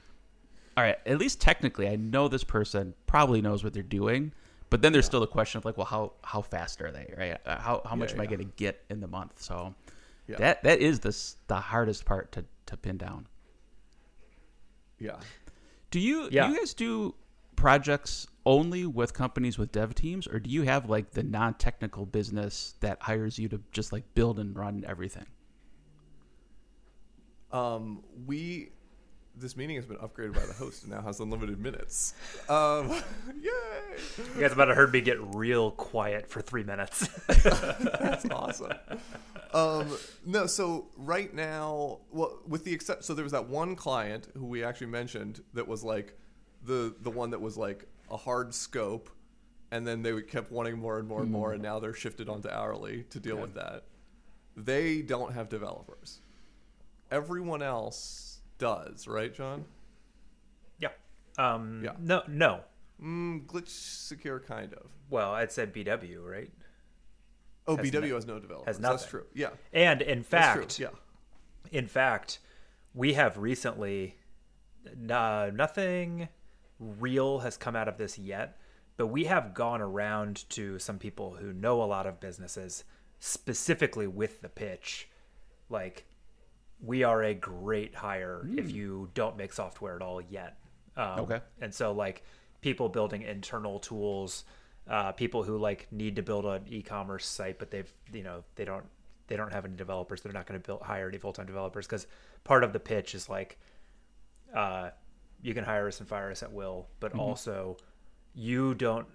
all 0.77 0.85
right, 0.85 0.99
at 1.07 1.17
least 1.17 1.41
technically 1.41 1.89
I 1.89 1.97
know 1.97 2.29
this 2.29 2.45
person 2.45 2.93
probably 3.07 3.41
knows 3.41 3.65
what 3.65 3.73
they're 3.73 3.83
doing. 3.83 4.33
But 4.69 4.83
then 4.83 4.93
there's 4.93 5.07
still 5.07 5.21
the 5.21 5.27
question 5.29 5.57
of 5.59 5.65
like, 5.65 5.77
well, 5.79 5.87
how 5.87 6.13
how 6.23 6.43
fast 6.43 6.83
are 6.83 6.91
they, 6.91 7.15
right? 7.17 7.39
Uh, 7.47 7.59
How 7.59 7.81
how 7.87 7.95
much 7.97 8.11
Yeah, 8.11 8.17
am 8.17 8.21
I 8.23 8.27
going 8.27 8.41
to 8.41 8.53
get 8.57 8.85
in 8.91 9.01
the 9.01 9.07
month? 9.07 9.41
So 9.41 9.75
Yeah. 10.27 10.37
that 10.37 10.63
that 10.65 10.81
is 10.81 11.01
the 11.01 11.17
the 11.47 11.61
hardest 11.61 12.05
part 12.05 12.33
to 12.33 12.45
to 12.67 12.77
pin 12.77 12.99
down. 12.99 13.27
yeah. 14.99 15.17
Do 15.91 16.01
you 16.01 16.29
Yeah. 16.31 16.49
do 16.49 16.53
you 16.53 16.59
guys 16.59 16.75
do 16.75 17.15
projects 17.57 18.27
only 18.45 18.87
with 18.87 19.13
companies 19.13 19.59
with 19.59 19.73
dev 19.73 19.95
teams, 19.95 20.27
or 20.27 20.39
do 20.39 20.49
you 20.49 20.63
have 20.63 20.89
like 20.89 21.11
the 21.11 21.23
non 21.23 21.55
technical 21.55 22.07
business 22.07 22.75
that 22.81 23.03
hires 23.03 23.39
you 23.39 23.49
to 23.49 23.61
just 23.73 23.93
like 23.93 24.05
build 24.15 24.39
and 24.39 24.57
run 24.57 24.85
everything? 24.87 25.27
Um, 27.53 28.03
we 28.27 28.71
this 29.39 29.57
meeting 29.57 29.77
has 29.77 29.85
been 29.85 29.99
upgraded 29.99 30.33
by 30.33 30.45
the 30.47 30.53
host 30.53 30.83
and 30.83 30.93
now 30.93 31.03
has 31.03 31.21
unlimited 31.21 31.61
minutes. 31.61 32.15
Um, 32.49 32.89
yay! 33.41 33.51
You 34.35 34.41
guys 34.41 34.53
about 34.53 34.67
to 34.67 34.75
heard 34.75 34.93
me 34.93 35.01
get 35.01 35.19
real 35.35 35.71
quiet 35.73 36.31
for 36.31 36.41
three 36.41 36.65
minutes. 36.65 37.09
That's 37.27 38.25
awesome. 38.31 38.73
Um, 39.53 39.89
no, 40.25 40.47
so 40.47 40.87
right 40.97 41.33
now, 41.35 42.01
well, 42.11 42.39
with 42.47 42.65
the 42.65 42.73
except, 42.73 43.05
so 43.05 43.15
there 43.15 43.25
was 43.25 43.33
that 43.33 43.49
one 43.49 43.77
client 43.77 44.29
who 44.35 44.47
we 44.47 44.65
actually 44.65 44.89
mentioned 44.89 45.43
that 45.53 45.69
was 45.69 45.85
like 45.85 46.19
the 46.67 46.95
the 47.01 47.11
one 47.11 47.31
that 47.31 47.41
was 47.41 47.57
like 47.57 47.87
a 48.11 48.17
hard 48.17 48.55
scope, 48.55 49.09
and 49.71 49.87
then 49.87 50.03
they 50.03 50.21
kept 50.23 50.51
wanting 50.53 50.79
more 50.79 50.99
and 50.99 51.09
more 51.09 51.23
and 51.23 51.31
more, 51.31 51.53
and 51.53 51.63
now 51.63 51.79
they're 51.79 51.95
shifted 51.95 52.29
onto 52.29 52.49
hourly 52.49 53.05
to 53.11 53.19
deal 53.21 53.37
with 53.37 53.55
that. 53.55 53.85
They 54.57 55.03
don't 55.03 55.33
have 55.33 55.49
developers. 55.49 56.21
Everyone 57.11 57.63
else 57.63 58.41
does, 58.59 59.07
right, 59.07 59.33
John? 59.35 59.65
yeah. 60.81 60.89
Um, 61.39 61.83
Yeah. 61.85 61.93
No, 62.01 62.23
no. 62.27 62.61
Mm, 63.03 63.45
glitch 63.47 63.69
secure, 63.69 64.41
kind 64.41 64.73
of. 64.75 64.87
Well, 65.11 65.33
I'd 65.33 65.53
said 65.53 65.73
BW, 65.75 66.25
right? 66.25 66.51
Oh, 67.69 67.77
has 67.77 67.91
BW 67.91 68.09
no- 68.09 68.15
has 68.15 68.27
no 68.27 68.39
developers. 68.39 68.67
has 68.67 68.81
nothing. 68.81 68.97
That's 68.97 69.11
true. 69.11 69.27
Yeah. 69.35 69.51
And 69.73 70.01
in 70.01 70.19
That's 70.21 70.29
fact, 70.29 70.77
true. 70.77 70.87
Yeah. 70.87 71.79
in 71.79 71.87
fact, 71.87 72.39
we 72.95 73.13
have 73.15 73.37
recently 73.37 74.17
uh, 75.11 75.51
nothing 75.53 76.29
real 76.79 77.41
has 77.41 77.57
come 77.57 77.77
out 77.77 77.89
of 77.89 77.99
this 77.99 78.19
yet, 78.19 78.59
but 78.97 79.09
we 79.09 79.25
have 79.25 79.55
gone 79.55 79.81
around 79.81 80.49
to 80.51 80.79
some 80.79 80.99
people 80.99 81.37
who 81.37 81.53
know 81.53 81.83
a 81.83 81.85
lot 81.85 82.07
of 82.07 82.21
businesses 82.21 82.85
specifically 83.19 84.07
with 84.07 84.43
the 84.43 84.49
pitch 84.49 85.09
like 85.71 86.05
we 86.83 87.03
are 87.03 87.23
a 87.23 87.35
great 87.35 87.95
hire 87.95 88.47
if 88.57 88.71
you 88.71 89.09
don't 89.15 89.37
make 89.37 89.53
software 89.53 89.97
at 89.97 90.03
all 90.03 90.21
yet. 90.21 90.59
Um, 90.97 91.21
Okay. 91.21 91.41
And 91.61 91.73
so 91.75 91.93
like 91.93 92.23
people 92.61 92.89
building 92.89 93.23
internal 93.23 93.79
tools, 93.79 94.45
uh, 94.89 95.13
people 95.13 95.43
who 95.43 95.57
like 95.59 95.89
need 95.91 96.17
to 96.17 96.23
build 96.23 96.45
an 96.45 96.63
e-commerce 96.69 97.27
site, 97.27 97.59
but 97.59 97.71
they've 97.71 97.91
you 98.13 98.23
know 98.23 98.45
they 98.57 98.65
don't 98.65 98.85
they 99.29 99.37
don't 99.37 99.53
have 99.53 99.65
any 99.65 99.77
developers. 99.77 100.21
They're 100.21 100.33
not 100.33 100.47
going 100.47 100.61
to 100.61 100.67
build 100.67 100.83
hire 100.83 101.09
any 101.09 101.19
full 101.19 101.33
time 101.33 101.47
developers 101.47 101.87
because 101.87 102.07
part 102.45 102.63
of 102.63 102.73
the 102.73 102.81
pitch 102.81 103.15
is 103.15 103.29
like, 103.29 103.59
uh, 104.55 104.91
you 105.43 105.55
can 105.55 105.65
hire 105.65 105.89
us 105.89 106.01
and 106.01 106.09
fire 106.09 106.31
us 106.31 106.43
at 106.43 106.53
will, 106.53 106.89
but 107.01 107.15
also 107.15 107.77
you 108.35 108.75
don't 108.75 109.07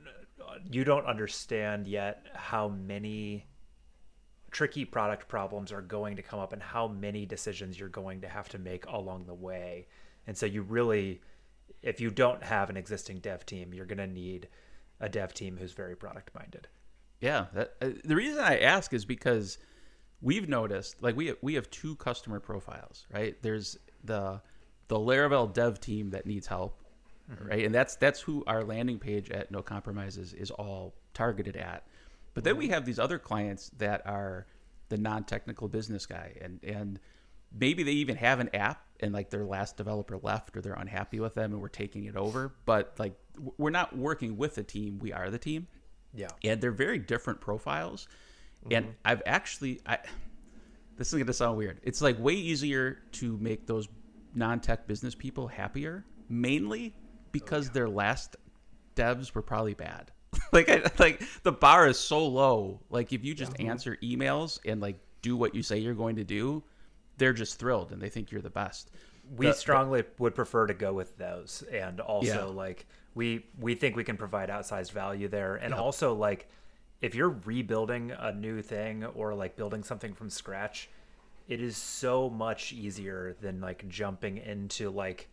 you 0.70 0.84
don't 0.84 1.06
understand 1.06 1.88
yet 1.88 2.26
how 2.34 2.68
many 2.68 3.46
tricky 4.50 4.84
product 4.84 5.28
problems 5.28 5.72
are 5.72 5.82
going 5.82 6.16
to 6.18 6.22
come 6.22 6.40
up 6.40 6.52
and 6.52 6.62
how 6.62 6.88
many 6.88 7.26
decisions 7.26 7.80
you're 7.80 7.90
going 7.90 8.20
to 8.22 8.28
have 8.28 8.50
to 8.50 8.60
make 8.60 8.86
along 8.88 9.26
the 9.26 9.34
way. 9.34 9.88
And 10.28 10.38
so 10.38 10.46
you 10.46 10.62
really 10.62 11.22
if 11.82 12.00
you 12.00 12.12
don't 12.12 12.44
have 12.44 12.70
an 12.70 12.78
existing 12.78 13.20
dev 13.20 13.46
team, 13.46 13.74
you're 13.74 13.86
going 13.86 13.98
to 13.98 14.08
need 14.08 14.48
a 15.00 15.10
dev 15.10 15.34
team 15.34 15.58
who's 15.58 15.74
very 15.74 15.96
product 15.96 16.34
minded. 16.36 16.68
Yeah, 17.20 17.48
that, 17.54 17.74
uh, 17.82 17.90
the 18.04 18.16
reason 18.16 18.40
I 18.40 18.60
ask 18.60 18.94
is 18.94 19.06
because 19.06 19.58
we've 20.22 20.50
noticed, 20.50 21.02
like 21.02 21.16
we 21.16 21.34
we 21.42 21.54
have 21.56 21.70
two 21.70 21.96
customer 21.98 22.40
profiles, 22.40 23.06
right? 23.12 23.36
There's 23.42 23.78
the 24.04 24.42
the 24.92 25.00
Laravel 25.00 25.54
dev 25.54 25.80
team 25.80 26.10
that 26.10 26.26
needs 26.26 26.48
help, 26.48 26.78
mm-hmm. 27.32 27.48
right? 27.48 27.66
And 27.66 27.74
that's 27.74 27.96
that's 27.96 28.20
who 28.20 28.44
our 28.46 28.62
landing 28.62 29.00
page 29.00 29.32
at 29.32 29.50
No 29.50 29.62
Compromises 29.62 30.34
is 30.34 30.52
all 30.52 30.94
targeted 31.14 31.56
at. 31.56 31.88
But 32.34 32.44
then 32.44 32.58
we 32.58 32.66
mm-hmm. 32.66 32.74
have 32.74 32.84
these 32.84 33.00
other 33.00 33.18
clients 33.18 33.72
that 33.78 34.06
are 34.06 34.48
the 34.90 34.98
non-technical 34.98 35.70
business 35.70 36.06
guy, 36.06 36.34
and 36.42 36.60
and 36.62 37.00
maybe 37.58 37.84
they 37.84 37.94
even 37.94 38.18
have 38.18 38.42
an 38.42 38.50
app 38.54 38.84
and 39.00 39.14
like 39.14 39.30
their 39.30 39.46
last 39.46 39.78
developer 39.78 40.18
left 40.18 40.58
or 40.58 40.62
they're 40.62 40.74
unhappy 40.74 41.22
with 41.22 41.36
them 41.36 41.54
and 41.54 41.62
we're 41.62 41.70
taking 41.70 42.04
it 42.04 42.18
over. 42.18 42.54
But 42.66 42.94
like 43.00 43.14
we're 43.58 43.70
not 43.70 43.98
working 43.98 44.36
with 44.36 44.56
the 44.56 44.64
team; 44.64 45.00
we 45.00 45.14
are 45.14 45.30
the 45.30 45.40
team 45.40 45.70
Yeah. 46.14 46.28
and 46.44 46.60
they're 46.60 46.72
very 46.74 47.00
different 47.00 47.40
profiles. 47.40 48.10
And 48.70 48.88
mm-hmm. 48.88 48.96
I've 49.06 49.22
actually, 49.26 49.80
I 49.86 50.00
this 50.98 51.08
is 51.08 51.14
going 51.14 51.28
to 51.28 51.34
sound 51.34 51.58
weird. 51.58 51.80
It's 51.82 52.02
like 52.02 52.20
way 52.20 52.34
easier 52.34 53.00
to 53.14 53.38
make 53.38 53.66
those 53.68 53.88
non-tech 54.34 54.88
business 54.88 55.16
people 55.16 55.48
happier, 55.48 56.06
mainly 56.30 56.94
because 57.32 57.70
their 57.70 57.90
last 57.90 58.36
devs 58.96 59.34
were 59.34 59.42
probably 59.42 59.74
bad. 59.74 60.12
like, 60.54 60.70
I, 60.70 60.84
like 60.98 61.22
the 61.44 61.52
bar 61.52 61.88
is 61.88 62.00
so 62.00 62.26
low. 62.26 62.82
Like, 62.90 63.12
if 63.14 63.24
you 63.24 63.34
just 63.34 63.54
mm-hmm. 63.54 63.70
answer 63.70 63.98
emails 64.02 64.60
and 64.66 64.82
like 64.82 65.00
do 65.22 65.36
what 65.36 65.54
you 65.56 65.64
say 65.64 65.78
you're 65.78 65.94
going 65.94 66.16
to 66.16 66.24
do, 66.24 66.64
they're 67.18 67.34
just 67.34 67.60
thrilled 67.60 67.92
and 67.92 68.02
they 68.02 68.10
think 68.10 68.32
you're 68.32 68.42
the 68.42 68.50
best. 68.50 68.92
we 69.36 69.46
The- 69.48 69.54
strongly 69.54 70.04
would 70.18 70.36
prefer 70.36 70.68
to 70.68 70.74
go 70.74 70.94
with 70.94 71.18
those 71.18 71.64
and 71.72 72.00
also 72.00 72.48
Yeah. 72.50 72.56
like 72.56 72.88
we 73.14 73.46
we 73.60 73.76
think 73.76 73.96
we 73.96 74.04
can 74.04 74.18
provide 74.18 74.50
outsized 74.50 74.92
value 74.92 75.28
there 75.28 75.56
and 75.58 75.74
also 75.74 76.14
like 76.16 76.50
if 77.02 77.14
you're 77.14 77.38
rebuilding 77.46 78.12
a 78.12 78.32
new 78.32 78.62
thing 78.62 79.06
or 79.06 79.34
like 79.36 79.56
building 79.56 79.84
something 79.84 80.14
from 80.14 80.30
scratch 80.30 80.90
it 81.52 81.60
is 81.60 81.76
so 81.76 82.30
much 82.30 82.72
easier 82.72 83.36
than 83.42 83.60
like 83.60 83.86
jumping 83.90 84.38
into 84.38 84.90
like 84.90 85.28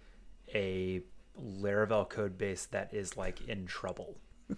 a 0.53 1.01
laravel 1.41 2.09
code 2.09 2.37
base 2.37 2.67
that 2.67 2.93
is 2.93 3.17
like 3.17 3.49
in 3.49 3.67
trouble. 3.67 4.19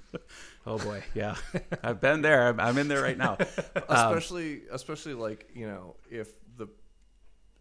Oh 0.67 0.79
boy, 0.79 1.03
yeah, 1.15 1.37
I've 1.83 2.03
been 2.03 2.21
there. 2.21 2.49
I'm, 2.49 2.61
I'm 2.61 2.77
in 2.77 2.87
there 2.87 3.03
right 3.03 3.17
now. 3.17 3.39
Um, 3.89 4.15
especially 4.15 4.63
especially 4.71 5.15
like 5.15 5.51
you 5.55 5.67
know 5.67 5.97
if 6.11 6.33
the 6.59 6.69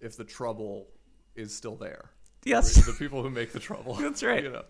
if 0.02 0.18
the 0.18 0.26
trouble 0.26 0.88
is 1.34 1.56
still 1.56 1.76
there. 1.76 2.12
Yes, 2.44 2.86
the 2.86 2.94
people 2.94 3.24
who 3.24 3.30
make 3.30 3.54
the 3.54 3.60
trouble 3.60 3.94
That's 4.00 4.22
right. 4.22 4.44
you 4.44 4.52
know. 4.52 4.64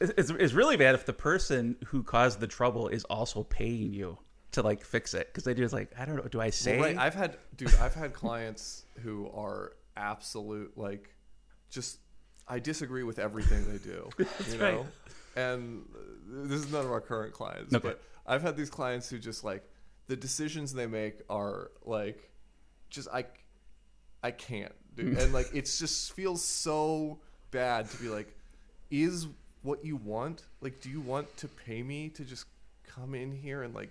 It's, 0.00 0.28
it's 0.28 0.52
really 0.52 0.76
bad 0.76 0.96
if 0.96 1.06
the 1.06 1.12
person 1.12 1.76
who 1.86 2.02
caused 2.02 2.40
the 2.40 2.48
trouble 2.48 2.88
is 2.88 3.04
also 3.04 3.44
paying 3.44 3.94
you 3.94 4.18
to 4.54 4.62
like 4.62 4.84
fix 4.84 5.14
it 5.14 5.26
because 5.28 5.44
they 5.44 5.54
just 5.54 5.74
like 5.74 5.92
I 5.98 6.04
don't 6.04 6.16
know. 6.16 6.22
Do 6.22 6.40
I 6.40 6.50
say? 6.50 6.78
well, 6.78 6.88
right 6.88 6.98
i've 6.98 7.14
had 7.14 7.36
dude 7.56 7.74
i've 7.80 7.94
had 7.94 8.12
clients 8.12 8.84
who 9.02 9.28
are 9.34 9.72
absolute 9.96 10.76
like 10.76 11.10
just 11.70 11.98
i 12.48 12.58
disagree 12.58 13.02
with 13.04 13.18
everything 13.18 13.64
they 13.70 13.78
do 13.78 14.08
you 14.18 14.26
right. 14.58 14.74
know 14.74 14.86
and 15.36 15.84
uh, 15.94 15.98
this 16.48 16.60
is 16.60 16.70
none 16.72 16.84
of 16.84 16.90
our 16.90 17.00
current 17.00 17.32
clients 17.32 17.74
Okay. 17.74 17.88
but 17.88 18.02
i've 18.26 18.42
had 18.42 18.56
these 18.56 18.70
clients 18.70 19.08
who 19.08 19.18
just 19.18 19.44
like 19.44 19.62
the 20.06 20.16
decisions 20.16 20.72
they 20.72 20.86
make 20.86 21.20
are 21.30 21.70
like 21.84 22.30
just 22.90 23.08
i 23.12 23.24
i 24.22 24.30
can't 24.30 24.72
dude 24.96 25.18
and 25.22 25.32
like 25.32 25.48
it 25.54 25.64
just 25.64 26.12
feels 26.12 26.42
so 26.44 27.18
bad 27.50 27.88
to 27.90 27.96
be 27.98 28.08
like 28.08 28.36
is 28.90 29.26
what 29.62 29.84
you 29.84 29.96
want 29.96 30.42
like 30.60 30.80
do 30.80 30.90
you 30.90 31.00
want 31.00 31.34
to 31.36 31.48
pay 31.48 31.82
me 31.82 32.08
to 32.08 32.24
just 32.24 32.46
come 32.86 33.14
in 33.14 33.32
here 33.32 33.62
and 33.62 33.74
like 33.74 33.90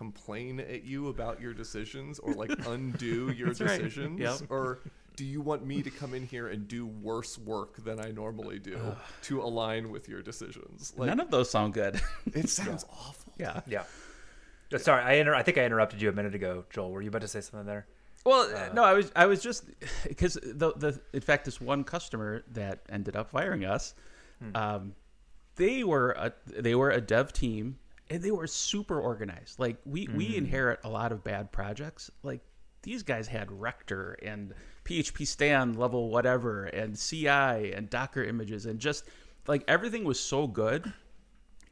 complain 0.00 0.60
at 0.60 0.82
you 0.82 1.08
about 1.08 1.42
your 1.42 1.52
decisions 1.52 2.18
or 2.18 2.32
like 2.32 2.50
undo 2.66 3.30
your 3.32 3.48
That's 3.48 3.60
right. 3.60 3.82
decisions? 3.82 4.18
Yep. 4.18 4.50
or 4.50 4.78
do 5.14 5.26
you 5.26 5.42
want 5.42 5.66
me 5.66 5.82
to 5.82 5.90
come 5.90 6.14
in 6.14 6.26
here 6.26 6.48
and 6.48 6.66
do 6.66 6.86
worse 6.86 7.36
work 7.36 7.84
than 7.84 8.00
I 8.00 8.10
normally 8.10 8.58
do 8.58 8.78
to 9.24 9.42
align 9.42 9.90
with 9.90 10.08
your 10.08 10.22
decisions? 10.22 10.94
Like 10.96 11.08
None 11.08 11.20
of 11.20 11.30
those 11.30 11.50
sound 11.50 11.74
good. 11.74 12.00
it 12.32 12.48
sounds 12.48 12.86
awful. 12.90 13.34
Yeah. 13.36 13.60
yeah. 13.66 13.82
Uh, 14.72 14.78
sorry 14.78 15.02
i 15.02 15.14
inter- 15.14 15.34
i 15.34 15.42
think 15.42 15.58
i 15.58 15.64
interrupted 15.64 16.00
you 16.00 16.08
a 16.08 16.12
minute 16.12 16.34
ago 16.34 16.64
joel. 16.70 16.92
Were 16.92 17.02
you 17.02 17.08
about 17.08 17.22
to 17.22 17.28
say 17.28 17.40
something 17.40 17.66
there? 17.66 17.86
Well, 18.24 18.70
no, 18.72 18.84
I 18.84 18.92
was 18.92 19.10
I 19.16 19.26
was 19.26 19.42
just 19.42 19.64
because 20.08 20.38
the 20.42 20.72
the 20.76 21.00
in 21.12 21.20
fact 21.20 21.44
this 21.44 21.60
one 21.60 21.82
customer 21.84 22.44
that 22.52 22.80
ended 22.88 23.16
up 23.16 23.30
firing 23.30 23.64
us, 23.64 23.94
um, 24.54 24.94
they 25.56 25.82
were 25.82 26.12
a 26.12 26.32
they 26.46 26.76
were 26.76 26.90
a 26.90 27.00
dev 27.00 27.32
team 27.32 27.79
and 28.10 28.22
they 28.22 28.32
were 28.32 28.46
super 28.46 29.00
organized. 29.00 29.58
Like 29.58 29.76
we 29.86 30.08
we 30.14 30.26
mm-hmm. 30.26 30.38
inherit 30.38 30.80
a 30.84 30.88
lot 30.88 31.12
of 31.12 31.24
bad 31.24 31.52
projects. 31.52 32.10
Like 32.22 32.40
these 32.82 33.02
guys 33.02 33.28
had 33.28 33.50
Rector 33.50 34.18
and 34.22 34.52
PHPStan 34.84 35.76
level 35.78 36.10
whatever 36.10 36.64
and 36.64 36.98
CI 36.98 37.72
and 37.72 37.88
Docker 37.88 38.24
images 38.24 38.66
and 38.66 38.78
just 38.78 39.04
like 39.46 39.62
everything 39.68 40.04
was 40.04 40.18
so 40.18 40.46
good 40.46 40.92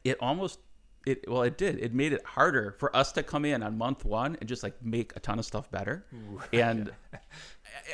it 0.03 0.17
almost 0.21 0.59
it 1.05 1.25
well 1.29 1.41
it 1.43 1.57
did 1.57 1.79
it 1.79 1.93
made 1.93 2.13
it 2.13 2.23
harder 2.25 2.75
for 2.77 2.95
us 2.95 3.11
to 3.13 3.23
come 3.23 3.45
in 3.45 3.63
on 3.63 3.77
month 3.77 4.05
one 4.05 4.37
and 4.39 4.47
just 4.47 4.63
like 4.63 4.73
make 4.83 5.15
a 5.15 5.19
ton 5.19 5.39
of 5.39 5.45
stuff 5.45 5.69
better 5.71 6.05
and 6.53 6.91
I- 7.13 7.19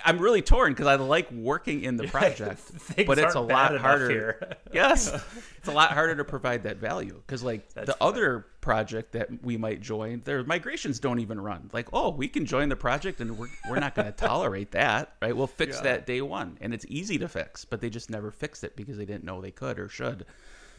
i'm 0.04 0.18
really 0.20 0.42
torn 0.42 0.72
because 0.74 0.88
i 0.88 0.96
like 0.96 1.32
working 1.32 1.84
in 1.84 1.96
the 1.98 2.08
project 2.08 2.62
but 3.06 3.18
it's 3.18 3.36
a 3.36 3.40
lot 3.40 3.78
harder 3.78 4.56
yes 4.74 5.12
it's 5.58 5.68
a 5.68 5.72
lot 5.72 5.92
harder 5.92 6.16
to 6.16 6.24
provide 6.24 6.64
that 6.64 6.78
value 6.78 7.22
because 7.26 7.44
like 7.44 7.68
That's 7.74 7.88
the 7.88 7.98
other 8.04 8.46
project 8.62 9.12
that 9.14 9.30
we 9.44 9.58
might 9.58 9.80
join 9.82 10.22
their 10.26 10.44
migrations 10.44 11.00
don't 11.00 11.20
even 11.20 11.40
run. 11.40 11.70
Like 11.72 11.88
oh 11.94 12.10
we 12.10 12.28
can 12.28 12.46
join 12.46 12.70
the 12.70 12.76
project 12.76 13.22
and 13.22 13.38
we're, 13.38 13.48
we're 13.70 13.80
not 13.80 13.94
going 13.94 14.08
to 14.08 14.12
tolerate 14.12 14.72
that 14.72 15.14
right? 15.22 15.36
We'll 15.38 15.46
fix 15.48 15.78
Yeah. 15.78 15.84
that 15.84 16.06
day 16.08 16.22
one 16.22 16.58
and 16.62 16.74
it's 16.74 16.86
easy 16.90 17.18
to 17.20 17.28
fix 17.28 17.64
but 17.64 17.80
they 17.82 17.90
just 17.90 18.10
never 18.10 18.32
fixed 18.32 18.64
it 18.64 18.76
because 18.76 18.98
they 18.98 19.06
didn't 19.06 19.24
know 19.24 19.40
they 19.42 19.52
could 19.52 19.78
or 19.80 19.88
should 19.88 20.26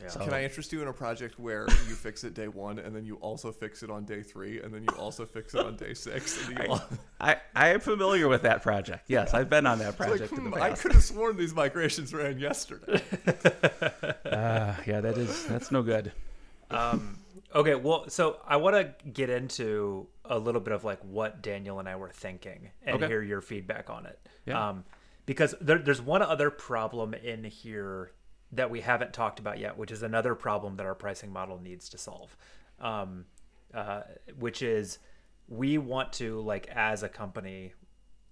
Yeah. 0.01 0.09
So- 0.09 0.21
Can 0.21 0.35
I 0.35 0.45
interest 0.45 0.73
you 0.73 0.83
in 0.83 0.89
a 0.89 0.93
project 0.93 1.39
where 1.39 1.67
you 1.89 1.95
fix 1.95 2.25
it 2.25 2.35
day 2.35 2.49
one 2.49 2.79
and 2.79 2.95
then 2.95 3.05
you 3.05 3.17
also 3.17 3.51
fix 3.53 3.83
it 3.83 3.91
on 3.91 4.05
day 4.05 4.23
three 4.23 4.61
and 4.61 4.73
then 4.73 4.83
you 4.83 4.95
also 4.99 5.25
fix 5.25 5.55
it 5.55 5.65
on 5.65 5.77
day 5.77 5.95
six? 5.95 6.47
And 6.47 6.57
then 6.57 6.67
you 6.67 6.73
al- 6.73 6.89
I, 7.21 7.37
I 7.55 7.69
am 7.69 7.81
familiar 7.81 8.29
with 8.29 8.43
that 8.43 8.63
project. 8.63 9.05
Yes, 9.09 9.33
I've 9.35 9.49
been 9.49 9.67
on 9.67 9.79
that 9.79 9.91
It's 9.91 10.01
like, 10.01 10.09
project 10.09 10.33
in 10.33 10.39
hmm, 10.45 10.51
the 10.51 10.63
I 10.63 10.71
could 10.73 10.93
have 10.93 11.03
sworn 11.05 11.37
these 11.37 11.55
migrations 11.55 12.13
ran 12.13 12.39
yesterday. 12.39 13.03
Uh, 14.25 14.75
yeah, 14.87 15.01
that 15.01 15.17
is 15.17 15.47
that's 15.47 15.71
no 15.71 15.83
good. 15.83 16.13
Um, 16.71 17.19
okay, 17.55 17.75
well, 17.75 18.09
so 18.09 18.39
I 18.47 18.57
want 18.57 18.77
to 18.77 19.09
get 19.11 19.31
into 19.31 20.07
a 20.25 20.39
little 20.39 20.61
bit 20.61 20.73
of 20.75 20.85
like 20.85 21.01
what 21.05 21.43
Daniel 21.43 21.79
and 21.79 21.89
I 21.89 21.97
were 21.97 22.11
thinking 22.11 22.71
and 22.83 22.97
Okay. 22.97 23.07
hear 23.07 23.23
your 23.23 23.41
feedback 23.41 23.89
on 23.91 24.07
it. 24.07 24.19
Yeah. 24.47 24.69
Um, 24.71 24.85
because 25.27 25.55
there, 25.61 25.79
there's 25.79 26.01
one 26.03 26.23
other 26.23 26.51
problem 26.51 27.15
in 27.15 27.45
here 27.45 28.13
that 28.57 28.71
we 28.71 28.81
haven't 28.81 29.13
talked 29.13 29.39
about 29.39 29.59
yet, 29.59 29.77
which 29.77 29.91
is 29.91 30.03
another 30.03 30.35
problem 30.35 30.77
that 30.77 30.87
our 30.87 30.95
pricing 30.95 31.33
model 31.33 31.59
needs 31.59 31.89
to 31.91 31.99
solve. 31.99 32.37
Um, 32.81 33.25
uh, 33.75 34.03
which 34.39 34.63
is 34.63 34.99
we 35.49 35.79
want 35.79 36.13
to 36.15 36.41
like 36.41 36.67
as 36.69 37.03
a 37.03 37.09
company, 37.09 37.73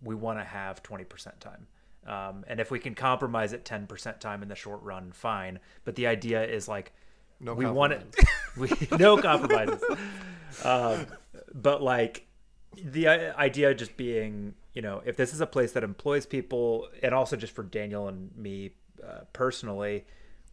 we 0.03 0.15
want 0.15 0.39
to 0.39 0.45
have 0.45 0.83
20% 0.83 1.39
time. 1.39 1.67
Um, 2.07 2.45
and 2.47 2.61
if 2.61 2.71
we 2.71 2.79
can 2.79 2.95
compromise 2.95 3.53
at 3.53 3.65
10% 3.65 4.21
time 4.21 4.43
in 4.43 4.49
the 4.49 4.55
short 4.55 4.83
run, 4.83 5.13
fine. 5.13 5.59
But 5.85 5.95
the 5.95 6.07
idea 6.07 6.45
is 6.45 6.69
like 6.69 6.93
No 7.41 7.55
we 7.55 7.67
want 7.67 7.95
it. 7.95 8.17
We 8.57 8.71
no 8.97 9.17
compromises. 9.17 9.83
um, 10.65 11.07
but 11.53 11.83
like 11.83 12.27
the 12.81 13.09
i- 13.09 13.33
idea 13.37 13.75
just 13.75 13.97
being, 13.97 14.55
you 14.73 14.83
know, 14.83 15.03
if 15.05 15.17
this 15.17 15.35
is 15.35 15.41
a 15.41 15.47
place 15.47 15.73
that 15.73 15.83
employs 15.83 16.25
people, 16.25 16.89
and 17.03 17.13
also 17.13 17.35
just 17.37 17.53
for 17.53 17.65
Daniel 17.65 18.07
and 18.07 18.31
me 18.37 18.73
uh, 19.03 19.21
personally, 19.33 20.05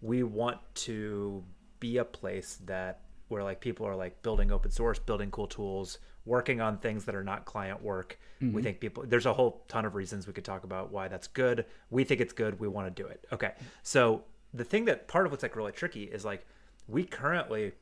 we 0.02 0.24
want 0.24 0.58
to 0.76 1.44
be 1.80 1.98
a 1.98 2.06
place 2.06 2.60
that 2.66 3.02
where 3.28 3.44
like 3.44 3.60
people 3.62 3.86
are 3.88 3.96
like 3.96 4.22
building 4.24 4.52
open 4.52 4.72
source, 4.72 5.00
building 5.00 5.32
cool 5.32 5.48
tools, 5.48 6.00
working 6.26 6.60
on 6.62 6.78
things 6.78 7.06
that 7.06 7.16
are 7.16 7.24
not 7.24 7.46
client 7.46 7.82
work. 7.82 8.20
We 8.42 8.64
think 8.64 8.80
people 8.80 9.04
there's 9.08 9.28
a 9.28 9.34
whole 9.34 9.64
ton 9.68 9.86
of 9.86 9.94
reasons 9.94 10.26
we 10.26 10.34
could 10.34 10.44
talk 10.46 10.64
about 10.64 10.92
why 10.92 11.08
that's 11.08 11.28
good. 11.28 11.66
We 11.92 12.04
think 12.04 12.22
it's 12.22 12.34
good. 12.34 12.60
We 12.60 12.68
want 12.68 12.88
to 12.96 13.04
do 13.04 13.08
it. 13.08 13.24
Okay. 13.32 13.52
So 13.84 14.24
the 14.52 14.64
thing 14.64 14.86
that 14.86 15.08
part 15.08 15.28
of 15.28 15.32
what's 15.32 15.44
like 15.44 15.56
really 15.56 15.72
tricky 15.72 16.06
is 16.06 16.26
like 16.26 16.46
we 16.88 17.04
currently 17.04 17.74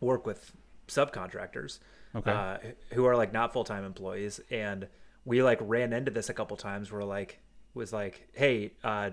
work 0.00 0.24
with 0.26 0.52
subcontractors 0.88 1.78
Okay. 2.14 2.30
uh, 2.30 2.56
who 2.94 3.04
are 3.04 3.16
like 3.16 3.32
not 3.32 3.52
full-time 3.52 3.84
employees 3.84 4.40
and 4.50 4.88
we 5.26 5.42
like 5.42 5.58
ran 5.60 5.92
into 5.92 6.10
this 6.10 6.30
a 6.30 6.34
couple 6.34 6.56
times 6.56 6.90
where 6.90 7.04
like 7.04 7.38
was 7.74 7.92
like 7.92 8.26
hey 8.32 8.72
uh 8.82 9.10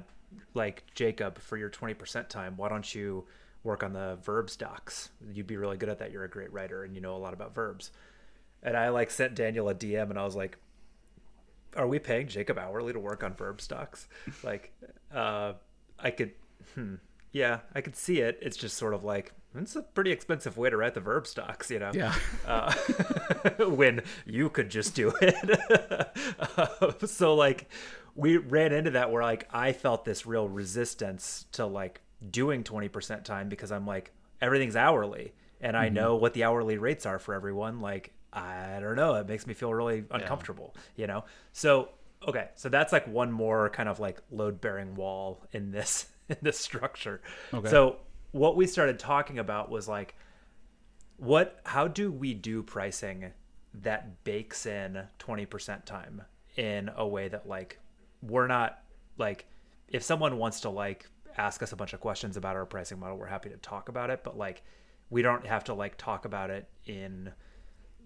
like 0.53 0.84
jacob 0.95 1.39
for 1.39 1.57
your 1.57 1.69
20% 1.69 2.27
time 2.29 2.57
why 2.57 2.69
don't 2.69 2.93
you 2.93 3.25
work 3.63 3.84
on 3.84 3.93
the 3.93 4.17
verbs 4.23 4.55
docs? 4.55 5.09
You'd 5.34 5.47
be 5.47 5.57
really 5.57 5.77
good 5.77 5.89
at 5.89 5.99
that. 5.99 6.11
You're 6.11 6.25
a 6.25 6.29
great 6.29 6.51
writer 6.51 6.84
and 6.84 6.95
you 6.95 7.01
know 7.01 7.15
a 7.15 7.17
lot 7.17 7.34
about 7.34 7.55
verbs. 7.55 7.91
And 8.61 8.77
i 8.77 8.89
like 8.89 9.11
sent 9.11 9.36
daniel 9.36 9.67
a 9.67 9.75
dm 9.75 10.09
and 10.09 10.17
i 10.17 10.23
was 10.23 10.38
like 10.38 10.57
are 11.75 11.86
we 11.86 11.99
paying 11.99 12.27
jacob 12.27 12.57
hourly 12.57 12.93
to 12.93 12.99
work 12.99 13.21
on 13.21 13.34
verbs 13.34 13.67
docs 13.67 14.07
like 14.43 14.71
uh 15.13 15.51
i 15.99 16.09
could 16.09 16.31
hmm, 16.73 16.95
yeah 17.34 17.59
i 17.75 17.81
could 17.81 17.97
see 17.97 18.21
it. 18.21 18.39
It's 18.41 18.55
just 18.55 18.77
sort 18.77 18.93
of 18.93 19.03
like 19.03 19.34
it's 19.53 19.75
a 19.75 19.81
pretty 19.81 20.11
expensive 20.11 20.57
way 20.57 20.69
to 20.69 20.77
write 20.77 20.93
the 20.93 21.01
verbs 21.01 21.34
docs 21.34 21.69
you 21.69 21.79
know? 21.79 21.91
Yeah. 21.93 22.15
uh, 22.47 22.73
when 23.67 24.01
you 24.25 24.49
could 24.49 24.69
just 24.69 24.95
do 24.95 25.13
it. 25.21 25.59
Uh, 26.57 26.93
so 27.05 27.36
like 27.36 27.69
we 28.16 28.38
ran 28.38 28.72
into 28.72 28.91
that 28.91 29.11
where 29.11 29.24
like 29.24 29.47
i 29.51 29.72
felt 29.72 30.05
this 30.05 30.26
real 30.26 30.47
resistance 30.47 31.45
to 31.51 31.66
like 31.66 32.01
doing 32.30 32.64
20% 32.64 33.24
time 33.24 33.49
because 33.49 33.72
i'm 33.72 33.86
like 33.86 34.11
everything's 34.41 34.76
hourly 34.76 35.34
and 35.61 35.76
i 35.76 35.86
mm-hmm. 35.86 35.95
know 35.95 36.16
what 36.16 36.34
the 36.34 36.43
hourly 36.43 36.78
rates 36.78 37.05
are 37.05 37.20
for 37.20 37.34
everyone. 37.34 37.80
Like 37.80 38.11
i 38.32 38.80
don't 38.80 38.95
know. 38.95 39.14
It 39.16 39.28
makes 39.28 39.45
me 39.45 39.53
feel 39.53 39.74
really 39.74 40.05
uncomfortable 40.11 40.76
you 40.95 41.07
know? 41.07 41.24
So 41.51 41.89
okay. 42.28 42.49
So 42.55 42.70
that's 42.70 42.93
like 42.93 43.07
one 43.07 43.32
more 43.32 43.70
kind 43.70 43.89
of 43.89 43.99
like 43.99 44.22
load 44.32 44.61
bearing 44.61 44.95
wall 44.95 45.43
in 45.51 45.72
this 45.72 46.07
in 46.30 46.38
this 46.41 46.59
structure. 46.59 47.22
Okay. 47.53 47.70
so 47.70 47.97
what 48.32 48.55
we 48.55 48.66
started 48.66 48.97
talking 48.97 49.39
about 49.39 49.70
was 49.70 49.88
like 49.88 50.16
what 51.18 51.59
how 51.66 51.88
do 51.88 52.11
we 52.11 52.34
do 52.34 52.64
pricing 52.64 53.32
that 53.74 54.24
bakes 54.24 54.66
in 54.66 55.07
20% 55.20 55.86
time 55.86 56.22
in 56.57 56.91
a 56.95 57.07
way 57.07 57.28
that 57.28 57.47
like 57.47 57.80
we're 58.28 58.47
not 58.47 58.80
like 59.17 59.45
if 59.88 60.03
someone 60.03 60.38
wants 60.38 60.61
to 60.61 60.69
like 60.69 61.07
ask 61.38 61.63
us 61.63 61.71
a 61.71 61.76
bunch 61.76 61.93
of 61.93 61.99
questions 61.99 62.38
about 62.38 62.55
our 62.55 62.65
pricing 62.65 62.99
model 62.99 63.17
we're 63.17 63.26
happy 63.26 63.49
to 63.49 63.57
talk 63.57 63.89
about 63.89 64.09
it 64.09 64.21
but 64.24 64.38
like 64.38 64.63
we 65.09 65.21
don't 65.21 65.45
have 65.45 65.63
to 65.63 65.74
like 65.74 65.97
talk 65.97 66.26
about 66.26 66.49
it 66.49 66.67
in 66.86 67.32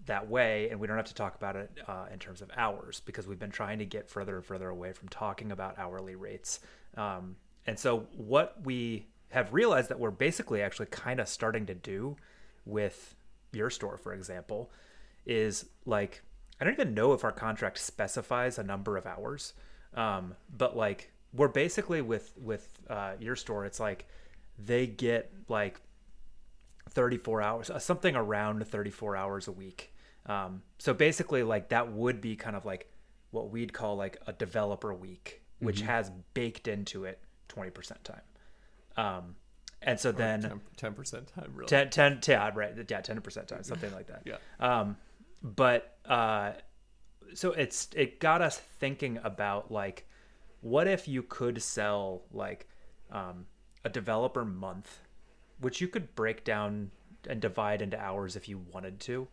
that 0.06 0.28
way 0.28 0.68
and 0.70 0.80
we 0.80 0.86
don't 0.86 0.96
have 0.96 1.06
to 1.06 1.14
talk 1.14 1.34
about 1.36 1.54
it 1.54 1.70
uh, 1.86 2.06
in 2.12 2.18
terms 2.18 2.42
of 2.42 2.50
hours 2.56 3.00
because 3.04 3.26
we've 3.26 3.38
been 3.38 3.50
trying 3.50 3.78
to 3.78 3.84
get 3.84 4.08
further 4.08 4.36
and 4.36 4.44
further 4.44 4.68
away 4.68 4.92
from 4.92 5.08
talking 5.08 5.52
about 5.52 5.78
hourly 5.78 6.14
rates. 6.14 6.60
Um, 6.96 7.36
and 7.66 7.78
so 7.78 8.06
what 8.16 8.56
we 8.64 9.06
have 9.30 9.52
realized 9.52 9.90
that 9.90 10.00
we're 10.00 10.10
basically 10.10 10.62
actually 10.62 10.86
kind 10.86 11.20
of 11.20 11.28
starting 11.28 11.66
to 11.66 11.74
do 11.74 12.16
with 12.64 13.14
your 13.52 13.70
store 13.70 13.96
for 13.96 14.12
example 14.12 14.70
is 15.24 15.66
like 15.86 16.22
i 16.60 16.64
don't 16.64 16.74
even 16.74 16.94
know 16.94 17.12
if 17.14 17.24
our 17.24 17.32
contract 17.32 17.78
specifies 17.78 18.58
a 18.58 18.62
number 18.62 18.96
of 18.96 19.06
hours 19.06 19.54
um, 19.94 20.34
but 20.56 20.76
like 20.76 21.10
we're 21.32 21.48
basically 21.48 22.02
with 22.02 22.32
with 22.36 22.68
uh, 22.88 23.12
your 23.18 23.36
store 23.36 23.64
it's 23.64 23.80
like 23.80 24.06
they 24.58 24.86
get 24.86 25.32
like 25.48 25.80
34 26.90 27.42
hours 27.42 27.70
uh, 27.70 27.78
something 27.78 28.16
around 28.16 28.66
34 28.66 29.16
hours 29.16 29.48
a 29.48 29.52
week 29.52 29.92
um, 30.26 30.62
so 30.78 30.92
basically 30.94 31.42
like 31.42 31.68
that 31.68 31.92
would 31.92 32.20
be 32.20 32.36
kind 32.36 32.56
of 32.56 32.64
like 32.64 32.90
what 33.30 33.50
we'd 33.50 33.72
call 33.72 33.96
like 33.96 34.20
a 34.26 34.32
developer 34.32 34.92
week 34.94 35.42
which 35.60 35.80
has 35.80 36.10
baked 36.34 36.68
into 36.68 37.04
it 37.04 37.18
20% 37.48 38.02
time 38.04 38.20
um, 38.96 39.36
and 39.80 39.98
so 39.98 40.10
then 40.10 40.60
ten 40.76 40.92
percent 40.92 41.28
time, 41.28 41.52
really. 41.54 41.68
10, 41.68 41.90
10, 41.90 42.20
yeah, 42.26 42.50
right. 42.54 42.72
Yeah, 42.76 43.00
10% 43.00 43.46
time, 43.46 43.62
something 43.62 43.92
like 43.92 44.08
that. 44.08 44.22
Yeah. 44.26 44.36
Um, 44.58 44.96
but, 45.42 45.96
uh, 46.04 46.52
so 47.34 47.52
it's, 47.52 47.88
it 47.94 48.20
got 48.20 48.42
us 48.42 48.58
thinking 48.58 49.18
about 49.22 49.70
like, 49.70 50.06
what 50.60 50.88
if 50.88 51.06
you 51.06 51.22
could 51.22 51.62
sell 51.62 52.22
like, 52.32 52.68
um, 53.10 53.46
a 53.84 53.88
developer 53.88 54.44
month, 54.44 55.00
which 55.60 55.80
you 55.80 55.88
could 55.88 56.14
break 56.14 56.44
down 56.44 56.90
and 57.28 57.40
divide 57.40 57.82
into 57.82 57.98
hours 57.98 58.36
if 58.36 58.48
you 58.48 58.64
wanted 58.72 59.00
to. 59.00 59.28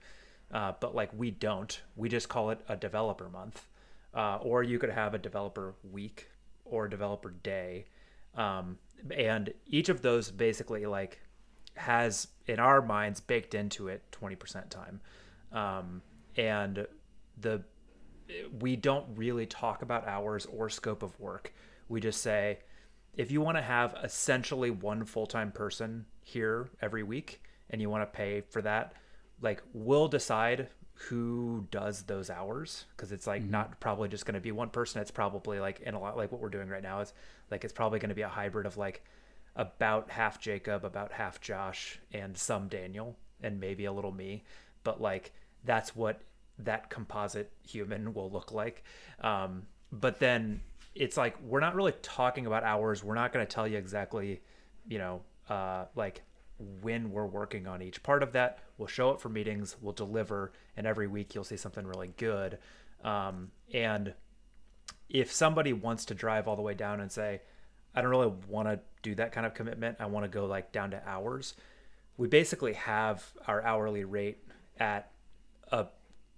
Uh, 0.52 0.74
but 0.80 0.96
like 0.96 1.10
we 1.14 1.32
don't, 1.32 1.82
we 1.96 2.08
just 2.10 2.30
call 2.30 2.50
it 2.52 2.60
a 2.70 2.76
developer 2.76 3.30
month. 3.30 3.68
Uh, 4.14 4.38
or 4.42 4.64
you 4.64 4.80
could 4.80 4.92
have 4.92 5.14
a 5.14 5.18
developer 5.18 5.76
week 5.92 6.30
or 6.64 6.86
a 6.86 6.90
developer 6.90 7.32
day. 7.44 7.86
Um, 8.36 8.78
and 9.12 9.54
each 9.68 9.90
of 9.90 10.02
those 10.02 10.32
basically 10.32 10.86
like 10.86 11.20
has 11.76 12.28
in 12.48 12.60
our 12.60 12.82
minds 12.82 13.20
baked 13.20 13.54
into 13.54 13.88
it 13.88 14.04
20% 14.12 14.70
time 14.70 15.02
um, 15.52 16.02
and 16.38 16.88
the 17.40 17.62
we 18.60 18.76
don't 18.76 19.06
really 19.16 19.46
talk 19.46 19.82
about 19.82 20.08
hours 20.08 20.46
or 20.46 20.70
scope 20.70 21.04
of 21.04 21.20
work. 21.20 21.54
We 21.88 22.00
just 22.00 22.22
say 22.22 22.60
if 23.16 23.32
you 23.32 23.42
want 23.42 23.58
to 23.58 23.62
have 23.62 23.96
essentially 24.04 24.72
one 24.72 25.06
full-time 25.06 25.52
person 25.52 26.06
here 26.24 26.70
every 26.82 27.04
week 27.04 27.42
and 27.70 27.82
you 27.82 27.90
want 27.90 28.02
to 28.02 28.18
pay 28.18 28.42
for 28.42 28.62
that 28.62 28.94
like 29.42 29.62
we'll 29.74 30.08
decide 30.08 30.68
who 30.96 31.68
does 31.72 32.04
those 32.04 32.30
hours 32.30 32.86
because 32.96 33.12
it's 33.12 33.28
like 33.28 33.42
mm-hmm. 33.42 33.52
not 33.52 33.80
probably 33.80 34.08
just 34.08 34.26
going 34.26 34.36
to 34.36 34.40
be 34.40 34.52
one 34.52 34.70
person. 34.70 35.02
It's 35.02 35.12
probably 35.12 35.60
like 35.60 35.82
in 35.82 35.94
a 35.94 36.00
lot 36.00 36.18
like 36.18 36.32
what 36.32 36.42
we're 36.42 36.50
doing 36.50 36.70
right 36.70 36.84
now 36.84 37.02
is 37.02 37.14
like 37.52 37.64
it's 37.64 37.74
probably 37.74 38.00
going 38.00 38.10
to 38.10 38.16
be 38.16 38.22
a 38.22 38.30
hybrid 38.30 38.66
of 38.66 38.78
like 38.78 39.04
about 39.56 40.10
half 40.10 40.40
Jacob, 40.40 40.84
about 40.84 41.12
half 41.12 41.40
Josh, 41.42 42.00
and 42.12 42.38
some 42.38 42.68
Daniel, 42.68 43.16
and 43.42 43.60
maybe 43.60 43.86
a 43.86 43.92
little 43.92 44.12
me. 44.12 44.44
But 44.84 45.02
like 45.02 45.34
that's 45.66 45.96
what 45.96 46.22
that 46.60 46.90
composite 46.90 47.52
human 47.68 48.14
will 48.14 48.30
look 48.30 48.52
like. 48.52 48.84
Um, 49.22 49.64
but 49.92 50.20
then 50.20 50.62
it's 50.94 51.18
like 51.18 51.42
we're 51.42 51.60
not 51.60 51.76
really 51.76 51.94
talking 52.02 52.46
about 52.46 52.64
hours. 52.64 53.04
We're 53.04 53.16
not 53.16 53.34
going 53.34 53.46
to 53.46 53.54
tell 53.54 53.68
you 53.68 53.78
exactly, 53.78 54.42
you 54.88 54.98
know, 54.98 55.22
uh, 55.50 55.86
like 55.96 56.22
when 56.82 57.12
we're 57.12 57.26
working 57.26 57.68
on 57.68 57.82
each 57.82 58.02
part 58.02 58.24
of 58.24 58.32
that. 58.34 58.60
We'll 58.78 58.88
show 58.88 59.10
up 59.10 59.22
for 59.22 59.30
meetings. 59.30 59.76
We'll 59.82 59.94
deliver, 59.94 60.54
and 60.78 60.88
every 60.88 61.08
week 61.08 61.36
you'll 61.36 61.44
see 61.44 61.58
something 61.58 61.86
really 61.86 62.12
good. 62.18 62.58
Um, 63.04 63.52
and 63.74 64.14
if 65.10 65.32
somebody 65.32 65.74
wants 65.74 66.06
to 66.06 66.16
drive 66.16 66.48
all 66.48 66.56
the 66.56 66.62
way 66.62 66.74
down 66.74 67.02
and 67.02 67.12
say, 67.12 67.42
I 67.94 68.02
don't 68.02 68.10
really 68.12 68.34
want 68.50 68.68
to 68.68 68.80
do 69.04 69.16
that 69.16 69.32
kind 69.32 69.46
of 69.46 69.54
commitment. 69.54 69.98
I 70.00 70.08
want 70.08 70.26
to 70.26 70.30
go 70.30 70.46
like 70.46 70.72
down 70.72 70.92
to 70.92 71.08
hours. 71.08 71.54
We 72.18 72.28
basically 72.28 72.74
have 72.74 73.24
our 73.48 73.62
hourly 73.62 74.04
rate 74.04 74.40
at 74.80 75.12
a 75.72 75.88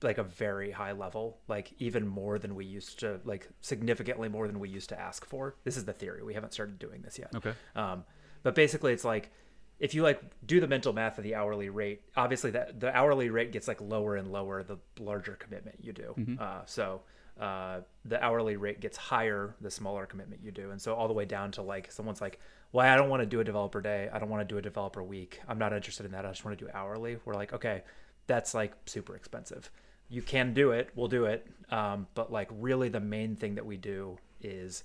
like 0.02 0.18
a 0.18 0.24
very 0.24 0.72
high 0.72 0.92
level, 0.92 1.40
like 1.48 1.74
even 1.80 2.08
more 2.08 2.38
than 2.40 2.56
we 2.56 2.66
used 2.66 3.00
to, 3.00 3.20
like 3.26 3.48
significantly 3.62 4.30
more 4.30 4.48
than 4.48 4.60
we 4.60 4.70
used 4.70 4.90
to 4.90 5.00
ask 5.00 5.26
for. 5.26 5.56
This 5.64 5.78
is 5.78 5.86
the 5.86 5.94
theory. 5.94 6.24
We 6.24 6.34
haven't 6.34 6.54
started 6.54 6.80
doing 6.80 7.02
this 7.02 7.18
yet. 7.18 7.32
Okay. 7.36 7.54
Um, 7.76 8.04
but 8.44 8.56
basically, 8.56 8.94
it's 8.94 9.06
like 9.06 9.32
if 9.80 9.94
you 9.94 10.04
like 10.04 10.22
do 10.46 10.60
the 10.60 10.68
mental 10.68 10.94
math 10.94 11.18
of 11.18 11.24
the 11.24 11.36
hourly 11.36 11.70
rate, 11.70 12.02
obviously 12.16 12.52
that 12.52 12.80
the 12.80 12.96
hourly 12.96 13.30
rate 13.30 13.52
gets 13.52 13.68
like 13.68 13.82
lower 13.82 14.16
and 14.16 14.32
lower 14.32 14.64
the 14.64 14.78
larger 15.00 15.34
commitment 15.34 15.78
you 15.82 15.94
do. 15.94 16.16
Uh, 16.40 16.62
so 16.66 17.02
uh, 17.40 17.82
the 18.06 18.24
hourly 18.24 18.58
rate 18.58 18.80
gets 18.80 18.98
higher 18.98 19.56
the 19.62 19.70
smaller 19.70 20.06
commitment 20.06 20.42
you 20.44 20.52
do, 20.52 20.72
and 20.72 20.82
so 20.82 20.96
all 20.96 21.08
the 21.08 21.14
way 21.14 21.26
down 21.26 21.52
to 21.52 21.62
like 21.62 21.92
someone's 21.92 22.22
like, 22.22 22.40
"Well, 22.72 22.86
I 22.86 22.96
don't 22.96 23.10
want 23.10 23.22
to 23.22 23.28
do 23.28 23.40
a 23.40 23.44
developer 23.44 23.82
day. 23.82 24.10
I 24.12 24.20
don't 24.20 24.30
want 24.30 24.48
to 24.48 24.54
do 24.54 24.58
a 24.58 24.62
developer 24.62 25.04
week. 25.04 25.40
I'm 25.48 25.60
not 25.60 25.74
interested 25.74 26.06
in 26.06 26.12
that. 26.14 26.26
I 26.26 26.30
just 26.30 26.44
want 26.46 26.58
to 26.58 26.66
do 26.66 26.72
hourly." 26.74 27.18
We're 27.26 27.36
like, 27.36 27.54
okay, 27.54 27.84
that's 28.26 28.54
like 28.54 28.74
super 28.86 29.16
expensive. 29.16 29.70
You 30.10 30.22
can 30.22 30.54
do 30.54 30.72
it. 30.72 30.90
We'll 30.96 31.08
do 31.08 31.26
it. 31.26 31.46
Um, 31.70 32.08
but 32.16 32.32
like 32.32 32.50
really, 32.52 32.90
the 32.90 33.00
main 33.00 33.36
thing 33.36 33.56
that 33.56 33.66
we 33.66 33.78
do 33.78 34.18
is 34.42 34.84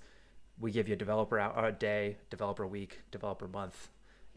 we 0.61 0.71
give 0.73 0.89
you 0.89 0.95
a 0.95 0.97
developer 0.97 1.39
hour 1.39 1.67
a 1.67 1.73
day, 1.73 2.17
developer 2.31 2.67
week, 2.67 3.01
developer 3.11 3.47
month, 3.49 3.89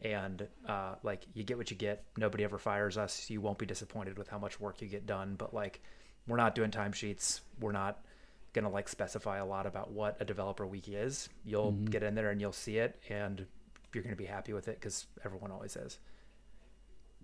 and 0.02 0.46
uh, 0.68 0.94
like 1.02 1.26
you 1.34 1.42
get 1.42 1.58
what 1.58 1.70
you 1.70 1.76
get. 1.76 2.04
Nobody 2.16 2.44
ever 2.44 2.58
fires 2.58 2.96
us. 2.96 3.28
You 3.30 3.40
won't 3.40 3.58
be 3.58 3.66
disappointed 3.66 4.16
with 4.18 4.28
how 4.28 4.38
much 4.38 4.60
work 4.60 4.80
you 4.80 4.88
get 4.88 5.06
done. 5.06 5.34
But 5.36 5.52
like, 5.54 5.80
we're 6.28 6.36
not 6.36 6.54
doing 6.54 6.70
timesheets. 6.70 7.40
We're 7.60 7.72
not 7.72 8.04
gonna 8.52 8.70
like 8.70 8.88
specify 8.88 9.38
a 9.38 9.44
lot 9.46 9.66
about 9.66 9.90
what 9.90 10.16
a 10.20 10.24
developer 10.24 10.66
week 10.66 10.88
is. 10.88 11.28
You'll 11.44 11.72
get 11.72 12.02
in 12.02 12.14
there 12.14 12.30
and 12.30 12.40
you'll 12.40 12.52
see 12.52 12.78
it, 12.78 13.00
and 13.08 13.44
you're 13.92 14.02
gonna 14.02 14.16
be 14.16 14.24
happy 14.24 14.52
with 14.52 14.68
it 14.68 14.78
because 14.80 15.06
everyone 15.24 15.50
always 15.50 15.76
is. 15.76 15.98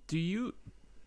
do 0.08 0.18
you 0.18 0.52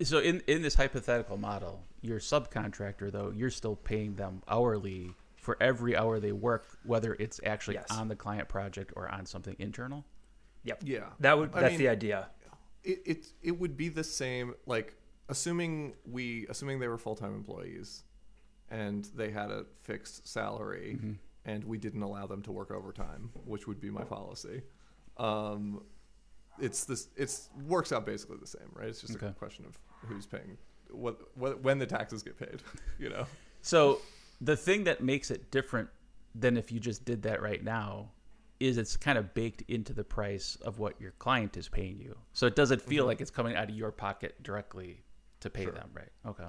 So 0.03 0.19
in 0.19 0.41
in 0.47 0.61
this 0.61 0.75
hypothetical 0.75 1.37
model, 1.37 1.83
your 2.01 2.19
subcontractor 2.19 3.11
though, 3.11 3.31
you're 3.35 3.49
still 3.49 3.75
paying 3.75 4.15
them 4.15 4.41
hourly 4.47 5.13
for 5.37 5.57
every 5.61 5.95
hour 5.95 6.19
they 6.19 6.31
work, 6.31 6.65
whether 6.83 7.13
it's 7.19 7.39
actually 7.45 7.75
Yes. 7.75 7.91
on 7.91 8.07
the 8.07 8.15
client 8.15 8.49
project 8.49 8.91
or 8.95 9.07
on 9.09 9.25
something 9.25 9.55
internal. 9.59 10.03
Yep. 10.63 10.81
Yeah. 10.83 11.09
That 11.19 11.37
would 11.37 11.51
I 11.53 11.61
that's 11.61 11.71
mean- 11.73 11.79
the 11.79 11.89
idea. 11.89 12.29
it, 12.83 13.01
it 13.05 13.27
it 13.41 13.51
would 13.59 13.77
be 13.77 13.89
the 13.89 14.03
same 14.03 14.53
like 14.65 14.95
assuming 15.29 15.93
we 16.05 16.45
assuming 16.49 16.79
they 16.79 16.87
were 16.87 16.97
full-time 16.97 17.33
employees 17.33 18.03
and 18.69 19.05
they 19.15 19.31
had 19.31 19.49
a 19.51 19.65
fixed 19.83 20.27
salary 20.27 20.97
Mm-hmm. 20.97 21.13
and 21.45 21.63
we 21.63 21.77
didn't 21.79 22.01
allow 22.03 22.27
them 22.27 22.41
to 22.43 22.51
work 22.51 22.69
overtime 22.71 23.31
which 23.45 23.65
would 23.67 23.79
be 23.79 23.89
my 23.89 24.03
policy 24.03 24.61
um 25.17 25.83
it's 26.59 26.85
this 26.85 27.09
it's 27.15 27.49
works 27.67 27.91
out 27.91 28.05
basically 28.05 28.37
the 28.37 28.47
same 28.47 28.69
right 28.73 28.87
it's 28.87 29.01
just 29.01 29.15
a 29.15 29.29
question 29.31 29.65
of 29.65 29.77
who's 30.07 30.25
paying 30.25 30.57
what, 30.91 31.19
what 31.35 31.61
when 31.61 31.79
the 31.79 31.85
taxes 31.85 32.23
get 32.23 32.37
paid 32.37 32.61
you 32.99 33.09
know 33.09 33.25
So 33.65 33.99
the 34.41 34.55
thing 34.55 34.83
that 34.83 35.01
makes 35.01 35.31
it 35.31 35.49
different 35.49 35.89
than 36.35 36.55
if 36.55 36.71
you 36.71 36.79
just 36.79 37.03
did 37.03 37.23
that 37.23 37.41
right 37.41 37.63
now 37.63 38.11
is 38.59 38.77
it's 38.77 38.95
kind 38.95 39.17
of 39.17 39.33
baked 39.33 39.63
into 39.67 39.91
the 39.91 40.03
price 40.03 40.55
of 40.61 40.77
what 40.77 41.01
your 41.01 41.13
client 41.17 41.57
is 41.57 41.67
paying 41.67 41.99
you. 41.99 42.15
So 42.33 42.45
it 42.45 42.55
doesn't 42.55 42.79
feel 42.79 43.07
like 43.07 43.21
it's 43.21 43.31
coming 43.31 43.55
out 43.55 43.71
of 43.71 43.75
your 43.75 43.91
pocket 43.91 44.35
directly 44.43 45.01
to 45.39 45.49
pay 45.49 45.65
them, 45.65 45.89
right? 45.95 46.11
Okay. 46.27 46.45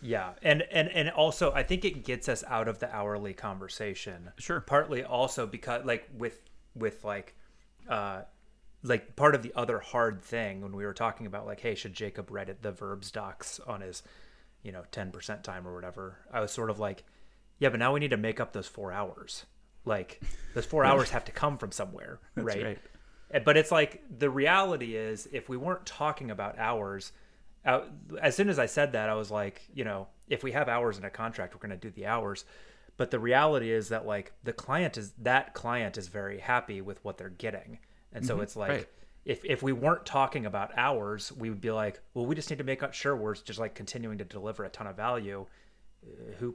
Yeah, 0.00 0.34
and 0.42 0.62
and 0.70 0.88
and 0.90 1.10
also 1.10 1.50
I 1.52 1.64
think 1.64 1.84
it 1.84 2.04
gets 2.04 2.28
us 2.28 2.44
out 2.46 2.68
of 2.68 2.78
the 2.78 2.94
hourly 2.94 3.34
conversation. 3.34 4.30
Sure. 4.38 4.60
Partly 4.60 5.02
also 5.02 5.46
because 5.46 5.84
like 5.84 6.08
with 6.16 6.38
with 6.76 7.02
like 7.02 7.34
uh 7.88 8.22
like 8.84 9.16
part 9.16 9.34
of 9.34 9.42
the 9.42 9.52
other 9.56 9.80
hard 9.80 10.22
thing 10.22 10.60
when 10.60 10.76
we 10.76 10.84
were 10.84 10.92
talking 10.94 11.26
about 11.26 11.46
like 11.46 11.60
hey 11.60 11.74
should 11.74 11.94
Jacob 11.94 12.30
Reddit 12.30 12.56
the 12.62 12.70
verbs 12.70 13.10
docs 13.10 13.58
on 13.66 13.80
his 13.80 14.02
you 14.62 14.70
know 14.70 14.84
10% 14.92 15.42
time 15.42 15.66
or 15.66 15.74
whatever. 15.74 16.18
I 16.32 16.40
was 16.40 16.52
sort 16.52 16.70
of 16.70 16.78
like 16.78 17.04
yeah, 17.58 17.68
but 17.68 17.78
now 17.78 17.92
we 17.92 18.00
need 18.00 18.10
to 18.10 18.16
make 18.16 18.40
up 18.40 18.52
those 18.52 18.66
4 18.66 18.92
hours. 18.92 19.46
Like 19.84 20.20
those 20.54 20.66
4 20.66 20.84
hours 20.90 21.10
have 21.10 21.24
to 21.26 21.32
come 21.32 21.58
from 21.58 21.72
somewhere, 21.72 22.20
right? 22.34 22.62
right. 22.64 22.78
Uh, 23.32 23.38
But 23.40 23.56
it's 23.56 23.70
like 23.72 24.02
the 24.18 24.30
reality 24.30 24.96
is, 24.96 25.28
if 25.32 25.48
we 25.48 25.56
weren't 25.56 25.86
talking 25.86 26.30
about 26.30 26.58
hours, 26.58 27.12
as 28.20 28.36
soon 28.36 28.48
as 28.48 28.58
I 28.58 28.66
said 28.66 28.92
that, 28.92 29.08
I 29.08 29.14
was 29.14 29.30
like, 29.30 29.62
you 29.72 29.84
know, 29.84 30.08
if 30.28 30.42
we 30.42 30.52
have 30.52 30.68
hours 30.68 30.98
in 30.98 31.04
a 31.04 31.10
contract, 31.10 31.54
we're 31.54 31.66
going 31.66 31.78
to 31.78 31.88
do 31.88 31.90
the 31.90 32.06
hours. 32.06 32.44
But 32.96 33.10
the 33.10 33.18
reality 33.18 33.70
is 33.72 33.88
that 33.88 34.06
like 34.06 34.32
the 34.44 34.52
client 34.52 34.96
is 34.96 35.12
that 35.22 35.54
client 35.54 35.96
is 35.96 36.08
very 36.08 36.38
happy 36.38 36.80
with 36.80 37.04
what 37.04 37.18
they're 37.18 37.28
getting, 37.30 37.78
and 38.14 38.24
so 38.26 38.40
it's 38.40 38.56
like. 38.56 38.70
right. 38.70 38.88
If, 39.26 39.42
if 39.42 39.62
we 39.62 39.72
weren't 39.72 40.04
talking 40.04 40.44
about 40.44 40.76
hours, 40.76 41.32
we 41.32 41.48
would 41.48 41.62
be 41.62 41.70
like, 41.70 41.98
well, 42.12 42.26
we 42.26 42.34
just 42.34 42.50
need 42.50 42.58
to 42.58 42.64
make 42.64 42.82
sure 42.92 43.16
we're 43.16 43.34
just 43.34 43.58
like 43.58 43.74
continuing 43.74 44.18
to 44.18 44.24
deliver 44.24 44.64
a 44.64 44.68
ton 44.68 44.86
of 44.86 44.96
value. 44.96 45.46
Uh, 46.06 46.34
Who 46.40 46.54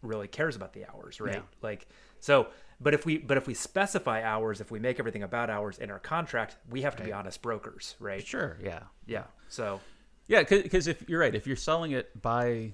really 0.00 0.28
cares 0.28 0.56
about 0.56 0.72
the 0.72 0.86
hours, 0.86 1.20
right? 1.20 1.34
Yeah. 1.34 1.40
Like 1.60 1.86
so, 2.20 2.46
but 2.80 2.94
if 2.94 3.04
we 3.04 3.18
but 3.18 3.36
if 3.36 3.46
we 3.46 3.54
specify 3.54 4.22
hours, 4.22 4.60
if 4.60 4.70
we 4.70 4.78
make 4.78 4.98
everything 4.98 5.22
about 5.22 5.50
hours 5.50 5.78
in 5.78 5.90
our 5.90 5.98
contract, 5.98 6.56
we 6.70 6.82
have 6.82 6.96
to 6.96 7.04
be 7.04 7.12
honest 7.12 7.42
brokers, 7.42 7.96
right? 7.98 8.26
Sure, 8.26 8.58
yeah. 8.62 8.84
Yeah. 9.06 9.24
So 9.48 9.80
Yeah, 10.28 10.42
because 10.42 10.86
if 10.86 11.08
you're 11.08 11.20
right, 11.20 11.34
if 11.34 11.46
you're 11.46 11.56
selling 11.56 11.92
it 11.92 12.20
by 12.20 12.72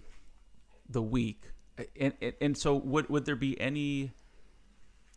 the 0.88 1.02
week, 1.02 1.42
and 1.98 2.12
and, 2.20 2.34
and 2.40 2.58
so 2.58 2.74
would 2.76 3.08
would 3.08 3.24
there 3.24 3.36
be 3.36 3.60
any? 3.60 4.12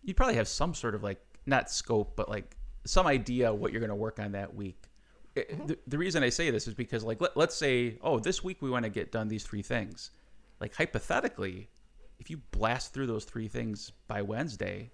You'd 0.03 0.17
probably 0.17 0.35
have 0.35 0.47
some 0.47 0.73
sort 0.73 0.95
of 0.95 1.03
like 1.03 1.21
not 1.45 1.69
scope, 1.69 2.15
but 2.15 2.29
like 2.29 2.55
some 2.85 3.07
idea 3.07 3.53
what 3.53 3.71
you're 3.71 3.81
going 3.81 3.89
to 3.89 3.95
work 3.95 4.19
on 4.19 4.31
that 4.33 4.53
week. 4.55 4.89
It- 5.35 5.67
The, 5.67 5.77
the 5.87 5.97
reason 5.97 6.23
I 6.23 6.29
say 6.29 6.49
this 6.51 6.67
is 6.67 6.73
because 6.73 7.03
like 7.03 7.19
let, 7.21 7.35
let's 7.35 7.55
say 7.55 7.97
oh 8.01 8.19
this 8.19 8.43
week 8.43 8.61
we 8.61 8.69
want 8.69 8.83
to 8.83 8.89
get 8.89 9.11
done 9.11 9.27
these 9.27 9.43
three 9.43 9.61
things, 9.61 10.11
like 10.59 10.73
hypothetically, 10.75 11.69
if 12.19 12.29
you 12.29 12.37
blast 12.51 12.93
through 12.93 13.07
those 13.07 13.25
three 13.25 13.47
things 13.47 13.91
by 14.07 14.21
Wednesday, 14.21 14.91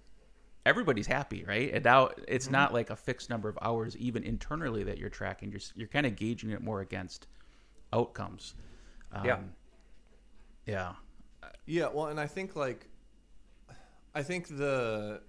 everybody's 0.66 1.06
happy, 1.06 1.44
right? 1.44 1.72
And 1.72 1.84
now 1.84 2.10
it's 2.26 2.46
mm-hmm. 2.46 2.52
not 2.52 2.72
like 2.72 2.90
a 2.90 2.96
fixed 2.96 3.30
number 3.30 3.48
of 3.48 3.58
hours, 3.62 3.96
even 3.96 4.24
internally, 4.24 4.82
that 4.84 4.98
you're 4.98 5.10
tracking. 5.10 5.50
You're 5.50 5.60
you're 5.76 5.88
kind 5.88 6.06
of 6.06 6.16
gauging 6.16 6.50
it 6.50 6.60
more 6.60 6.80
against 6.80 7.26
outcomes. 7.92 8.54
Um, 9.12 9.24
Yeah. 9.24 9.38
yeah, 10.66 10.92
Yeah, 11.66 11.88
well, 11.92 12.06
and 12.06 12.18
I 12.18 12.26
think 12.26 12.56
like, 12.56 12.88
I 14.14 14.22
think 14.22 14.48
the 14.48 15.22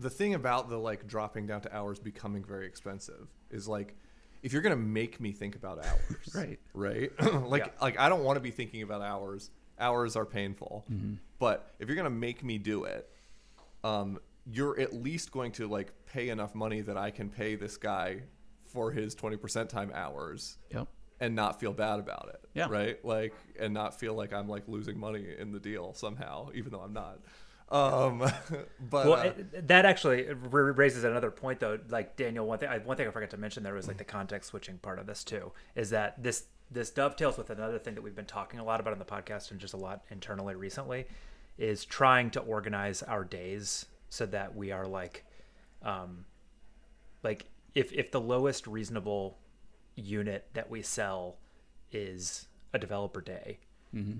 the 0.00 0.10
thing 0.10 0.34
about 0.34 0.68
the 0.68 0.76
like 0.78 1.06
dropping 1.06 1.46
down 1.46 1.60
to 1.62 1.74
hours 1.76 1.98
becoming 1.98 2.42
very 2.44 2.66
expensive 2.66 3.28
is 3.50 3.68
like, 3.68 3.94
if 4.42 4.52
you're 4.52 4.62
gonna 4.62 4.76
make 4.76 5.20
me 5.20 5.32
think 5.32 5.54
about 5.56 5.78
hours, 5.84 6.34
Right. 6.34 6.58
right? 6.74 7.10
like, 7.46 7.66
Yeah. 7.66 7.72
like 7.82 7.98
I 7.98 8.08
don't 8.08 8.24
want 8.24 8.36
to 8.36 8.40
be 8.40 8.50
thinking 8.50 8.82
about 8.82 9.02
hours. 9.02 9.50
Hours 9.78 10.16
are 10.16 10.26
painful, 10.26 10.84
Mm-hmm. 10.90 11.14
but 11.38 11.70
if 11.78 11.88
you're 11.88 11.96
gonna 11.96 12.10
make 12.10 12.42
me 12.44 12.58
do 12.58 12.84
it, 12.84 13.08
um, 13.84 14.18
you're 14.50 14.78
at 14.80 14.92
least 14.94 15.30
going 15.32 15.52
to 15.52 15.68
like 15.68 15.92
pay 16.06 16.28
enough 16.30 16.54
money 16.54 16.80
that 16.82 16.96
I 16.96 17.10
can 17.10 17.28
pay 17.30 17.54
this 17.54 17.76
guy 17.76 18.22
for 18.66 18.90
his 18.90 19.14
twenty 19.14 19.36
percent 19.36 19.68
time 19.70 19.90
hours 19.94 20.58
yep, 20.70 20.86
and 21.18 21.34
not 21.34 21.60
feel 21.60 21.72
bad 21.72 21.98
about 21.98 22.30
it. 22.34 22.40
Yeah. 22.54 22.68
Right. 22.70 23.02
Like, 23.04 23.34
and 23.58 23.72
not 23.74 23.98
feel 23.98 24.14
like 24.14 24.32
I'm 24.32 24.48
like 24.48 24.64
losing 24.68 24.98
money 24.98 25.26
in 25.38 25.52
the 25.52 25.60
deal 25.60 25.92
somehow, 25.94 26.50
even 26.54 26.72
though 26.72 26.80
I'm 26.80 26.92
not. 26.92 27.18
Um, 27.70 28.18
but 28.80 29.06
well, 29.06 29.14
uh, 29.14 29.24
it, 29.24 29.68
that 29.68 29.84
actually 29.86 30.24
raises 30.32 31.04
another 31.04 31.30
point, 31.30 31.60
though. 31.60 31.78
Like 31.88 32.16
Daniel, 32.16 32.46
one 32.46 32.58
thing 32.58 32.68
I, 32.68 32.78
one 32.78 32.96
thing 32.96 33.06
I 33.06 33.10
forgot 33.10 33.30
to 33.30 33.36
mention 33.36 33.62
there 33.62 33.74
was 33.74 33.88
like 33.88 33.98
the 33.98 34.04
context 34.04 34.50
switching 34.50 34.78
part 34.78 34.98
of 34.98 35.06
this 35.06 35.24
too. 35.24 35.52
Is 35.76 35.90
that 35.90 36.22
this 36.22 36.44
this 36.70 36.90
dovetails 36.90 37.36
with 37.36 37.50
another 37.50 37.78
thing 37.78 37.94
that 37.94 38.02
we've 38.02 38.14
been 38.14 38.24
talking 38.24 38.60
a 38.60 38.64
lot 38.64 38.80
about 38.80 38.92
on 38.92 38.98
the 38.98 39.04
podcast 39.04 39.50
and 39.50 39.60
just 39.60 39.74
a 39.74 39.76
lot 39.76 40.02
internally 40.10 40.54
recently, 40.54 41.06
is 41.58 41.84
trying 41.84 42.30
to 42.30 42.40
organize 42.40 43.02
our 43.02 43.24
days 43.24 43.86
so 44.08 44.26
that 44.26 44.54
we 44.54 44.72
are 44.72 44.86
like, 44.86 45.24
um, 45.82 46.24
like 47.22 47.46
if 47.74 47.92
if 47.92 48.10
the 48.10 48.20
lowest 48.20 48.66
reasonable 48.66 49.38
unit 49.94 50.48
that 50.54 50.68
we 50.70 50.82
sell 50.82 51.38
is 51.92 52.48
a 52.72 52.78
developer 52.78 53.20
day, 53.20 53.58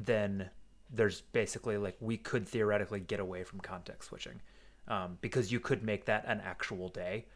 then 0.04 0.50
there's 0.92 1.20
basically 1.20 1.76
like 1.76 1.96
we 2.00 2.16
could 2.16 2.48
theoretically 2.48 3.00
get 3.00 3.20
away 3.20 3.44
from 3.44 3.60
context 3.60 4.08
switching 4.08 4.40
um, 4.88 5.18
because 5.20 5.52
you 5.52 5.60
could 5.60 5.82
make 5.82 6.06
that 6.06 6.24
an 6.26 6.40
actual 6.44 6.88
day. 6.88 7.26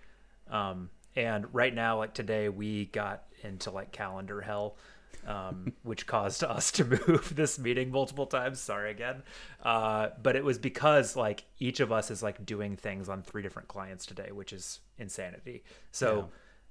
Um, 0.50 0.90
and 1.16 1.46
right 1.54 1.72
now, 1.72 1.98
like 1.98 2.12
today, 2.12 2.48
we 2.48 2.86
got 2.86 3.24
into 3.42 3.70
like 3.70 3.92
calendar 3.92 4.40
hell, 4.40 4.76
um, 5.26 5.72
which 5.84 6.06
caused 6.06 6.42
us 6.42 6.72
to 6.72 6.84
move 6.84 7.32
this 7.36 7.58
meeting 7.58 7.90
multiple 7.90 8.26
times. 8.26 8.60
Sorry 8.60 8.90
again, 8.90 9.22
uh, 9.62 10.08
but 10.22 10.34
it 10.34 10.44
was 10.44 10.58
because 10.58 11.14
like 11.14 11.44
each 11.60 11.78
of 11.78 11.92
us 11.92 12.10
is 12.10 12.22
like 12.22 12.44
doing 12.44 12.76
things 12.76 13.08
on 13.08 13.22
three 13.22 13.42
different 13.42 13.68
clients 13.68 14.04
today, 14.04 14.32
which 14.32 14.52
is 14.52 14.80
insanity. 14.98 15.62
So 15.92 16.30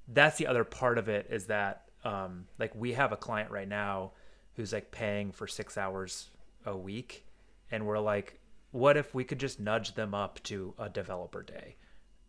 that's 0.09 0.38
the 0.38 0.47
other 0.47 0.65
part 0.65 0.97
of 0.97 1.07
it 1.07 1.27
is 1.29 1.45
that 1.45 1.86
um, 2.03 2.45
like 2.59 2.75
we 2.75 2.93
have 2.93 3.13
a 3.13 3.17
client 3.17 3.49
right 3.49 3.67
now 3.67 4.11
who's 4.55 4.73
like 4.73 4.91
paying 4.91 5.31
for 5.31 5.47
six 5.47 5.77
hours 5.77 6.29
a 6.66 6.76
week, 6.78 7.26
and 7.72 7.86
we're 7.86 7.99
like, 7.99 8.39
what 8.72 8.97
if 8.97 9.14
we 9.14 9.24
could 9.24 9.39
just 9.39 9.59
nudge 9.59 9.95
them 9.95 10.14
up 10.14 10.41
to 10.43 10.74
a 10.78 10.89
developer 10.89 11.43
day? 11.43 11.76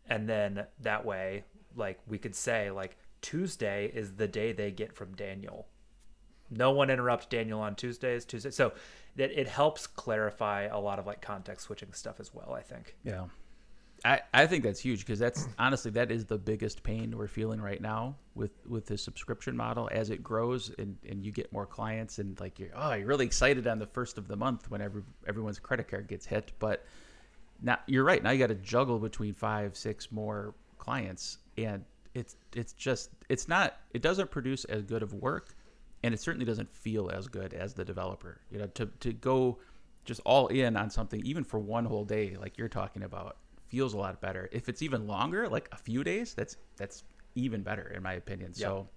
and 0.07 0.29
then 0.29 0.67
that 0.81 1.05
way 1.05 1.45
like 1.77 1.99
we 2.07 2.19
could 2.19 2.35
say 2.35 2.71
like 2.71 2.97
tuesday 3.21 3.91
is 3.93 4.15
the 4.15 4.29
day 4.29 4.53
they 4.53 4.71
get 4.71 4.93
from 4.95 5.15
daniel 5.15 5.67
no 6.51 6.71
one 6.71 6.91
interrupts 6.91 7.27
daniel 7.27 7.61
on 7.61 7.75
tuesdays 7.75 8.25
tuesday 8.25 8.51
so 8.51 8.73
that 9.17 9.31
it 9.39 9.49
helps 9.49 9.87
clarify 9.87 10.63
a 10.63 10.79
lot 10.79 10.99
of 10.99 11.07
like 11.07 11.23
context 11.23 11.67
switching 11.67 11.93
stuff 11.93 12.21
as 12.21 12.35
well 12.35 12.53
i 12.53 12.61
think 12.61 12.97
yeah. 13.03 13.25
I, 14.05 14.21
I 14.35 14.47
think 14.47 14.65
that's 14.65 14.81
huge 14.81 15.01
because 15.01 15.19
that's 15.19 15.49
honestly 15.59 15.91
that 15.93 16.11
is 16.13 16.27
the 16.27 16.37
biggest 16.37 16.83
pain 16.83 17.17
we're 17.17 17.27
feeling 17.27 17.61
right 17.61 17.81
now 17.81 18.17
with 18.35 18.53
with 18.69 18.85
the 18.85 18.99
subscription 18.99 19.57
model. 19.57 19.89
As 19.91 20.11
it 20.11 20.23
grows 20.23 20.71
and, 20.79 20.99
and 21.09 21.25
you 21.25 21.33
get 21.33 21.51
more 21.53 21.65
clients 21.65 22.19
and 22.19 22.39
like 22.39 22.59
you're 22.59 22.69
oh 22.75 22.93
you're 22.93 23.07
really 23.07 23.25
excited 23.25 23.67
on 23.67 23.79
the 23.79 23.87
first 23.87 24.19
of 24.19 24.29
the 24.29 24.37
month 24.37 24.71
when 24.71 24.83
every, 24.83 25.03
everyone's 25.27 25.59
credit 25.59 25.89
card 25.89 26.07
gets 26.07 26.27
hit. 26.27 26.53
But 26.59 26.85
now 27.63 27.79
you're 27.87 28.05
right 28.05 28.23
now 28.23 28.31
you 28.31 28.39
got 28.39 28.49
to 28.49 28.55
juggle 28.57 28.99
between 28.99 29.33
five 29.33 29.75
six 29.75 30.13
more 30.13 30.55
clients 30.77 31.39
and 31.57 31.83
it's 32.13 32.37
it's 32.55 32.75
just 32.75 33.11
it's 33.31 33.49
not 33.49 33.79
it 33.93 34.03
doesn't 34.03 34.31
produce 34.31 34.67
as 34.67 34.83
good 34.83 35.03
of 35.03 35.15
work 35.15 35.55
and 36.03 36.13
it 36.13 36.21
certainly 36.21 36.45
doesn't 36.45 36.71
feel 36.71 37.11
as 37.11 37.27
good 37.27 37.55
as 37.55 37.73
the 37.73 37.87
developer. 37.87 38.39
You 38.51 38.59
know 38.59 38.67
to 38.67 38.87
to 39.01 39.15
go 39.15 39.61
just 40.05 40.21
all 40.27 40.49
in 40.49 40.77
on 40.77 40.91
something 40.91 41.25
even 41.25 41.43
for 41.43 41.59
one 41.59 41.87
whole 41.87 42.05
day 42.05 42.37
like 42.39 42.59
you're 42.59 42.69
talking 42.69 43.03
about 43.03 43.39
feels 43.75 43.93
a 43.93 43.99
lot 43.99 44.21
better 44.21 44.49
if 44.53 44.69
it's 44.69 44.83
even 44.83 45.09
longer 45.09 45.49
like 45.49 45.69
a 45.73 45.77
few 45.77 46.05
days 46.05 46.33
that's 46.35 46.57
that's 46.77 47.03
even 47.35 47.63
better 47.63 47.93
in 47.97 48.03
my 48.03 48.13
opinion 48.13 48.55
so 48.55 48.89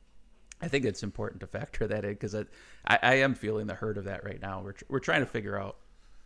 I 0.62 0.68
think 0.68 0.86
it's 0.86 1.04
important 1.04 1.42
to 1.42 1.48
factor 1.48 1.88
that 1.88 2.04
in 2.04 2.12
because 2.12 2.36
I, 2.36 2.46
I 2.88 3.14
am 3.16 3.36
feeling 3.36 3.68
the 3.68 3.76
hurt 3.76 3.98
of 3.98 4.06
that 4.06 4.24
right 4.24 4.42
now. 4.42 4.62
We're, 4.64 4.72
tr- 4.72 4.86
we're 4.90 5.00
trying 5.00 5.20
to 5.20 5.28
figure 5.28 5.56
out 5.56 5.78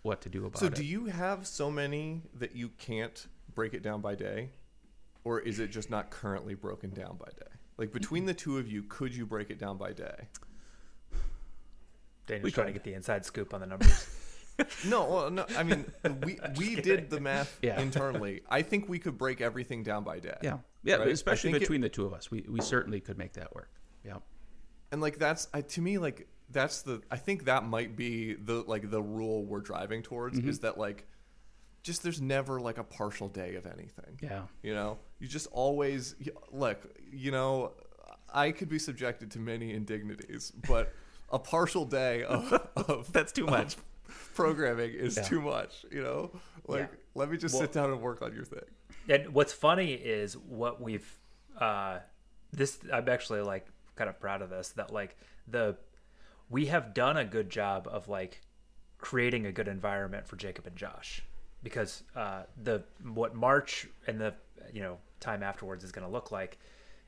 what 0.04 0.22
to 0.22 0.30
do 0.30 0.46
about 0.46 0.60
so 0.60 0.68
it. 0.68 0.78
So, 0.78 0.82
do 0.82 0.86
you 0.86 1.08
have 1.08 1.46
so 1.46 1.70
many 1.70 2.22
that 2.40 2.56
you 2.56 2.70
can't 2.78 3.28
break 3.54 3.74
it 3.74 3.84
down 3.84 4.00
by 4.00 4.16
day, 4.16 4.52
or 5.26 5.42
is 5.42 5.60
it 5.60 5.68
just 5.68 5.90
not 5.90 6.12
currently 6.12 6.54
broken 6.54 6.92
down 6.92 7.18
by 7.20 7.30
day? 7.38 7.52
Like 7.78 7.92
between 7.92 8.26
the 8.26 8.34
two 8.34 8.58
of 8.58 8.72
you, 8.72 8.84
could 8.84 9.14
you 9.14 9.26
break 9.26 9.50
it 9.50 9.60
down 9.60 9.78
by 9.78 9.92
day? 9.92 10.30
Daniel's 12.28 12.44
We 12.46 12.52
trying 12.52 12.68
to 12.68 12.74
get 12.74 12.86
the 12.86 12.94
inside 12.94 13.26
scoop 13.26 13.54
on 13.54 13.60
the 13.60 13.68
numbers. 13.68 14.08
No, 14.88 15.10
well, 15.10 15.32
no. 15.32 15.46
I 15.58 15.64
mean, 15.64 15.86
we 16.24 16.38
we 16.58 16.76
did 16.76 17.10
the 17.10 17.20
math 17.20 17.58
Yeah. 17.62 17.80
internally. 17.82 18.42
I 18.50 18.62
think 18.62 18.88
we 18.90 19.00
could 19.00 19.18
break 19.18 19.42
everything 19.42 19.84
down 19.84 20.04
by 20.04 20.20
day. 20.20 20.38
Yeah, 20.44 20.58
yeah, 20.84 20.96
Right? 20.96 21.08
Especially 21.10 21.52
think 21.52 21.58
it- 21.58 21.66
between 21.66 21.82
the 21.82 21.90
two 21.90 22.06
of 22.06 22.14
us, 22.14 22.30
we 22.30 22.46
we 22.50 22.62
certainly 22.62 23.00
could 23.00 23.18
make 23.18 23.34
that 23.34 23.54
work. 23.56 23.72
Yeah, 24.06 24.18
and 24.92 25.02
like 25.02 25.18
that's 25.18 25.48
I, 25.54 25.62
to 25.62 25.82
me 25.82 25.98
like 25.98 26.28
that's 26.50 26.82
the 26.82 27.02
I 27.10 27.18
think 27.18 27.46
that 27.46 27.64
might 27.66 27.96
be 27.96 28.34
the 28.36 28.64
like 28.68 28.90
the 28.92 29.02
rule 29.02 29.46
we're 29.46 29.62
driving 29.62 30.04
towards 30.04 30.38
Mm-hmm. 30.38 30.50
is 30.50 30.60
that 30.60 30.78
like 30.78 31.08
just 31.84 32.04
there's 32.04 32.22
never 32.22 32.60
like 32.60 32.78
a 32.78 32.84
partial 32.84 33.28
day 33.30 33.56
of 33.56 33.66
anything. 33.66 34.20
yeah, 34.22 34.44
You 34.62 34.76
know, 34.76 35.00
you 35.20 35.28
just 35.28 35.48
always 35.52 36.16
look. 36.52 36.80
You 37.12 37.32
know, 37.32 37.72
I 38.32 38.52
could 38.52 38.70
be 38.70 38.78
subjected 38.78 39.32
to 39.32 39.40
many 39.40 39.74
indignities, 39.74 40.52
but 40.68 40.94
a 41.32 41.40
partial 41.40 41.86
day 41.86 42.24
of, 42.24 42.54
of 42.76 43.12
That's 43.14 43.32
too 43.32 43.46
much. 43.48 43.76
of 43.78 43.84
programming 44.34 44.92
is 44.92 45.18
Yeah. 45.18 45.24
too 45.24 45.42
much. 45.42 45.86
You 45.92 46.04
know, 46.04 46.32
like 46.68 46.90
Yeah. 46.92 46.98
let 47.16 47.30
me 47.30 47.38
just 47.38 47.54
Well- 47.54 47.64
sit 47.64 47.72
down 47.74 47.92
and 47.92 48.02
work 48.02 48.22
on 48.22 48.34
your 48.34 48.46
thing. 48.46 48.64
and 49.10 49.34
what's 49.34 49.54
funny 49.54 49.94
is 49.94 50.38
what 50.38 50.80
we've 50.82 51.18
uh 51.60 52.00
this 52.54 52.80
i'm 52.94 53.08
actually 53.10 53.42
like 53.42 53.66
kind 53.96 54.10
of 54.10 54.20
proud 54.20 54.42
of 54.42 54.50
this 54.50 54.70
that 54.70 54.92
like 54.94 55.16
the 55.48 55.76
we 56.50 56.68
have 56.68 56.94
done 56.94 57.18
a 57.18 57.26
good 57.26 57.50
job 57.50 57.88
of 57.92 58.08
like 58.08 58.42
creating 59.00 59.46
a 59.48 59.52
good 59.52 59.68
environment 59.68 60.28
for 60.28 60.36
jacob 60.36 60.68
and 60.68 60.76
josh 60.76 61.24
because 61.64 62.04
uh 62.16 62.44
the 62.64 62.84
what 63.04 63.34
march 63.36 63.88
and 64.08 64.20
the 64.22 64.34
you 64.72 64.82
know 64.82 64.98
time 65.20 65.42
afterwards 65.44 65.84
is 65.84 65.92
going 65.92 66.06
to 66.06 66.12
look 66.12 66.32
like 66.32 66.58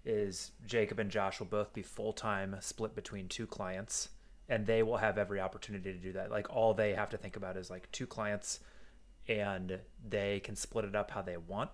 is 0.06 0.52
jacob 0.66 1.00
and 1.00 1.12
josh 1.12 1.40
will 1.40 1.48
both 1.48 1.74
be 1.74 1.82
full-time 1.84 2.56
split 2.60 2.96
between 2.96 3.28
two 3.28 3.46
clients 3.48 4.10
and 4.50 4.66
they 4.66 4.84
will 4.84 4.98
have 4.98 5.18
every 5.18 5.40
opportunity 5.40 5.92
to 5.94 6.00
do 6.00 6.14
that 6.14 6.30
like 6.32 6.54
all 6.54 6.74
they 6.74 6.94
have 6.94 7.10
to 7.10 7.18
think 7.18 7.36
about 7.36 7.56
is 7.58 7.70
like 7.70 7.92
two 7.92 8.06
clients 8.08 8.60
and 9.28 9.80
they 10.10 10.40
can 10.42 10.56
split 10.56 10.86
it 10.86 10.96
up 10.96 11.12
how 11.12 11.22
they 11.22 11.38
want 11.38 11.70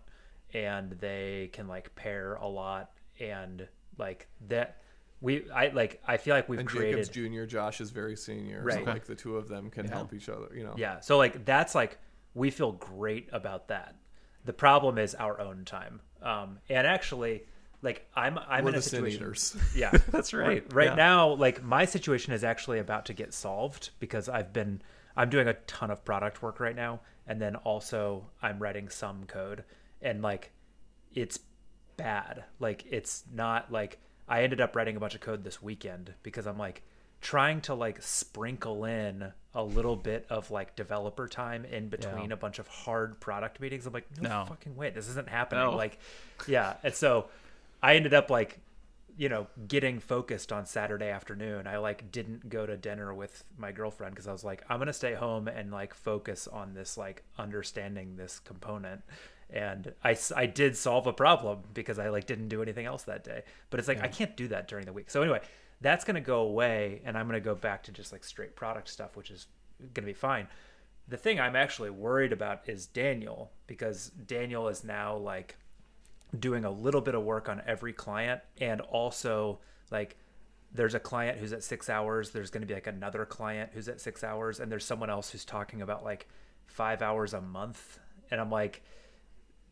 and 0.53 0.91
they 0.99 1.49
can 1.53 1.67
like 1.67 1.93
pair 1.95 2.35
a 2.35 2.47
lot 2.47 2.91
and 3.19 3.67
like 3.97 4.27
that 4.47 4.77
we 5.21 5.49
i 5.51 5.67
like 5.69 6.01
i 6.07 6.15
feel 6.17 6.35
like 6.35 6.47
we've 6.47 6.59
And 6.59 6.67
created 6.69 6.91
Jacob's 6.97 7.09
junior, 7.09 7.45
Josh 7.45 7.81
is 7.81 7.89
very 7.91 8.15
senior. 8.15 8.63
Right. 8.63 8.85
So 8.85 8.91
like 8.91 9.05
the 9.05 9.15
two 9.15 9.35
of 9.35 9.47
them 9.49 9.69
can 9.69 9.85
Yeah. 9.85 9.91
help 9.95 10.13
each 10.13 10.29
other. 10.29 10.47
You 10.55 10.63
know. 10.63 10.73
yeah 10.77 10.99
so 11.01 11.17
like 11.17 11.43
that's 11.45 11.75
like 11.75 11.97
we 12.33 12.51
feel 12.51 12.71
great 12.73 13.27
about 13.31 13.67
that 13.69 13.95
the 14.45 14.53
problem 14.53 14.97
is 14.97 15.15
our 15.15 15.41
own 15.41 15.65
time 15.65 16.01
um 16.21 16.59
and 16.69 16.85
actually 16.87 17.43
like 17.81 18.05
i'm 18.15 18.37
i'm 18.47 18.63
We're 18.65 18.71
in 18.71 18.75
a 18.75 18.81
situation 18.81 19.61
yeah 19.75 19.91
that's 20.11 20.33
right 20.33 20.47
right. 20.47 20.73
right 20.73 20.87
Yeah. 20.89 20.95
now 20.95 21.29
like 21.33 21.63
my 21.63 21.85
situation 21.85 22.33
is 22.33 22.43
actually 22.43 22.79
about 22.79 23.05
to 23.07 23.13
get 23.13 23.33
solved 23.33 23.91
because 23.99 24.27
i've 24.29 24.51
been 24.51 24.81
i'm 25.15 25.29
doing 25.29 25.47
a 25.47 25.53
ton 25.53 25.89
of 25.91 26.03
product 26.03 26.41
work 26.41 26.59
right 26.59 26.75
now 26.75 26.99
and 27.27 27.41
then 27.41 27.55
also 27.57 28.25
i'm 28.41 28.59
writing 28.59 28.89
some 28.89 29.23
code 29.27 29.63
and 30.01 30.21
like 30.21 30.51
it's 31.13 31.39
bad 31.97 32.43
like 32.59 32.85
it's 32.89 33.23
not 33.33 33.71
like 33.71 33.99
i 34.27 34.43
ended 34.43 34.61
up 34.61 34.75
writing 34.75 34.95
a 34.95 34.99
bunch 34.99 35.15
of 35.15 35.21
code 35.21 35.43
this 35.43 35.61
weekend 35.61 36.13
because 36.23 36.47
i'm 36.47 36.57
like 36.57 36.81
trying 37.21 37.59
to 37.59 37.73
like 37.73 38.01
sprinkle 38.01 38.85
in 38.85 39.31
a 39.53 39.63
little 39.63 39.95
bit 39.97 40.25
of 40.29 40.49
like 40.51 40.75
developer 40.77 41.27
time 41.27 41.65
in 41.65 41.89
between 41.89 42.27
Yeah. 42.29 42.33
a 42.33 42.37
bunch 42.37 42.59
of 42.59 42.67
hard 42.67 43.19
product 43.19 43.59
meetings 43.59 43.85
i'm 43.85 43.91
like 43.93 44.07
no, 44.21 44.29
No. 44.29 44.45
fucking 44.47 44.75
way 44.75 44.89
this 44.91 45.09
isn't 45.09 45.27
happening 45.27 45.65
No. 45.65 45.75
like 45.75 45.97
yeah 46.47 46.75
and 46.83 46.93
so 46.93 47.25
i 47.81 47.95
ended 47.95 48.13
up 48.13 48.29
like 48.29 48.59
you 49.19 49.27
know 49.27 49.47
getting 49.67 49.99
focused 49.99 50.51
on 50.51 50.65
saturday 50.65 51.09
afternoon. 51.09 51.67
I 51.67 51.77
like 51.77 52.09
didn't 52.09 52.47
go 52.47 52.65
to 52.65 52.77
dinner 52.77 53.13
with 53.13 53.43
my 53.57 53.73
girlfriend 53.73 54.15
because 54.15 54.27
i 54.29 54.31
was 54.31 54.45
like 54.45 54.63
i'm 54.69 54.79
gonna 54.79 54.93
stay 54.93 55.13
home 55.13 55.49
and 55.49 55.71
like 55.71 55.93
focus 55.93 56.47
on 56.47 56.73
this 56.73 56.97
like 56.97 57.23
understanding 57.37 58.15
this 58.15 58.39
component. 58.39 59.01
And 59.49 59.93
i 60.05 60.17
i 60.37 60.45
did 60.45 60.77
solve 60.77 61.05
a 61.05 61.11
problem 61.11 61.59
because 61.73 61.99
i 61.99 62.07
like 62.07 62.27
didn't 62.27 62.47
do 62.47 62.61
anything 62.61 62.85
else 62.85 63.03
that 63.03 63.25
day. 63.25 63.43
But 63.69 63.81
it's 63.81 63.89
like 63.89 64.01
i 64.01 64.07
can't 64.07 64.37
do 64.37 64.47
that 64.47 64.69
during 64.69 64.85
the 64.85 64.93
week. 64.93 65.09
So 65.11 65.21
anyway 65.21 65.41
that's 65.81 66.05
gonna 66.05 66.21
go 66.21 66.39
away 66.41 67.01
and 67.03 67.17
i'm 67.17 67.27
gonna 67.27 67.41
go 67.41 67.55
back 67.55 67.83
to 67.83 67.91
just 67.91 68.13
like 68.13 68.23
straight 68.23 68.55
product 68.55 68.87
stuff 68.87 69.17
which 69.17 69.31
is 69.31 69.47
gonna 69.93 70.07
be 70.07 70.13
fine. 70.13 70.47
The 71.09 71.17
thing 71.17 71.41
i'm 71.41 71.57
actually 71.57 71.89
worried 71.89 72.31
about 72.31 72.69
is 72.69 72.85
daniel 72.85 73.51
because 73.67 74.11
daniel 74.27 74.69
is 74.69 74.85
now 74.85 75.17
like 75.17 75.57
doing 76.37 76.65
a 76.65 76.71
little 76.71 77.01
bit 77.01 77.15
of 77.15 77.23
work 77.23 77.49
on 77.49 77.61
every 77.65 77.93
client 77.93 78.41
and 78.61 78.81
also 78.81 79.59
like 79.91 80.15
there's 80.71 80.93
a 80.93 80.99
client 80.99 81.39
who's 81.39 81.53
at 81.53 81.63
six 81.63 81.89
hours 81.89 82.29
there's 82.29 82.51
going 82.51 82.61
to 82.61 82.67
be 82.67 82.73
like 82.75 82.85
another 82.87 83.25
client 83.25 83.71
who's 83.73 83.87
at 83.87 83.99
six 83.99 84.23
hours 84.23 84.59
and 84.59 84.71
there's 84.71 84.85
someone 84.85 85.09
else 85.09 85.31
who's 85.31 85.43
talking 85.45 85.81
about 85.81 86.03
like 86.03 86.27
five 86.67 87.01
hours 87.01 87.33
a 87.33 87.41
month 87.41 87.99
and 88.29 88.39
i'm 88.39 88.51
like 88.51 88.83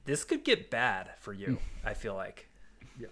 this 0.06 0.24
could 0.24 0.44
get 0.44 0.72
bad 0.72 1.12
for 1.20 1.32
you 1.34 1.60
i 1.86 1.94
feel 1.94 2.16
like 2.16 2.50
yeah 3.00 3.08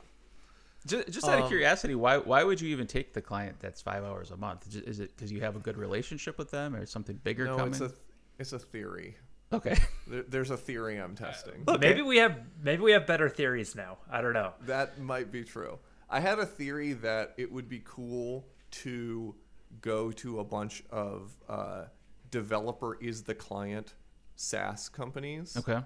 Just, 0.88 1.12
just 1.12 1.28
out 1.28 1.38
of 1.39 1.46
Um, 1.46 1.50
curiosity, 1.50 1.96
why 1.96 2.18
why 2.18 2.43
would 2.43 2.60
you 2.62 2.70
even 2.70 2.88
take 2.88 3.14
the 3.14 3.22
client 3.22 3.58
that's 3.60 3.82
five 3.82 4.04
hours 4.04 4.32
a 4.32 4.38
month? 4.38 4.76
Is 4.76 5.00
it 5.00 5.16
because 5.16 5.32
you 5.32 5.41
have 5.41 5.56
a 5.56 5.60
good 5.60 5.78
relationship 5.78 6.38
with 6.38 6.52
them, 6.52 6.76
or 6.76 6.86
something 6.86 7.20
bigger 7.24 7.48
No, 7.48 7.56
coming? 7.56 7.74
it's 7.74 7.82
a 7.82 7.91
it's 8.39 8.54
a 8.54 8.60
theory. 8.60 9.18
Okay, 9.54 9.78
There, 10.08 10.24
there's 10.24 10.52
a 10.52 10.58
theory 10.58 10.98
I'm 10.98 11.16
testing. 11.16 11.64
maybe 11.80 12.02
we 12.02 12.18
have 12.18 12.39
maybe 12.62 12.82
we 12.84 12.91
have 12.91 13.06
better 13.08 13.30
theories 13.30 13.76
now 13.76 13.98
i 14.12 14.22
don't 14.22 14.34
know 14.34 14.54
That 14.66 15.00
might 15.00 15.32
be 15.32 15.43
true. 15.43 15.80
I 16.10 16.20
had 16.20 16.38
a 16.39 16.46
theory 16.46 16.93
that 16.93 17.34
it 17.38 17.52
would 17.52 17.68
be 17.70 17.82
cool 17.84 18.48
to 18.84 19.36
go 19.82 20.12
to 20.12 20.39
a 20.39 20.43
bunch 20.43 20.84
of 20.91 21.36
uh, 21.50 21.86
developer 22.32 22.98
is 23.02 23.24
the 23.24 23.34
client 23.36 23.93
SaaS 24.36 24.89
companies 24.89 25.56
okay, 25.58 25.80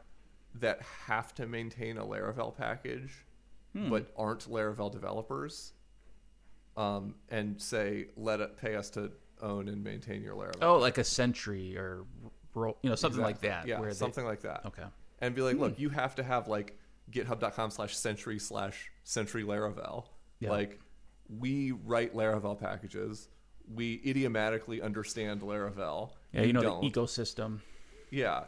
that 0.56 0.82
have 1.08 1.34
to 1.36 1.46
maintain 1.48 1.98
a 1.98 2.06
Laravel 2.06 2.56
package 2.56 3.26
Hmm. 3.74 3.90
but 3.90 4.12
aren't 4.18 4.50
Laravel 4.50 4.92
developers, 4.92 5.74
um, 6.76 7.14
and 7.30 7.62
say 7.62 8.08
let 8.18 8.40
it 8.40 8.58
pay 8.58 8.76
us 8.76 8.90
to 8.92 9.12
own 9.42 9.68
and 9.68 9.84
maintain 9.84 10.24
your 10.24 10.36
Laravel. 10.36 10.58
oh, 10.64 10.78
like 10.80 10.98
a 10.98 11.04
Sentry 11.04 11.78
or 11.78 12.06
you 12.68 12.90
know 12.90 12.96
something 12.96 13.22
like 13.22 13.42
that. 13.42 13.68
Yeah, 13.68 13.80
where 13.80 13.90
they- 13.90 13.96
something 13.96 14.26
like 14.26 14.42
that. 14.42 14.66
Okay, 14.66 14.84
and 15.20 15.36
be 15.36 15.42
like, 15.42 15.58
look, 15.58 15.76
hmm. 15.76 15.82
you 15.82 15.90
have 15.90 16.16
to 16.16 16.24
have 16.24 16.48
like 16.48 16.78
github.com 17.12 17.72
slash 17.72 17.96
sentry 17.96 18.40
slash 18.40 18.92
sentry 19.04 19.44
Laravel. 19.44 20.06
Yeah. 20.40 20.52
Like 20.52 20.80
we 21.30 21.72
write 21.72 22.16
Laravel 22.16 22.60
packages. 22.60 23.28
We 23.74 24.02
idiomatically 24.06 24.82
understand 24.82 25.42
Laravel. 25.42 26.12
yeah, 26.34 26.42
you 26.44 26.54
know 26.54 26.62
don't. 26.62 26.82
the 26.82 26.90
ecosystem. 26.90 27.60
Yeah. 28.10 28.46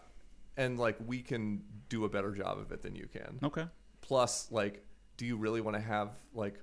And 0.57 0.79
like 0.79 0.97
we 1.05 1.21
can 1.21 1.63
do 1.89 2.05
a 2.05 2.09
better 2.09 2.31
job 2.31 2.59
of 2.59 2.71
it 2.71 2.81
than 2.81 2.95
you 2.95 3.07
can. 3.11 3.39
Okay, 3.43 3.65
Plus, 4.01 4.51
like, 4.51 4.83
do 5.17 5.25
you 5.25 5.37
really 5.37 5.61
want 5.61 5.75
to 5.77 5.81
have 5.81 6.09
like 6.33 6.59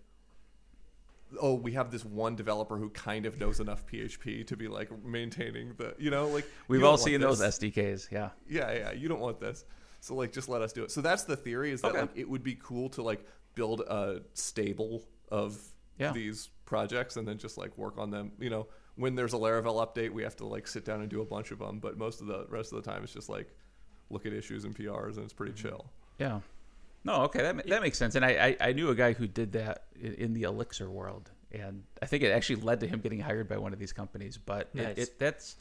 oh, 1.40 1.54
we 1.54 1.72
have 1.72 1.90
this 1.90 2.04
one 2.04 2.34
developer 2.36 2.76
who 2.76 2.90
kind 2.90 3.26
of 3.26 3.38
knows 3.38 3.60
enough 3.60 3.84
PHP 3.86 4.46
to 4.46 4.56
be 4.56 4.68
like 4.68 4.90
maintaining 5.04 5.74
the 5.76 5.94
you 5.98 6.10
know, 6.10 6.28
like 6.28 6.46
we've 6.68 6.84
all 6.84 6.96
seen 6.98 7.20
those. 7.20 7.40
SDKs. 7.40 8.10
Yeah, 8.10 8.30
Yeah, 8.48 8.72
yeah. 8.72 8.92
You 8.92 9.08
don't 9.08 9.20
want 9.20 9.40
this. 9.40 9.64
So 10.00 10.14
like 10.14 10.32
just 10.32 10.48
let 10.48 10.62
us 10.62 10.72
do 10.72 10.84
it. 10.84 10.90
So 10.90 11.00
that's 11.00 11.24
the 11.24 11.36
theory 11.36 11.70
is 11.72 11.80
that 11.82 11.88
Okay. 11.90 12.00
like 12.02 12.10
it 12.16 12.28
would 12.28 12.42
be 12.42 12.54
cool 12.54 12.88
to 12.90 13.02
like 13.02 13.24
build 13.54 13.80
a 13.80 14.22
stable 14.34 15.04
of 15.30 15.58
Yeah. 15.98 16.12
these 16.12 16.50
projects 16.64 17.16
and 17.16 17.26
then 17.26 17.38
just 17.38 17.58
like 17.58 17.76
work 17.76 17.98
on 17.98 18.10
them. 18.10 18.32
You 18.38 18.50
know, 18.50 18.66
when 18.96 19.14
there's 19.14 19.32
a 19.34 19.36
Laravel 19.38 19.84
update, 19.86 20.10
we 20.12 20.22
have 20.22 20.36
to 20.36 20.46
like 20.46 20.66
sit 20.68 20.84
down 20.84 21.00
and 21.00 21.08
do 21.08 21.20
a 21.20 21.24
bunch 21.24 21.50
of 21.50 21.58
them, 21.58 21.78
but 21.80 21.98
most 21.98 22.20
of 22.20 22.26
the 22.26 22.46
rest 22.48 22.72
of 22.72 22.82
the 22.82 22.90
time 22.90 23.02
it's 23.04 23.12
just 23.12 23.28
like 23.28 23.48
look 24.10 24.24
at 24.24 24.32
issues 24.32 24.64
and 24.64 24.74
PRs 24.74 25.16
and 25.16 25.24
it's 25.24 25.32
pretty 25.32 25.52
Mm-hmm. 25.52 25.68
chill. 25.68 25.90
yeah. 26.18 26.40
No, 27.08 27.22
okay, 27.22 27.40
that 27.42 27.66
that 27.68 27.82
makes 27.82 27.96
sense. 27.96 28.14
And 28.14 28.24
I, 28.24 28.56
I, 28.60 28.68
I 28.68 28.72
knew 28.72 28.90
a 28.90 28.94
guy 28.94 29.14
who 29.14 29.26
did 29.26 29.52
that 29.52 29.84
in, 29.98 30.14
in 30.14 30.32
the 30.34 30.42
Elixir 30.42 30.90
world, 30.90 31.30
and 31.50 31.82
I 32.02 32.06
think 32.06 32.22
it 32.22 32.30
actually 32.30 32.56
led 32.56 32.80
to 32.80 32.86
him 32.86 33.00
getting 33.00 33.20
hired 33.20 33.48
by 33.48 33.56
one 33.56 33.72
of 33.72 33.78
these 33.78 33.92
companies. 33.92 34.36
But 34.36 34.74
Nice. 34.74 34.88
it, 34.88 34.98
it, 34.98 35.18
that's 35.18 35.56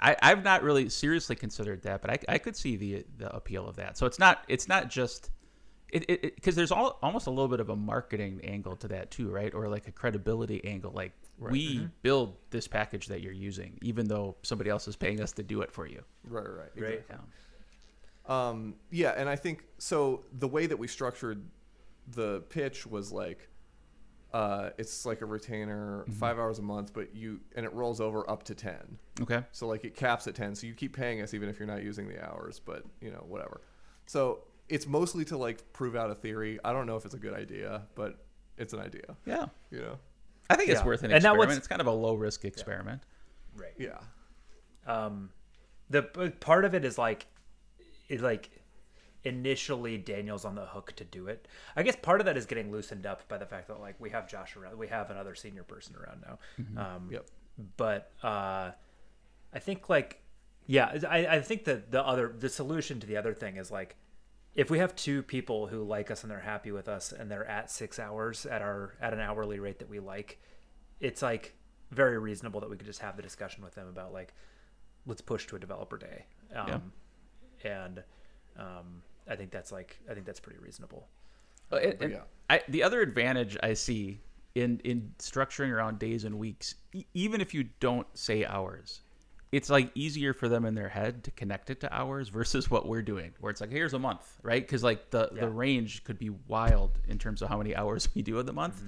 I, 0.00 0.16
I've 0.20 0.42
not 0.42 0.62
really 0.62 0.88
seriously 0.88 1.36
considered 1.36 1.82
that, 1.82 2.02
but 2.02 2.10
I, 2.10 2.18
I 2.28 2.38
could 2.38 2.56
see 2.56 2.76
the 2.76 3.04
the 3.18 3.34
appeal 3.34 3.68
of 3.68 3.76
that. 3.76 3.96
So 3.96 4.06
it's 4.06 4.18
not 4.18 4.44
it's 4.48 4.68
not 4.68 4.90
just 4.90 5.30
it 5.90 6.34
because 6.34 6.54
there's 6.56 6.72
all, 6.72 6.98
almost 7.02 7.28
a 7.28 7.30
little 7.30 7.48
bit 7.48 7.60
of 7.60 7.70
a 7.70 7.76
marketing 7.76 8.40
angle 8.42 8.76
to 8.76 8.88
that 8.88 9.10
too, 9.10 9.30
right? 9.30 9.54
Or 9.54 9.68
like 9.68 9.86
a 9.86 9.92
credibility 9.92 10.64
angle. 10.64 10.92
Like 10.92 11.12
we 11.38 11.76
mm-hmm. 11.76 11.86
build 12.02 12.36
this 12.50 12.66
package 12.66 13.06
that 13.06 13.22
you're 13.22 13.32
using, 13.32 13.78
even 13.82 14.06
though 14.08 14.36
somebody 14.42 14.70
else 14.70 14.88
is 14.88 14.96
paying 14.96 15.20
us 15.20 15.32
to 15.32 15.42
do 15.42 15.62
it 15.62 15.70
for 15.70 15.86
you. 15.86 16.02
Right, 16.24 16.44
right, 16.44 16.56
right. 16.56 16.70
Right. 16.76 16.92
exactly. 16.92 17.16
Yeah. 17.16 17.16
Um, 18.28 18.74
yeah, 18.90 19.14
and 19.16 19.28
I 19.28 19.36
think 19.36 19.64
so. 19.78 20.24
The 20.38 20.48
way 20.48 20.66
that 20.66 20.78
we 20.78 20.86
structured 20.86 21.44
the 22.12 22.40
pitch 22.50 22.86
was 22.86 23.10
like, 23.10 23.48
uh, 24.32 24.70
it's 24.78 25.06
like 25.06 25.22
a 25.22 25.26
retainer, 25.26 26.02
Mm-hmm. 26.02 26.12
five 26.12 26.38
hours 26.38 26.58
a 26.58 26.62
month, 26.62 26.92
but 26.92 27.14
you 27.16 27.40
and 27.56 27.64
it 27.64 27.72
rolls 27.72 28.00
over 28.00 28.28
up 28.30 28.42
to 28.44 28.54
ten. 28.54 28.98
Okay. 29.22 29.42
So 29.52 29.66
like 29.66 29.84
it 29.84 29.94
caps 29.96 30.26
at 30.26 30.34
10. 30.34 30.54
So 30.54 30.66
you 30.66 30.74
keep 30.74 30.94
paying 30.94 31.22
us 31.22 31.32
even 31.34 31.48
if 31.48 31.58
you're 31.58 31.66
not 31.68 31.82
using 31.82 32.06
the 32.08 32.22
hours, 32.24 32.60
but 32.64 32.84
you 33.00 33.10
know, 33.10 33.24
whatever. 33.26 33.62
So 34.06 34.44
it's 34.68 34.86
mostly 34.86 35.24
to 35.26 35.38
like 35.38 35.72
prove 35.72 35.96
out 35.96 36.10
a 36.10 36.14
theory. 36.14 36.58
I 36.62 36.72
don't 36.74 36.86
know 36.86 36.96
if 36.96 37.04
it's 37.06 37.14
a 37.14 37.18
good 37.18 37.32
idea, 37.34 37.82
but 37.94 38.18
it's 38.58 38.74
an 38.74 38.80
idea. 38.80 39.16
Yeah. 39.24 39.46
You 39.70 39.80
know. 39.80 39.98
I 40.50 40.56
think 40.56 40.68
it's 40.70 40.84
worth 40.84 41.00
an 41.02 41.06
And 41.06 41.12
that 41.12 41.16
experiment. 41.32 41.48
was- 41.48 41.56
It's 41.58 41.66
kind 41.68 41.80
of 41.80 41.86
a 41.86 41.92
low 41.92 42.14
risk 42.14 42.44
experiment. 42.44 43.02
Right. 43.56 43.72
Yeah. 43.78 43.98
um 44.86 45.30
the 45.90 46.02
p- 46.02 46.28
part 46.30 46.64
of 46.66 46.74
it 46.74 46.84
is 46.84 46.98
like 46.98 47.26
it 48.08 48.20
like 48.20 48.50
initially 49.24 49.98
daniel's 49.98 50.44
on 50.44 50.54
the 50.54 50.64
hook 50.66 50.92
to 50.96 51.04
do 51.04 51.26
it. 51.26 51.48
I 51.76 51.82
guess 51.82 51.96
part 51.96 52.20
of 52.20 52.26
that 52.26 52.36
is 52.36 52.46
getting 52.46 52.70
loosened 52.70 53.04
up 53.04 53.26
by 53.28 53.36
the 53.38 53.46
fact 53.46 53.68
that 53.68 53.80
like 53.80 53.96
we 53.98 54.10
have 54.10 54.28
josh 54.28 54.56
around 54.56 54.78
we 54.78 54.86
have 54.88 55.10
another 55.10 55.34
senior 55.34 55.64
person 55.64 55.96
around 55.96 56.22
now. 56.26 56.38
Um 56.82 57.08
Yep. 57.10 57.26
but 57.76 58.12
uh 58.22 58.70
i 59.52 59.58
think 59.58 59.88
like 59.88 60.22
yeah 60.66 60.98
i 61.08 61.26
i 61.26 61.40
think 61.40 61.64
that 61.64 61.90
the 61.90 62.04
other 62.04 62.32
the 62.38 62.48
solution 62.48 63.00
to 63.00 63.06
the 63.06 63.16
other 63.16 63.34
thing 63.34 63.56
is 63.56 63.70
like 63.70 63.96
if 64.54 64.70
we 64.70 64.78
have 64.78 64.94
two 64.96 65.22
people 65.22 65.66
who 65.66 65.82
like 65.82 66.10
us 66.10 66.22
and 66.22 66.30
they're 66.30 66.40
happy 66.40 66.70
with 66.72 66.88
us 66.88 67.12
and 67.12 67.30
they're 67.30 67.46
at 67.46 67.70
six 67.70 67.98
hours 67.98 68.46
at 68.46 68.62
our 68.62 68.94
at 69.00 69.12
an 69.12 69.20
hourly 69.20 69.58
rate 69.58 69.78
that 69.80 69.88
we 69.88 69.98
like 69.98 70.40
it's 71.00 71.22
like 71.22 71.54
very 71.90 72.18
reasonable 72.18 72.60
that 72.60 72.70
we 72.70 72.76
could 72.76 72.86
just 72.86 73.00
have 73.00 73.16
the 73.16 73.22
discussion 73.22 73.64
with 73.64 73.74
them 73.74 73.88
about 73.88 74.12
like 74.12 74.32
let's 75.06 75.20
push 75.22 75.46
to 75.46 75.56
a 75.56 75.58
developer 75.58 75.96
day. 75.96 76.26
Um, 76.54 76.92
and 77.64 78.02
um, 78.58 79.02
i 79.28 79.36
think 79.36 79.50
that's 79.50 79.72
like 79.72 79.98
i 80.10 80.14
think 80.14 80.26
that's 80.26 80.40
pretty 80.40 80.58
reasonable 80.58 81.06
Uh, 81.72 81.76
and- 81.76 82.02
and 82.02 82.12
yeah. 82.12 82.22
I, 82.50 82.62
the 82.68 82.82
other 82.82 83.02
advantage 83.02 83.58
I 83.62 83.74
see 83.74 84.20
in 84.54 84.80
in 84.84 85.12
structuring 85.18 85.70
around 85.70 85.98
days 85.98 86.24
and 86.24 86.38
weeks, 86.38 86.74
e- 86.94 87.04
even 87.12 87.42
if 87.42 87.52
you 87.52 87.64
don't 87.78 88.06
say 88.14 88.42
hours, 88.46 89.02
it's 89.52 89.68
like 89.68 89.90
easier 89.94 90.32
for 90.32 90.48
them 90.48 90.64
in 90.64 90.74
their 90.74 90.88
head 90.88 91.24
to 91.24 91.30
connect 91.32 91.68
it 91.68 91.80
to 91.80 91.94
hours 91.94 92.30
versus 92.30 92.70
what 92.70 92.88
we're 92.88 93.02
doing, 93.02 93.32
where 93.40 93.50
it's 93.50 93.60
like 93.60 93.70
here's 93.70 93.92
a 93.92 93.98
month, 93.98 94.24
right? 94.42 94.62
Because 94.66 94.82
like 94.82 95.10
the 95.10 95.28
Yeah. 95.34 95.42
the 95.42 95.50
range 95.50 96.04
could 96.04 96.18
be 96.18 96.30
wild 96.30 96.98
in 97.06 97.18
terms 97.18 97.42
of 97.42 97.50
how 97.50 97.58
many 97.58 97.76
hours 97.76 98.08
we 98.14 98.22
do 98.22 98.38
in 98.40 98.46
the 98.46 98.54
month 98.54 98.82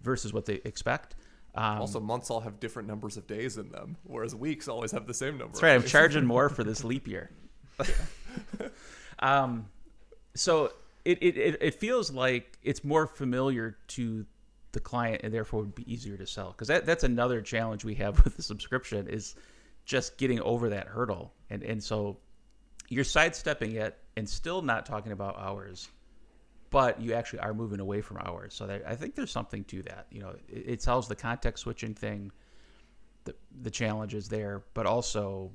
versus 0.00 0.32
what 0.32 0.46
they 0.46 0.60
expect. 0.64 1.14
Um, 1.54 1.80
Also, 1.82 2.00
months 2.00 2.30
all 2.30 2.40
have 2.40 2.58
different 2.58 2.88
numbers 2.88 3.18
of 3.18 3.26
days 3.26 3.58
in 3.58 3.68
them, 3.70 3.96
whereas 4.04 4.34
weeks 4.34 4.66
always 4.66 4.92
have 4.92 5.06
the 5.06 5.14
same 5.14 5.36
number. 5.36 5.52
That's 5.52 5.62
right. 5.62 5.74
I'm 5.74 5.84
charging 5.84 6.24
more 6.34 6.48
for 6.48 6.64
this 6.64 6.82
leap 6.84 7.06
year. 7.06 7.30
um, 9.18 9.66
so 10.34 10.72
it, 11.04 11.22
it, 11.22 11.58
it, 11.60 11.74
feels 11.74 12.10
like 12.10 12.58
it's 12.62 12.82
more 12.82 13.06
familiar 13.06 13.76
to 13.88 14.24
the 14.72 14.80
client 14.80 15.20
and 15.22 15.32
therefore 15.32 15.60
would 15.60 15.74
be 15.74 15.92
easier 15.92 16.16
to 16.16 16.26
sell. 16.26 16.52
Because 16.52 16.68
that, 16.68 16.86
that's 16.86 17.04
another 17.04 17.40
challenge 17.40 17.84
we 17.84 17.94
have 17.96 18.22
with 18.24 18.36
the 18.36 18.42
subscription 18.42 19.06
is 19.08 19.34
just 19.84 20.16
getting 20.18 20.40
over 20.40 20.70
that 20.70 20.86
hurdle. 20.86 21.32
And, 21.50 21.62
and 21.62 21.82
so 21.82 22.18
you're 22.88 23.04
sidestepping 23.04 23.72
it 23.72 23.96
and 24.16 24.28
still 24.28 24.62
not 24.62 24.86
talking 24.86 25.12
about 25.12 25.38
hours, 25.38 25.88
but 26.70 27.00
you 27.00 27.12
actually 27.12 27.40
are 27.40 27.54
moving 27.54 27.80
away 27.80 28.00
from 28.00 28.18
hours. 28.18 28.54
So 28.54 28.66
that, 28.66 28.82
I 28.86 28.94
think 28.96 29.14
there's 29.14 29.30
something 29.30 29.64
to 29.64 29.82
that. 29.82 30.06
You 30.10 30.20
know, 30.20 30.34
it, 30.48 30.64
it 30.66 30.82
solves 30.82 31.08
the 31.08 31.16
context 31.16 31.62
switching 31.62 31.94
thing 31.94 32.32
the 33.24 33.34
the 33.62 33.70
challenge 33.70 34.14
is 34.14 34.28
there, 34.28 34.62
but 34.74 34.86
also 34.86 35.50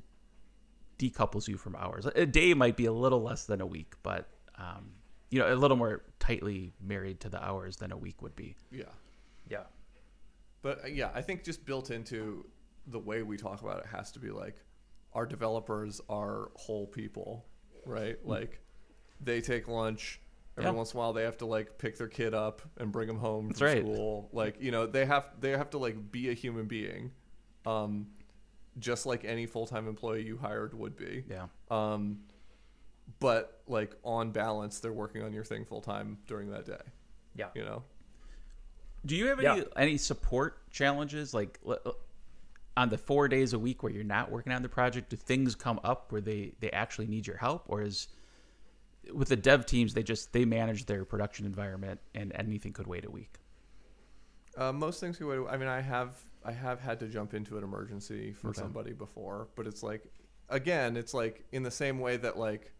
decouples 0.99 1.47
you 1.47 1.57
from 1.57 1.75
hours. 1.75 2.05
A 2.05 2.25
day 2.25 2.53
might 2.53 2.77
be 2.77 2.85
a 2.85 2.93
little 2.93 3.21
less 3.23 3.45
than 3.45 3.61
a 3.61 3.65
week, 3.65 3.93
but 4.03 4.29
um, 4.57 4.91
you 5.31 5.39
know, 5.39 5.51
a 5.51 5.55
little 5.55 5.77
more 5.77 6.03
tightly 6.19 6.73
married 6.81 7.19
to 7.21 7.29
the 7.29 7.43
hours 7.43 7.77
than 7.77 7.91
a 7.91 7.97
week 7.97 8.21
would 8.21 8.35
be. 8.35 8.55
Yeah. 8.71 8.83
yeah 9.49 9.63
But 10.61 10.83
uh, 10.83 10.87
yeah, 10.87 11.09
I 11.15 11.21
think 11.21 11.43
just 11.43 11.65
built 11.65 11.89
into 11.89 12.45
the 12.87 12.99
way 12.99 13.23
we 13.23 13.37
talk 13.37 13.61
about 13.61 13.79
it 13.79 13.85
has 13.87 14.11
to 14.13 14.19
be 14.19 14.29
like 14.29 14.55
our 15.13 15.25
developers 15.25 16.01
are 16.09 16.51
whole 16.55 16.85
people, 16.87 17.45
right? 17.85 18.17
Like 18.23 18.59
they 19.21 19.41
take 19.41 19.67
lunch. 19.67 20.19
Every 20.57 20.69
Yeah. 20.71 20.75
once 20.75 20.91
in 20.93 20.97
a 20.97 20.99
while, 20.99 21.13
they 21.13 21.23
have 21.23 21.37
to 21.37 21.45
like 21.45 21.77
pick 21.77 21.97
their 21.97 22.07
kid 22.09 22.33
up 22.33 22.61
and 22.77 22.91
bring 22.91 23.07
them 23.07 23.17
home 23.17 23.47
That's 23.47 23.59
from 23.59 23.67
right. 23.67 23.81
school. 23.81 24.29
Like 24.33 24.61
you 24.61 24.71
know, 24.71 24.85
they 24.85 25.05
have 25.05 25.29
they 25.39 25.51
have 25.51 25.69
to 25.71 25.77
like 25.77 26.11
be 26.11 26.29
a 26.29 26.33
human 26.33 26.65
being, 26.67 27.11
um, 27.65 28.07
just 28.77 29.05
like 29.05 29.25
any 29.25 29.45
full 29.45 29.65
time 29.65 29.87
employee 29.87 30.23
you 30.23 30.37
hired 30.37 30.73
would 30.73 30.95
be. 30.95 31.23
Yeah. 31.29 31.47
Um, 31.71 32.19
but 33.19 33.61
like 33.67 33.95
on 34.03 34.31
balance, 34.31 34.79
they're 34.79 34.93
working 34.93 35.23
on 35.23 35.33
your 35.33 35.43
thing 35.43 35.65
full 35.65 35.81
time 35.81 36.17
during 36.27 36.51
that 36.51 36.65
day. 36.65 36.81
yeah 37.35 37.47
You 37.55 37.63
know. 37.63 37.83
Do 39.05 39.15
you 39.15 39.27
have 39.27 39.41
Yeah. 39.41 39.53
any 39.53 39.65
any 39.75 39.97
support 39.97 40.69
challenges 40.71 41.33
like 41.33 41.59
l- 41.65 41.79
l- 41.85 41.95
on 42.77 42.89
the 42.89 42.97
four 42.97 43.27
days 43.27 43.53
a 43.53 43.59
week 43.59 43.81
where 43.83 43.91
you're 43.91 44.03
not 44.03 44.29
working 44.31 44.53
on 44.53 44.61
the 44.61 44.69
project? 44.69 45.09
Do 45.09 45.15
things 45.15 45.55
come 45.55 45.79
up 45.83 46.11
where 46.11 46.21
they 46.21 46.53
they 46.59 46.69
actually 46.71 47.07
need 47.07 47.25
your 47.25 47.37
help, 47.37 47.63
or 47.67 47.81
is 47.81 48.07
with 49.13 49.29
the 49.29 49.35
dev 49.35 49.65
teams 49.65 49.93
they 49.93 50.03
just 50.03 50.31
they 50.33 50.45
manage 50.45 50.85
their 50.85 51.03
production 51.05 51.45
environment 51.45 51.99
and 52.13 52.31
anything 52.35 52.73
could 52.73 52.87
wait 52.87 53.05
a 53.05 53.09
week? 53.09 53.37
Uh, 54.59 54.71
most 54.73 54.99
things 54.99 55.19
you 55.19 55.27
would. 55.27 55.47
I 55.47 55.57
mean, 55.57 55.69
I 55.69 55.81
have 55.81 56.15
I 56.43 56.51
have 56.51 56.79
had 56.79 56.99
to 56.99 57.07
jump 57.07 57.33
into 57.33 57.57
an 57.57 57.63
emergency 57.63 58.33
for 58.33 58.49
Okay. 58.49 58.61
somebody 58.61 58.93
before, 58.93 59.47
but 59.55 59.65
it's 59.67 59.81
like, 59.83 60.03
again, 60.49 60.95
it's 60.97 61.13
like 61.13 61.43
in 61.51 61.63
the 61.63 61.71
same 61.71 61.99
way 61.99 62.17
that 62.17 62.37
like, 62.37 62.71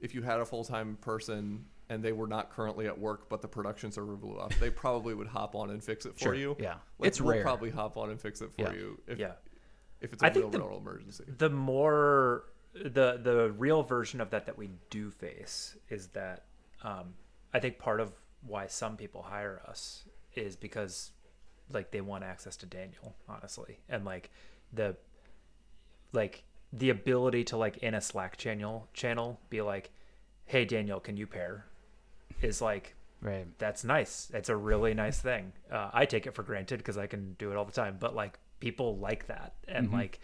if 0.00 0.14
you 0.14 0.22
had 0.22 0.40
a 0.40 0.44
full 0.44 0.64
time 0.64 0.96
person 1.00 1.66
and 1.88 2.02
they 2.02 2.12
were 2.12 2.26
not 2.26 2.50
currently 2.50 2.86
at 2.86 2.98
work, 2.98 3.28
but 3.28 3.42
the 3.42 3.48
production 3.48 3.92
server 3.92 4.16
blew 4.16 4.36
up, 4.36 4.54
they 4.54 4.70
probably 4.70 5.12
would 5.14 5.26
hop 5.26 5.54
on 5.54 5.70
and 5.70 5.82
fix 5.84 6.06
it 6.06 6.14
for 6.14 6.18
Sure, 6.20 6.34
you. 6.34 6.56
yeah. 6.58 6.76
like, 6.98 7.08
It's 7.08 7.20
we'll 7.20 7.34
rare. 7.34 7.42
probably 7.42 7.70
hop 7.70 7.96
on 7.98 8.08
and 8.10 8.20
fix 8.20 8.40
it 8.40 8.50
for 8.52 8.62
Yeah. 8.62 8.72
you. 8.72 9.00
If, 9.06 9.18
yeah 9.18 9.32
if 10.00 10.12
it's 10.12 10.22
a 10.22 10.26
I 10.26 10.30
real, 10.30 10.48
the- 10.50 10.60
real 10.60 10.78
emergency. 10.78 11.24
the 11.38 11.50
more 11.50 12.44
the 12.74 13.20
the 13.22 13.52
real 13.58 13.82
version 13.82 14.20
of 14.22 14.30
that 14.30 14.46
that 14.46 14.56
we 14.56 14.70
do 14.90 15.10
face 15.10 15.76
is 15.90 16.08
that 16.08 16.44
um, 16.82 17.14
I 17.52 17.60
think 17.60 17.78
part 17.78 18.00
of 18.00 18.12
why 18.46 18.66
some 18.66 18.96
people 18.96 19.22
hire 19.22 19.60
us 19.68 20.04
is 20.34 20.56
because 20.56 21.12
like 21.70 21.90
they 21.90 22.00
want 22.00 22.24
access 22.24 22.56
to 22.58 22.66
Daniel, 22.66 23.14
honestly, 23.28 23.78
and 23.88 24.04
like 24.04 24.30
the 24.72 24.96
like 26.12 26.44
the 26.72 26.90
ability 26.90 27.44
to 27.44 27.56
like 27.56 27.78
in 27.78 27.94
a 27.94 28.00
Slack 28.00 28.36
channel 28.36 28.88
channel 28.94 29.40
be 29.50 29.60
like, 29.62 29.90
hey 30.46 30.64
Daniel, 30.64 31.00
can 31.00 31.16
you 31.16 31.26
pair? 31.26 31.66
Is 32.40 32.60
like 32.60 32.94
Right. 33.20 33.46
that's 33.58 33.84
nice. 33.84 34.32
It's 34.34 34.48
a 34.48 34.56
really 34.56 34.94
nice 34.94 35.20
thing. 35.20 35.52
Uh, 35.70 35.90
I 35.92 36.06
take 36.06 36.26
it 36.26 36.34
for 36.34 36.42
granted 36.42 36.78
because 36.78 36.98
I 36.98 37.06
can 37.06 37.34
do 37.38 37.52
it 37.52 37.56
all 37.56 37.64
the 37.64 37.70
time. 37.72 37.96
But 38.00 38.16
like 38.16 38.38
people 38.58 38.96
like 38.98 39.28
that, 39.28 39.54
and 39.68 39.86
Mm-hmm. 39.86 39.94
like, 39.96 40.20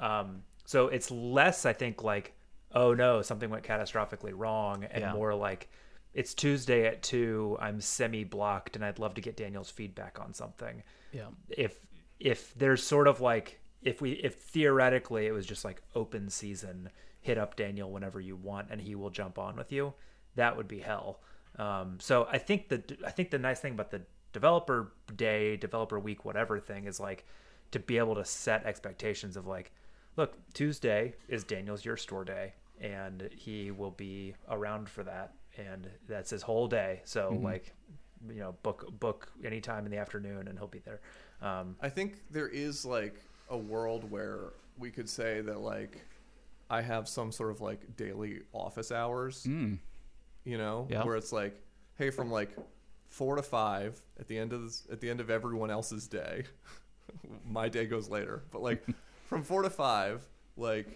um, 0.00 0.42
so 0.64 0.88
it's 0.88 1.10
less 1.10 1.66
I 1.66 1.74
think 1.74 2.02
like, 2.02 2.32
oh 2.72 2.94
no, 2.94 3.20
something 3.20 3.50
went 3.50 3.64
catastrophically 3.64 4.32
wrong, 4.34 4.84
and 4.84 5.02
Yeah. 5.02 5.12
more 5.12 5.34
like, 5.34 5.68
it's 6.14 6.34
Tuesday 6.34 6.86
at 6.86 7.02
two. 7.02 7.56
I'm 7.60 7.80
semi 7.80 8.24
blocked, 8.24 8.76
and 8.76 8.84
I'd 8.84 8.98
love 8.98 9.14
to 9.14 9.20
get 9.20 9.36
Daniel's 9.36 9.70
feedback 9.70 10.18
on 10.20 10.34
something. 10.34 10.82
Yeah. 11.12 11.28
If 11.48 11.86
if 12.18 12.54
there's 12.54 12.82
sort 12.82 13.08
of 13.08 13.20
like 13.20 13.60
if 13.82 14.00
we 14.00 14.12
if 14.12 14.34
theoretically 14.36 15.26
it 15.26 15.32
was 15.32 15.46
just 15.46 15.64
like 15.64 15.82
open 15.94 16.28
season, 16.30 16.90
hit 17.20 17.38
up 17.38 17.56
Daniel 17.56 17.90
whenever 17.90 18.20
you 18.20 18.36
want, 18.36 18.68
and 18.70 18.80
he 18.80 18.94
will 18.94 19.10
jump 19.10 19.38
on 19.38 19.56
with 19.56 19.72
you. 19.72 19.94
That 20.34 20.56
would 20.56 20.68
be 20.68 20.80
hell. 20.80 21.20
Um, 21.58 21.98
so 22.00 22.28
I 22.30 22.38
think 22.38 22.68
the 22.68 22.82
I 23.06 23.10
think 23.10 23.30
the 23.30 23.38
nice 23.38 23.60
thing 23.60 23.74
about 23.74 23.90
the 23.90 24.02
developer 24.32 24.92
day, 25.16 25.56
developer 25.56 25.98
week, 25.98 26.24
whatever 26.24 26.58
thing 26.60 26.84
is 26.84 27.00
like 27.00 27.26
to 27.70 27.78
be 27.78 27.98
able 27.98 28.14
to 28.14 28.24
set 28.24 28.64
expectations 28.64 29.36
of 29.36 29.46
like, 29.46 29.72
look, 30.16 30.34
Tuesday 30.54 31.14
is 31.28 31.44
Daniel's 31.44 31.84
your 31.84 31.96
store 31.96 32.24
day, 32.24 32.54
and 32.80 33.28
he 33.34 33.70
will 33.70 33.90
be 33.90 34.34
around 34.48 34.88
for 34.88 35.02
that, 35.02 35.34
and 35.58 35.88
that's 36.08 36.30
his 36.30 36.42
whole 36.42 36.68
day. 36.68 37.02
So 37.04 37.38
like, 37.42 37.74
you 38.28 38.40
know, 38.40 38.54
book 38.62 38.88
book 39.00 39.30
anytime 39.44 39.84
in 39.84 39.90
the 39.90 39.98
afternoon, 39.98 40.48
and 40.48 40.58
he'll 40.58 40.68
be 40.68 40.80
there. 40.80 41.00
Um, 41.42 41.76
I 41.80 41.88
think 41.88 42.20
there 42.30 42.48
is 42.48 42.84
like 42.84 43.14
a 43.50 43.56
world 43.56 44.10
where 44.10 44.52
we 44.78 44.90
could 44.90 45.08
say 45.08 45.40
that 45.42 45.60
like 45.60 46.02
I 46.70 46.80
have 46.82 47.08
some 47.08 47.32
sort 47.32 47.50
of 47.50 47.60
like 47.60 47.96
daily 47.96 48.40
office 48.52 48.92
hours, 48.92 49.44
Mm. 49.44 49.78
you 50.44 50.58
know, 50.58 50.86
Yeah. 50.90 51.04
where 51.04 51.16
it's 51.16 51.32
like, 51.32 51.60
hey, 51.96 52.10
from 52.10 52.30
like 52.30 52.50
four 53.08 53.36
to 53.36 53.42
five 53.42 54.00
at 54.20 54.28
the 54.28 54.38
end 54.38 54.52
of 54.52 54.62
this, 54.62 54.86
at 54.92 55.00
the 55.00 55.08
end 55.10 55.20
of 55.20 55.30
everyone 55.30 55.70
else's 55.70 56.06
day, 56.08 56.44
my 57.46 57.68
day 57.68 57.86
goes 57.86 58.08
later, 58.08 58.42
but 58.50 58.62
like 58.62 58.84
from 59.26 59.42
four 59.42 59.62
to 59.62 59.70
five, 59.70 60.26
like 60.56 60.88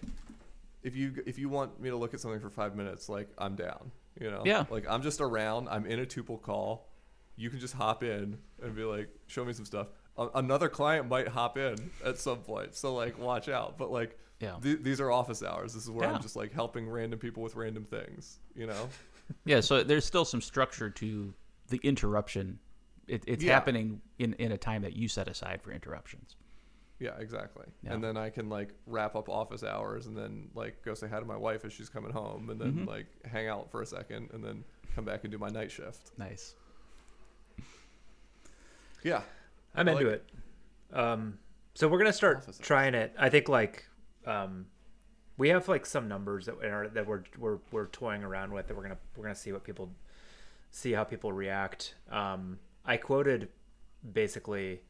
if 0.83 0.95
you 0.95 1.23
if 1.25 1.39
you 1.39 1.49
want 1.49 1.79
me 1.79 1.89
to 1.89 1.95
look 1.95 2.13
at 2.13 2.19
something 2.19 2.39
for 2.41 2.49
five 2.49 2.75
minutes, 2.75 3.07
like 3.09 3.29
I'm 3.37 3.55
down, 3.55 3.91
you 4.19 4.29
know, 4.31 4.43
Yeah. 4.45 4.65
like 4.69 4.85
I'm 4.89 5.01
just 5.01 5.21
around, 5.21 5.67
I'm 5.69 5.85
in 5.85 5.99
a 5.99 6.05
tuple 6.05 6.41
call, 6.41 6.89
you 7.35 7.49
can 7.49 7.59
just 7.59 7.73
hop 7.73 8.03
in 8.03 8.37
and 8.61 8.75
be 8.75 8.83
like, 8.83 9.09
show 9.27 9.43
me 9.43 9.53
some 9.53 9.65
stuff. 9.65 9.87
A- 10.17 10.29
another 10.35 10.69
client 10.69 11.07
might 11.09 11.27
hop 11.27 11.57
in 11.57 11.75
at 12.05 12.17
some 12.19 12.39
point, 12.39 12.75
so 12.75 12.93
like 12.93 13.17
watch 13.17 13.49
out. 13.49 13.77
But 13.77 13.91
like, 13.91 14.17
Yeah. 14.39 14.57
th- 14.61 14.79
these 14.81 14.99
are 15.01 15.09
office 15.11 15.41
hours. 15.41 15.73
This 15.73 15.83
is 15.83 15.89
where 15.89 16.07
Yeah. 16.07 16.15
I'm 16.15 16.21
just 16.21 16.35
like 16.35 16.51
helping 16.51 16.87
random 16.89 17.17
people 17.19 17.41
with 17.43 17.55
random 17.55 17.85
things, 17.85 18.39
you 18.55 18.67
know. 18.67 18.89
Yeah, 19.45 19.61
so 19.61 19.83
there's 19.83 20.05
still 20.05 20.25
some 20.25 20.41
structure 20.41 20.89
to 20.89 21.33
the 21.69 21.79
interruption. 21.81 22.59
It, 23.07 23.23
it's 23.25 23.41
Yeah. 23.43 23.53
happening 23.53 24.01
in, 24.19 24.33
in 24.33 24.51
a 24.51 24.57
time 24.57 24.81
that 24.81 24.93
you 24.97 25.07
set 25.07 25.27
aside 25.29 25.61
for 25.61 25.71
interruptions. 25.71 26.35
Yeah, 27.03 27.17
exactly. 27.19 27.65
Yeah. 27.83 27.93
And 27.93 28.03
then 28.03 28.15
I 28.15 28.29
can 28.29 28.47
like 28.47 28.69
wrap 28.87 29.15
up 29.17 29.27
office 29.27 29.61
hours 29.63 30.07
and 30.07 30.15
then 30.15 30.47
like 30.55 30.81
go 30.85 30.93
say 30.93 31.07
hi 31.09 31.19
to 31.19 31.25
my 31.25 31.35
wife 31.35 31.65
as 31.65 31.73
she's 31.73 31.89
coming 31.89 32.11
home 32.13 32.49
and 32.49 32.59
then 32.61 32.73
Mhm. 32.73 32.87
like 32.87 33.07
hang 33.25 33.47
out 33.49 33.69
for 33.69 33.81
a 33.81 33.85
second 33.85 34.29
and 34.33 34.41
then 34.41 34.63
come 34.95 35.03
back 35.03 35.23
and 35.25 35.31
do 35.31 35.37
my 35.37 35.49
night 35.49 35.69
shift. 35.69 36.11
Nice. 36.17 36.55
Yeah. 39.03 39.21
I'm 39.75 39.89
I 39.89 39.91
into 39.91 40.05
like 40.05 40.13
it. 40.13 40.29
Um, 40.97 41.39
so 41.73 41.87
we're 41.87 41.97
gonna 41.97 42.13
start 42.13 42.37
Office 42.37 42.57
hours. 42.59 42.65
trying 42.67 42.93
it. 42.95 43.13
I 43.17 43.29
think 43.29 43.49
like 43.49 43.85
um, 44.25 44.67
we 45.37 45.49
have 45.49 45.67
like 45.67 45.85
some 45.85 46.07
numbers 46.07 46.45
that 46.45 46.55
are 46.63 46.87
that 46.89 47.05
we're 47.05 47.23
we're 47.37 47.57
we're 47.71 47.87
toying 47.87 48.23
around 48.23 48.53
with 48.53 48.67
that 48.67 48.77
we're 48.77 48.83
gonna 48.83 48.97
we're 49.17 49.23
gonna 49.23 49.35
see 49.35 49.51
what 49.51 49.63
people 49.65 49.91
see 50.71 50.93
how 50.93 51.03
people 51.03 51.33
react. 51.33 51.95
Um, 52.09 52.59
I 52.85 52.95
quoted 52.97 53.49
basically 54.13 54.81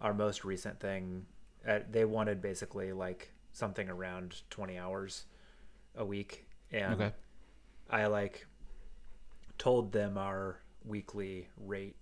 our 0.00 0.14
most 0.14 0.44
recent 0.44 0.78
thing. 0.78 1.26
Uh, 1.66 1.80
they 1.90 2.04
wanted 2.04 2.40
basically 2.40 2.92
like 2.92 3.32
something 3.52 3.88
around 3.88 4.42
20 4.50 4.78
hours 4.78 5.24
a 5.96 6.04
week, 6.04 6.46
and 6.70 6.94
Okay. 6.94 7.12
I 7.90 8.06
like 8.06 8.46
told 9.58 9.92
them 9.92 10.16
our 10.16 10.60
weekly 10.84 11.48
rate 11.56 11.96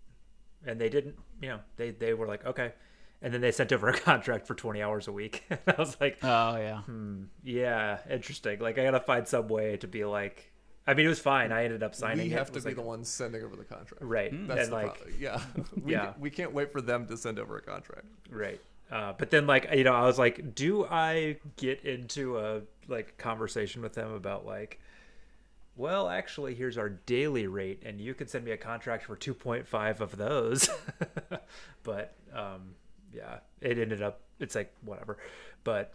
and 0.67 0.81
they 0.81 0.89
didn't 0.89 1.17
you 1.41 1.49
know 1.49 1.59
they 1.77 1.91
they 1.91 2.13
were 2.15 2.27
like 2.27 2.45
okay 2.45 2.73
and 3.23 3.33
then 3.33 3.41
they 3.41 3.51
sent 3.51 3.73
over 3.73 3.89
a 3.89 3.99
contract 3.99 4.47
for 4.47 4.55
20 4.55 4.83
hours 4.83 5.09
a 5.09 5.13
week 5.13 5.45
and 5.51 5.59
i 5.67 5.75
was 5.79 5.97
like 6.01 6.19
Oh 6.23 6.57
yeah. 6.57 6.83
hmm, 6.83 7.25
yeah 7.43 7.99
interesting 8.11 8.61
like 8.61 8.79
i 8.79 8.85
gotta 8.85 9.01
find 9.01 9.27
some 9.27 9.49
way 9.49 9.77
to 9.79 9.89
be 9.89 10.05
like 10.05 10.53
i 10.87 10.93
mean 10.95 11.07
it 11.07 11.09
was 11.09 11.19
fine 11.19 11.51
i 11.51 11.65
ended 11.65 11.83
up 11.83 11.95
signing 11.95 12.27
we 12.29 12.31
have 12.35 12.49
It 12.49 12.55
to 12.55 12.61
be 12.61 12.67
like- 12.67 12.77
the 12.77 12.83
ones 12.83 13.09
sending 13.09 13.43
over 13.43 13.57
the 13.57 13.65
contract. 13.65 14.03
right 14.05 14.31
That's 14.47 14.65
and 14.65 14.71
the 14.73 14.77
like 14.77 14.95
problem. 14.97 15.15
Yeah. 15.19 15.41
we, 15.83 15.93
Yeah. 15.93 16.13
we 16.21 16.31
can't 16.31 16.53
wait 16.53 16.71
for 16.73 16.83
them 16.83 17.07
to 17.07 17.17
send 17.17 17.39
over 17.39 17.57
a 17.57 17.63
contract. 17.63 18.07
right 18.31 18.61
uh, 18.91 19.13
but 19.19 19.31
then 19.31 19.47
like 19.47 19.69
you 19.75 19.85
know 19.85 19.93
i 19.95 20.03
was 20.05 20.19
like 20.19 20.55
do 20.55 20.85
i 20.87 21.37
get 21.57 21.83
into 21.85 22.39
a 22.39 22.61
like 22.89 23.17
conversation 23.19 23.83
with 23.83 23.95
them 23.95 24.13
about 24.13 24.47
like 24.47 24.81
well 25.77 26.09
actually 26.09 26.55
here's 26.55 26.79
our 26.79 26.89
daily 26.89 27.47
rate 27.47 27.83
and 27.85 28.01
you 28.01 28.15
can 28.15 28.27
send 28.27 28.45
me 28.45 28.53
a 28.53 28.57
contract 28.57 29.05
for 29.05 29.17
2.5 29.17 30.01
of 30.01 30.17
those 30.17 30.71
but 31.83 32.15
um 32.35 32.75
yeah 33.13 33.39
it 33.61 33.79
ended 33.79 34.03
up 34.03 34.21
it's 34.41 34.55
like 34.55 34.73
whatever 34.83 35.19
but 35.65 35.95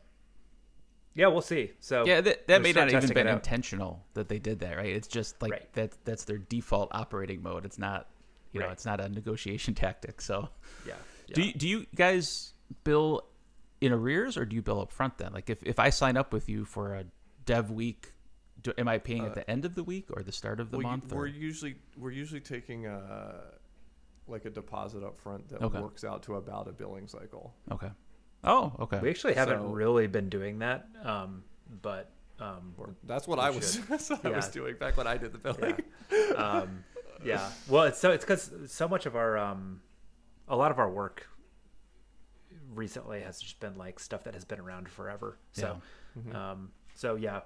yeah 1.14 1.28
we'll 1.28 1.42
see 1.42 1.72
so 1.80 2.06
Yeah, 2.06 2.22
that, 2.22 2.48
that 2.48 2.62
may 2.62 2.72
not 2.74 2.92
even 2.92 3.14
been 3.14 3.28
intentional 3.28 4.04
that 4.14 4.30
they 4.30 4.40
did 4.40 4.60
that, 4.60 4.78
right? 4.78 4.96
It's 4.96 5.08
just 5.08 5.42
like 5.42 5.52
Right. 5.52 5.74
that 5.74 5.94
that's 6.06 6.24
their 6.24 6.38
default 6.38 6.90
operating 6.94 7.44
mode. 7.44 7.66
It's 7.66 7.78
not 7.78 8.08
you 8.54 8.60
know, 8.60 8.70
it's 8.70 8.86
not 8.86 9.00
a 9.00 9.08
negotiation 9.10 9.74
tactic. 9.84 10.22
So 10.22 10.50
yeah, 10.88 10.94
do 11.34 11.42
yeah. 11.42 11.48
you, 11.48 11.54
do 11.54 11.68
you 11.68 11.86
guys 11.96 12.54
bill 12.84 13.24
in 13.80 13.92
arrears 13.92 14.38
or 14.38 14.46
do 14.46 14.56
you 14.56 14.62
bill 14.62 14.80
up 14.82 14.92
front 14.92 15.18
then? 15.18 15.34
Like 15.34 15.50
if, 15.50 15.62
if 15.64 15.80
I 15.80 15.90
sign 15.90 16.18
up 16.18 16.32
with 16.34 16.48
you 16.50 16.66
for 16.66 16.94
a 16.96 17.06
dev 17.46 17.72
week, 17.72 18.14
do, 18.62 18.72
am 18.78 18.88
I 18.88 18.98
paying 19.00 19.26
at 19.26 19.34
the 19.34 19.50
end 19.50 19.66
of 19.66 19.76
the 19.76 19.84
week 19.84 20.06
or 20.12 20.22
the 20.24 20.32
start 20.32 20.60
of 20.60 20.70
the 20.72 20.78
Uh, 20.78 20.80
We, 20.80 20.84
month? 20.86 21.12
we're 21.12 21.26
usually 21.28 21.76
we're 21.98 22.12
usually 22.12 22.42
taking 22.42 22.86
a 22.86 23.42
like 24.28 24.46
a 24.46 24.50
deposit 24.50 25.04
up 25.04 25.20
front 25.20 25.50
that 25.50 25.62
Okay. 25.62 25.80
works 25.80 26.04
out 26.04 26.24
to 26.24 26.36
about 26.36 26.68
a 26.68 26.72
billing 26.72 27.08
cycle. 27.08 27.54
Okay. 27.72 27.90
Oh, 28.44 28.74
okay. 28.80 29.00
we 29.00 29.10
actually 29.10 29.34
haven't 29.34 29.60
So- 29.62 29.68
really 29.72 30.08
been 30.08 30.30
doing 30.30 30.60
that 30.60 30.88
um 31.04 31.44
but 31.82 32.12
um 32.40 32.74
that's 33.04 33.28
what 33.28 33.40
I 33.40 33.50
was 33.50 33.80
that's 33.88 34.10
what 34.10 34.26
I 34.26 34.30
was 34.30 34.48
doing 34.50 34.76
back 34.80 34.96
when 34.98 35.08
I 35.08 35.18
did 35.18 35.32
the 35.34 35.38
billing. 35.40 35.78
um, 36.36 36.84
yeah. 37.24 37.50
Well, 37.68 37.84
it's 37.86 38.00
so 38.00 38.12
it's 38.12 38.24
because 38.24 38.52
so 38.68 38.88
much 38.88 39.06
of 39.06 39.16
our 39.16 39.38
um, 39.38 39.82
a 40.48 40.56
lot 40.56 40.72
of 40.72 40.80
our 40.80 40.90
work 40.90 41.28
recently 42.74 43.22
has 43.22 43.40
just 43.40 43.60
been 43.60 43.78
like 43.78 44.00
stuff 44.00 44.24
that 44.24 44.34
has 44.34 44.46
been 44.46 44.60
around 44.60 44.90
forever. 44.90 45.38
So, 45.52 45.82
um, 46.34 46.72
so 46.96 47.16
yeah, 47.16 47.42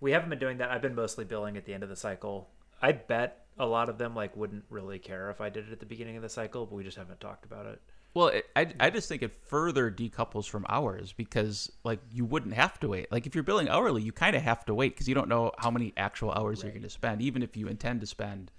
we 0.00 0.12
haven't 0.12 0.30
been 0.30 0.38
doing 0.38 0.58
that. 0.58 0.70
I've 0.70 0.82
been 0.82 0.94
mostly 0.94 1.24
billing 1.24 1.56
at 1.56 1.64
the 1.64 1.74
end 1.74 1.82
of 1.82 1.88
the 1.88 1.96
cycle. 1.96 2.48
I 2.80 2.92
bet 2.92 3.46
a 3.58 3.66
lot 3.66 3.88
of 3.88 3.98
them 3.98 4.14
like 4.14 4.36
wouldn't 4.36 4.64
really 4.70 4.98
care 4.98 5.30
if 5.30 5.40
I 5.40 5.48
did 5.48 5.66
it 5.68 5.72
at 5.72 5.80
the 5.80 5.86
beginning 5.86 6.16
of 6.16 6.22
the 6.22 6.28
cycle, 6.28 6.64
but 6.66 6.74
we 6.76 6.84
just 6.84 6.96
haven't 6.96 7.20
talked 7.20 7.44
about 7.44 7.66
it. 7.66 7.80
Well, 8.14 8.28
it, 8.28 8.46
I, 8.56 8.72
I 8.80 8.90
just 8.90 9.08
think 9.08 9.22
it 9.22 9.32
further 9.46 9.90
decouples 9.90 10.48
from 10.48 10.64
hours 10.68 11.12
because, 11.12 11.70
like, 11.84 12.00
you 12.10 12.24
wouldn't 12.24 12.54
have 12.54 12.80
to 12.80 12.88
wait. 12.88 13.12
Like, 13.12 13.26
if 13.26 13.34
you're 13.34 13.44
billing 13.44 13.68
hourly, 13.68 14.02
you 14.02 14.12
kind 14.12 14.34
of 14.34 14.42
have 14.42 14.64
to 14.64 14.74
wait 14.74 14.94
because 14.94 15.08
you 15.08 15.14
don't 15.14 15.28
know 15.28 15.52
how 15.58 15.70
many 15.70 15.92
actual 15.96 16.32
hours 16.32 16.62
you're 16.62 16.72
going 16.72 16.82
to 16.82 16.90
spend. 16.90 17.20
Even 17.20 17.42
if 17.42 17.54
you 17.56 17.68
intend 17.68 18.00
to 18.00 18.06
spend 18.06 18.50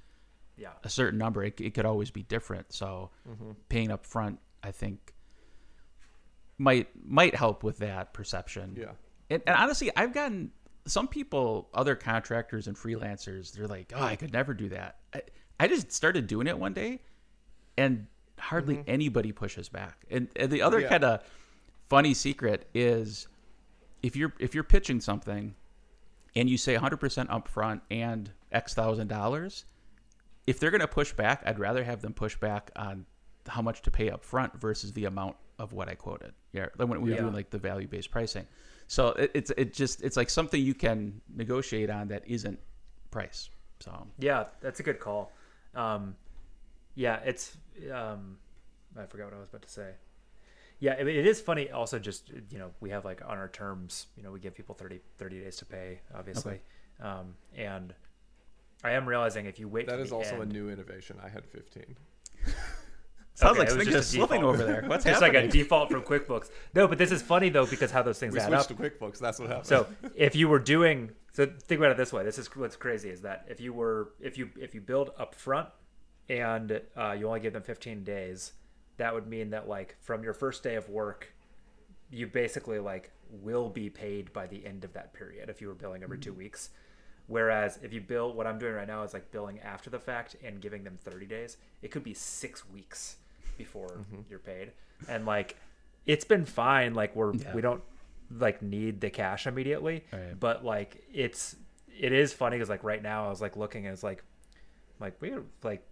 Yeah. 0.56 0.70
a 0.84 0.90
certain 0.90 1.18
number, 1.18 1.44
it, 1.44 1.60
it 1.60 1.74
could 1.74 1.86
always 1.86 2.12
be 2.12 2.22
different. 2.24 2.72
So, 2.72 3.10
paying 3.70 3.90
up 3.90 4.06
front, 4.06 4.40
I 4.64 4.72
think, 4.72 5.14
might 6.60 6.90
might 7.04 7.34
help 7.34 7.64
with 7.64 7.80
that 7.80 8.14
perception. 8.14 8.78
Yeah. 8.80 8.92
And, 9.32 9.42
and 9.48 9.56
honestly, 9.56 9.90
I've 9.96 10.14
gotten 10.14 10.52
some 10.86 11.08
people, 11.08 11.70
other 11.74 11.96
contractors 11.96 12.68
and 12.68 12.78
freelancers, 12.78 13.54
they're 13.54 13.68
like, 13.68 13.92
"Oh, 13.96 14.04
I 14.04 14.16
could 14.16 14.34
never 14.34 14.54
do 14.54 14.70
that." 14.70 14.98
I, 15.14 15.22
I 15.60 15.68
just 15.68 15.92
started 15.92 16.28
doing 16.28 16.46
it 16.48 16.58
one 16.58 16.74
day, 16.74 17.02
and 17.78 18.06
hardly 18.40 18.76
mm-hmm. 18.76 18.90
anybody 18.90 19.32
pushes 19.32 19.70
back. 19.70 20.06
And, 20.10 20.30
and 20.36 20.52
the 20.52 20.62
other 20.62 20.80
Yeah. 20.80 20.90
kind 20.90 21.04
of 21.04 21.24
funny 21.90 22.14
secret 22.14 22.70
is 22.74 23.28
if 24.04 24.16
you're 24.16 24.34
if 24.40 24.54
you're 24.54 24.64
pitching 24.64 25.02
something 25.02 25.56
and 26.36 26.50
you 26.50 26.58
say 26.58 26.76
100% 26.76 27.00
upfront 27.28 27.82
and 27.90 28.32
X 28.52 28.74
thousand 28.74 29.08
dollars, 29.08 29.66
if 30.48 30.60
they're 30.60 30.72
going 30.72 30.82
to 30.82 30.88
push 30.88 31.14
back, 31.14 31.44
I'd 31.46 31.60
rather 31.60 31.84
have 31.84 32.02
them 32.02 32.14
push 32.14 32.36
back 32.38 32.72
on 32.76 33.06
how 33.48 33.62
much 33.62 33.82
to 33.84 33.92
pay 33.92 34.10
up 34.10 34.24
front 34.24 34.60
versus 34.60 34.94
the 34.94 35.06
amount 35.06 35.36
of 35.60 35.74
what 35.74 35.90
I 35.90 35.96
quoted. 35.96 36.34
Yeah, 36.54 36.68
like 36.78 36.88
when 36.90 37.02
we 37.02 37.10
were 37.12 37.16
Yeah. 37.16 37.22
doing 37.22 37.34
like 37.34 37.50
the 37.52 37.60
value 37.60 37.88
based 37.88 38.10
pricing. 38.10 38.48
So 38.88 39.10
it, 39.10 39.32
it's 39.36 39.52
it 39.58 39.74
just 39.74 40.02
it's 40.02 40.18
like 40.18 40.30
something 40.30 40.60
you 40.64 40.74
can 40.74 41.22
negotiate 41.36 41.90
on 41.92 42.08
that 42.08 42.24
isn't 42.26 42.60
price. 43.12 43.50
So 43.82 44.08
Yeah, 44.18 44.46
that's 44.62 44.80
a 44.80 44.84
good 44.84 45.00
call. 45.00 45.32
Um, 45.76 46.16
yeah, 46.96 47.18
it's 47.24 47.56
um, 47.94 48.38
I 48.98 49.06
forgot 49.06 49.26
what 49.26 49.34
I 49.36 49.40
was 49.40 49.50
about 49.50 49.62
to 49.64 49.70
say. 49.70 49.92
Yeah, 50.80 50.96
I 50.98 51.04
mean, 51.04 51.18
it 51.18 51.28
is 51.28 51.42
funny. 51.42 51.70
Also, 51.70 52.00
just 52.00 52.30
you 52.50 52.58
know, 52.58 52.72
we 52.80 52.90
have 52.90 53.04
like 53.06 53.22
on 53.26 53.38
our 53.38 53.50
terms, 53.50 54.08
you 54.16 54.24
know, 54.24 54.32
we 54.32 54.40
give 54.40 54.56
people 54.56 54.74
30, 54.76 55.02
30 55.18 55.40
days 55.42 55.58
to 55.58 55.66
pay, 55.66 56.00
obviously, 56.16 56.62
um, 57.02 57.36
and 57.56 57.94
I 58.82 58.92
am 58.92 59.06
realizing 59.08 59.46
if 59.46 59.60
you 59.60 59.68
wait, 59.68 59.88
That 59.88 59.98
to 59.98 60.04
is 60.04 60.10
the 60.12 60.16
also 60.16 60.36
end- 60.42 60.52
a 60.52 60.54
new 60.54 60.70
innovation. 60.70 61.18
I 61.22 61.28
had 61.28 61.46
15. 61.46 61.84
sounds 63.40 63.52
Okay, 63.52 63.60
like 63.60 63.70
it 63.70 63.78
was 63.78 63.86
things 63.86 63.96
just 63.98 64.12
slipping 64.12 64.44
over 64.44 64.64
there. 64.64 64.84
What's 64.86 65.06
It's 65.06 65.20
happening? 65.20 65.42
like 65.44 65.50
a 65.50 65.52
default 65.52 65.90
from 65.90 66.02
QuickBooks. 66.04 66.50
No, 66.74 66.88
but 66.88 66.98
this 66.98 67.12
is 67.12 67.22
funny 67.22 67.50
though 67.50 67.66
because 67.66 67.92
how 67.92 68.02
those 68.02 68.20
things 68.20 68.34
We 68.34 68.40
add 68.40 68.48
switched 68.48 68.72
up. 68.72 68.78
to 68.78 68.84
QuickBooks. 68.90 69.20
That's 69.20 69.40
what 69.40 69.50
happened. 69.50 69.68
So 69.68 69.88
if 70.16 70.36
you 70.36 70.48
were 70.50 70.60
doing 70.60 71.12
so 71.32 71.46
think 71.46 71.80
about 71.80 71.92
it 71.92 71.98
this 71.98 72.12
way. 72.12 72.24
This 72.24 72.38
is 72.38 72.54
what's 72.56 72.76
crazy 72.76 73.10
is 73.10 73.22
that 73.22 73.46
if 73.50 73.62
you 73.62 73.72
were 73.74 74.12
if 74.20 74.38
you 74.38 74.50
if 74.60 74.76
you 74.76 74.82
build 74.82 75.12
up 75.18 75.36
front 75.36 75.70
and 76.28 76.82
uh, 76.98 77.16
you 77.18 77.28
only 77.28 77.40
give 77.40 77.54
them 77.54 77.64
15 77.64 78.04
days, 78.04 78.54
that 78.98 79.14
would 79.14 79.28
mean 79.28 79.52
that 79.52 79.68
like 79.68 79.96
from 80.02 80.24
your 80.24 80.34
first 80.34 80.62
day 80.64 80.76
of 80.76 80.90
work, 80.90 81.34
you 82.12 82.28
basically 82.28 82.80
like 82.80 83.12
will 83.30 83.70
be 83.70 83.90
paid 83.90 84.34
by 84.34 84.48
the 84.48 84.66
end 84.66 84.84
of 84.84 84.94
that 84.94 85.14
period 85.14 85.50
if 85.50 85.62
you 85.62 85.68
were 85.68 85.76
billing 85.76 86.04
every 86.04 86.18
two 86.18 86.34
weeks. 86.34 86.72
Whereas 87.28 87.78
if 87.84 87.94
you 87.94 88.02
bill, 88.02 88.34
what 88.34 88.48
I'm 88.48 88.58
doing 88.58 88.74
right 88.74 88.88
now 88.88 89.04
is 89.04 89.14
like 89.14 89.32
billing 89.32 89.60
after 89.60 89.90
the 89.92 90.00
fact 90.00 90.36
and 90.44 90.60
giving 90.60 90.84
them 90.84 90.98
30 91.00 91.28
days. 91.28 91.58
It 91.84 91.92
could 91.92 92.04
be 92.04 92.16
six 92.16 92.68
weeks 92.68 93.18
before 93.60 93.90
mm-hmm. 93.90 94.22
you're 94.30 94.40
paid, 94.40 94.72
and 95.08 95.28
like 95.28 95.56
it's 96.08 96.26
been 96.26 96.46
fine. 96.46 96.96
Like 96.96 97.16
we're 97.16 97.36
Yeah. 97.36 97.54
we 97.54 97.62
don't 97.62 97.84
like 98.36 98.62
need 98.64 99.02
the 99.02 99.10
cash 99.12 99.46
immediately, 99.46 100.04
Right. 100.12 100.40
but 100.40 100.66
like 100.66 101.04
it's 101.14 101.56
it 102.00 102.12
is 102.12 102.34
funny 102.34 102.58
because 102.58 102.70
like 102.70 102.84
right 102.84 103.04
now 103.04 103.28
I 103.28 103.30
was 103.30 103.42
like 103.42 103.56
looking 103.58 103.86
and 103.86 103.94
it's 103.94 104.04
like 104.04 104.24
like 105.00 105.22
we 105.22 105.30
have 105.32 105.44
like 105.64 105.86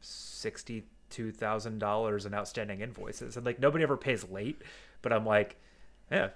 sixty 0.00 0.84
two 1.10 1.32
thousand 1.32 1.78
dollars 1.78 2.24
in 2.24 2.32
outstanding 2.32 2.80
invoices 2.80 3.36
and 3.36 3.44
like 3.44 3.58
nobody 3.60 3.82
ever 3.82 3.96
pays 3.96 4.24
late, 4.30 4.62
but 5.02 5.12
I'm 5.12 5.26
like, 5.26 5.56
yeah, 6.10 6.30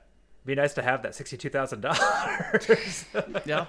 be 0.44 0.54
nice 0.54 0.74
to 0.74 0.82
have 0.82 1.02
that 1.02 1.14
sixty 1.14 1.36
two 1.36 1.50
thousand 1.50 1.80
dollars. 1.82 3.04
yeah, 3.46 3.66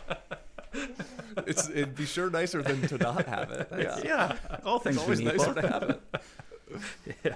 it's 1.46 1.70
it'd 1.70 1.96
be 1.96 2.06
sure 2.06 2.30
nicer 2.30 2.62
than 2.62 2.82
to 2.88 2.98
not 2.98 3.26
have 3.28 3.52
it. 3.52 3.68
Yeah. 3.78 4.00
yeah. 4.04 4.38
All 4.66 4.80
things 4.80 4.96
It's 4.96 5.04
always 5.04 5.20
being 5.20 5.36
equal. 5.36 5.48
nicer 5.54 5.62
to 5.62 5.68
have 5.68 5.84
it. 5.84 6.02
yeah. 7.24 7.34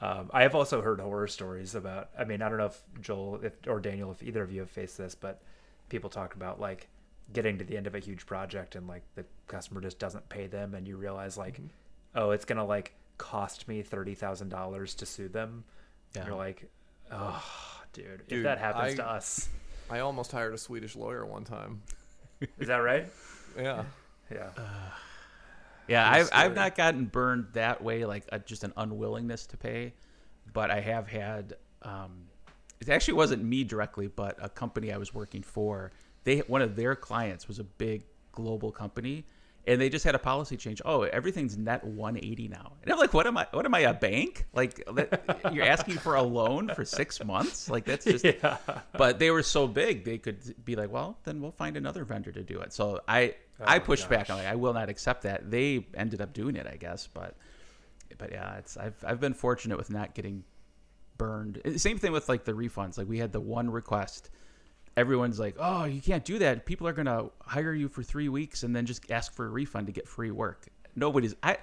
Um, 0.00 0.30
I 0.32 0.42
have 0.42 0.54
also 0.54 0.80
heard 0.80 1.00
horror 1.00 1.28
stories 1.28 1.74
about. 1.74 2.08
I 2.18 2.24
mean, 2.24 2.40
I 2.42 2.48
don't 2.48 2.58
know 2.58 2.66
if 2.66 2.82
Joel 3.00 3.40
if, 3.42 3.52
or 3.66 3.80
Daniel, 3.80 4.10
if 4.10 4.22
either 4.22 4.42
of 4.42 4.50
you 4.50 4.60
have 4.60 4.70
faced 4.70 4.96
this, 4.96 5.14
but 5.14 5.42
people 5.88 6.08
talk 6.08 6.34
about 6.34 6.60
like 6.60 6.88
getting 7.32 7.58
to 7.58 7.64
the 7.64 7.76
end 7.76 7.86
of 7.86 7.94
a 7.94 7.98
huge 7.98 8.26
project 8.26 8.74
and 8.74 8.88
like 8.88 9.02
the 9.14 9.24
customer 9.46 9.80
just 9.80 9.98
doesn't 9.98 10.28
pay 10.28 10.46
them, 10.46 10.74
and 10.74 10.88
you 10.88 10.96
realize 10.96 11.36
like, 11.36 11.60
oh, 12.14 12.30
it's 12.30 12.44
gonna 12.46 12.64
like 12.64 12.94
cost 13.18 13.68
me 13.68 13.82
thirty 13.82 14.14
thousand 14.14 14.48
dollars 14.48 14.94
to 14.94 15.06
sue 15.06 15.28
them. 15.28 15.64
Yeah. 16.16 16.26
You're 16.26 16.36
like, 16.36 16.68
oh, 17.12 17.44
dude, 17.92 18.22
if 18.28 18.42
that 18.44 18.58
happens 18.58 18.94
I- 18.94 18.96
to 18.96 19.06
us, 19.06 19.48
I 19.90 20.00
almost 20.00 20.32
hired 20.32 20.54
a 20.54 20.58
Swedish 20.58 20.96
lawyer 20.96 21.26
one 21.26 21.44
time. 21.44 21.82
is 22.58 22.68
that 22.68 22.78
right? 22.78 23.06
Yeah. 23.58 23.82
Yeah. 24.32 24.50
Yeah, 25.90 26.08
I've 26.08 26.30
I've 26.32 26.54
not 26.54 26.76
gotten 26.76 27.06
burned 27.06 27.48
that 27.54 27.82
way, 27.82 28.04
like 28.04 28.24
a, 28.30 28.38
just 28.38 28.62
an 28.62 28.72
unwillingness 28.76 29.46
to 29.46 29.56
pay, 29.56 29.92
but 30.52 30.70
I 30.70 30.80
have 30.80 31.08
had. 31.08 31.56
Um, 31.82 32.26
it 32.80 32.88
actually 32.88 33.14
wasn't 33.14 33.42
me 33.42 33.64
directly, 33.64 34.06
but 34.06 34.38
a 34.40 34.48
company 34.48 34.92
I 34.92 34.98
was 34.98 35.12
working 35.12 35.42
for. 35.42 35.90
They 36.22 36.38
one 36.38 36.62
of 36.62 36.76
their 36.76 36.94
clients 36.94 37.48
was 37.48 37.58
a 37.58 37.64
big 37.64 38.04
global 38.30 38.70
company, 38.70 39.24
and 39.66 39.80
they 39.80 39.88
just 39.88 40.04
had 40.04 40.14
a 40.14 40.18
policy 40.18 40.56
change. 40.56 40.80
Oh, 40.84 41.02
everything's 41.02 41.58
net 41.58 41.84
180 41.84 42.46
now. 42.46 42.72
And 42.84 42.92
I'm 42.92 42.98
like, 42.98 43.12
what 43.12 43.26
am 43.26 43.36
I? 43.36 43.48
What 43.50 43.66
am 43.66 43.74
I 43.74 43.80
a 43.80 43.92
bank? 43.92 44.46
Like 44.54 44.84
that, 44.94 45.50
you're 45.52 45.66
asking 45.66 45.98
for 45.98 46.14
a 46.14 46.22
loan 46.22 46.70
for 46.74 46.84
six 46.84 47.22
months? 47.24 47.68
Like 47.68 47.84
that's 47.84 48.04
just. 48.04 48.24
Yeah. 48.42 48.58
But 48.92 49.18
they 49.18 49.32
were 49.32 49.42
so 49.42 49.66
big, 49.66 50.04
they 50.04 50.18
could 50.18 50.64
be 50.64 50.76
like, 50.76 50.92
well, 50.92 51.18
then 51.24 51.40
we'll 51.40 51.50
find 51.50 51.76
another 51.76 52.04
vendor 52.04 52.30
to 52.30 52.42
do 52.42 52.60
it. 52.60 52.72
So 52.72 53.00
I 53.08 53.34
I 53.64 53.76
Oh, 53.76 53.80
pushed 53.80 54.08
back. 54.08 54.30
I'm 54.30 54.36
like, 54.38 54.46
I 54.46 54.54
will 54.56 54.72
not 54.74 54.88
accept 54.88 55.22
that. 55.22 55.50
They 55.50 55.86
ended 55.94 56.20
up 56.20 56.32
doing 56.32 56.56
it, 56.56 56.66
I 56.66 56.76
guess. 56.76 57.08
But 57.12 57.36
but 58.18 58.32
yeah, 58.32 58.56
it's 58.56 58.76
I've 58.76 59.02
I've 59.06 59.20
been 59.20 59.34
fortunate 59.34 59.76
with 59.78 59.90
not 59.90 60.14
getting 60.14 60.44
burned. 61.18 61.60
Eh, 61.64 61.76
same 61.76 61.98
thing 61.98 62.12
with 62.12 62.28
like 62.28 62.44
the 62.44 62.52
refunds. 62.52 62.98
Like 62.98 63.08
we 63.08 63.18
had 63.18 63.32
the 63.32 63.40
one 63.40 63.70
request. 63.70 64.30
Everyone's 64.96 65.38
like, 65.38 65.54
"Oh, 65.58 65.84
you 65.84 66.00
can't 66.00 66.24
do 66.24 66.38
that. 66.40 66.66
People 66.66 66.86
are 66.88 66.92
gonna 66.92 67.28
hire 67.42 67.72
you 67.74 67.88
for 67.88 68.02
three 68.02 68.28
weeks 68.28 68.62
and 68.64 68.74
then 68.74 68.86
just 68.86 69.10
ask 69.10 69.32
for 69.34 69.46
a 69.46 69.48
refund 69.48 69.86
to 69.86 69.92
get 69.92 70.08
free 70.08 70.30
work." 70.30 70.66
Nobody's 70.96 71.34
I, 71.42 71.58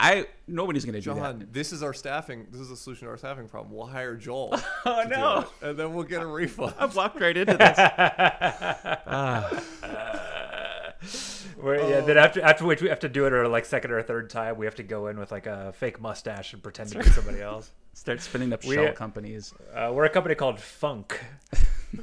I 0.00 0.26
nobody's 0.48 0.84
gonna 0.86 1.00
do 1.00 1.12
that. 1.14 1.52
this 1.52 1.72
is 1.72 1.82
our 1.82 1.92
staffing. 1.92 2.46
This 2.50 2.60
is 2.62 2.70
a 2.70 2.76
solution 2.76 3.06
to 3.06 3.10
our 3.10 3.18
staffing 3.18 3.46
problem. 3.48 3.74
We'll 3.76 3.86
hire 3.86 4.16
Joel. 4.16 4.58
Oh 4.86 5.02
to 5.02 5.08
no! 5.08 5.38
it, 5.40 5.68
and 5.68 5.78
then 5.78 5.92
we'll 5.92 6.04
get 6.04 6.22
a 6.22 6.26
refund. 6.40 6.74
I 6.78 6.86
walked 6.86 7.20
right 7.20 7.36
into 7.36 7.56
this. 7.56 7.78
Ah. 9.06 9.62
Where, 11.62 11.88
yeah, 11.88 12.00
then 12.00 12.18
after 12.18 12.42
after 12.42 12.64
which 12.66 12.82
we 12.82 12.88
have 12.88 12.98
to 13.00 13.08
do 13.08 13.24
it 13.26 13.32
or 13.32 13.46
like 13.48 13.64
second 13.64 13.92
or 13.92 14.02
third 14.02 14.28
time, 14.30 14.56
we 14.58 14.66
have 14.66 14.74
to 14.76 14.82
go 14.82 15.06
in 15.06 15.18
with 15.18 15.30
like 15.30 15.46
a 15.46 15.72
fake 15.72 16.00
mustache 16.00 16.52
and 16.52 16.62
pretend 16.62 16.90
to 16.90 16.98
be 16.98 17.04
somebody 17.04 17.40
else. 17.40 17.70
Start 17.94 18.20
spinning 18.20 18.52
up 18.52 18.64
We- 18.64 18.74
shell 18.74 18.92
companies. 18.92 19.54
Uh, 19.74 19.90
we're 19.94 20.04
a 20.04 20.10
company 20.10 20.34
called 20.34 20.60
Funk. 20.60 21.20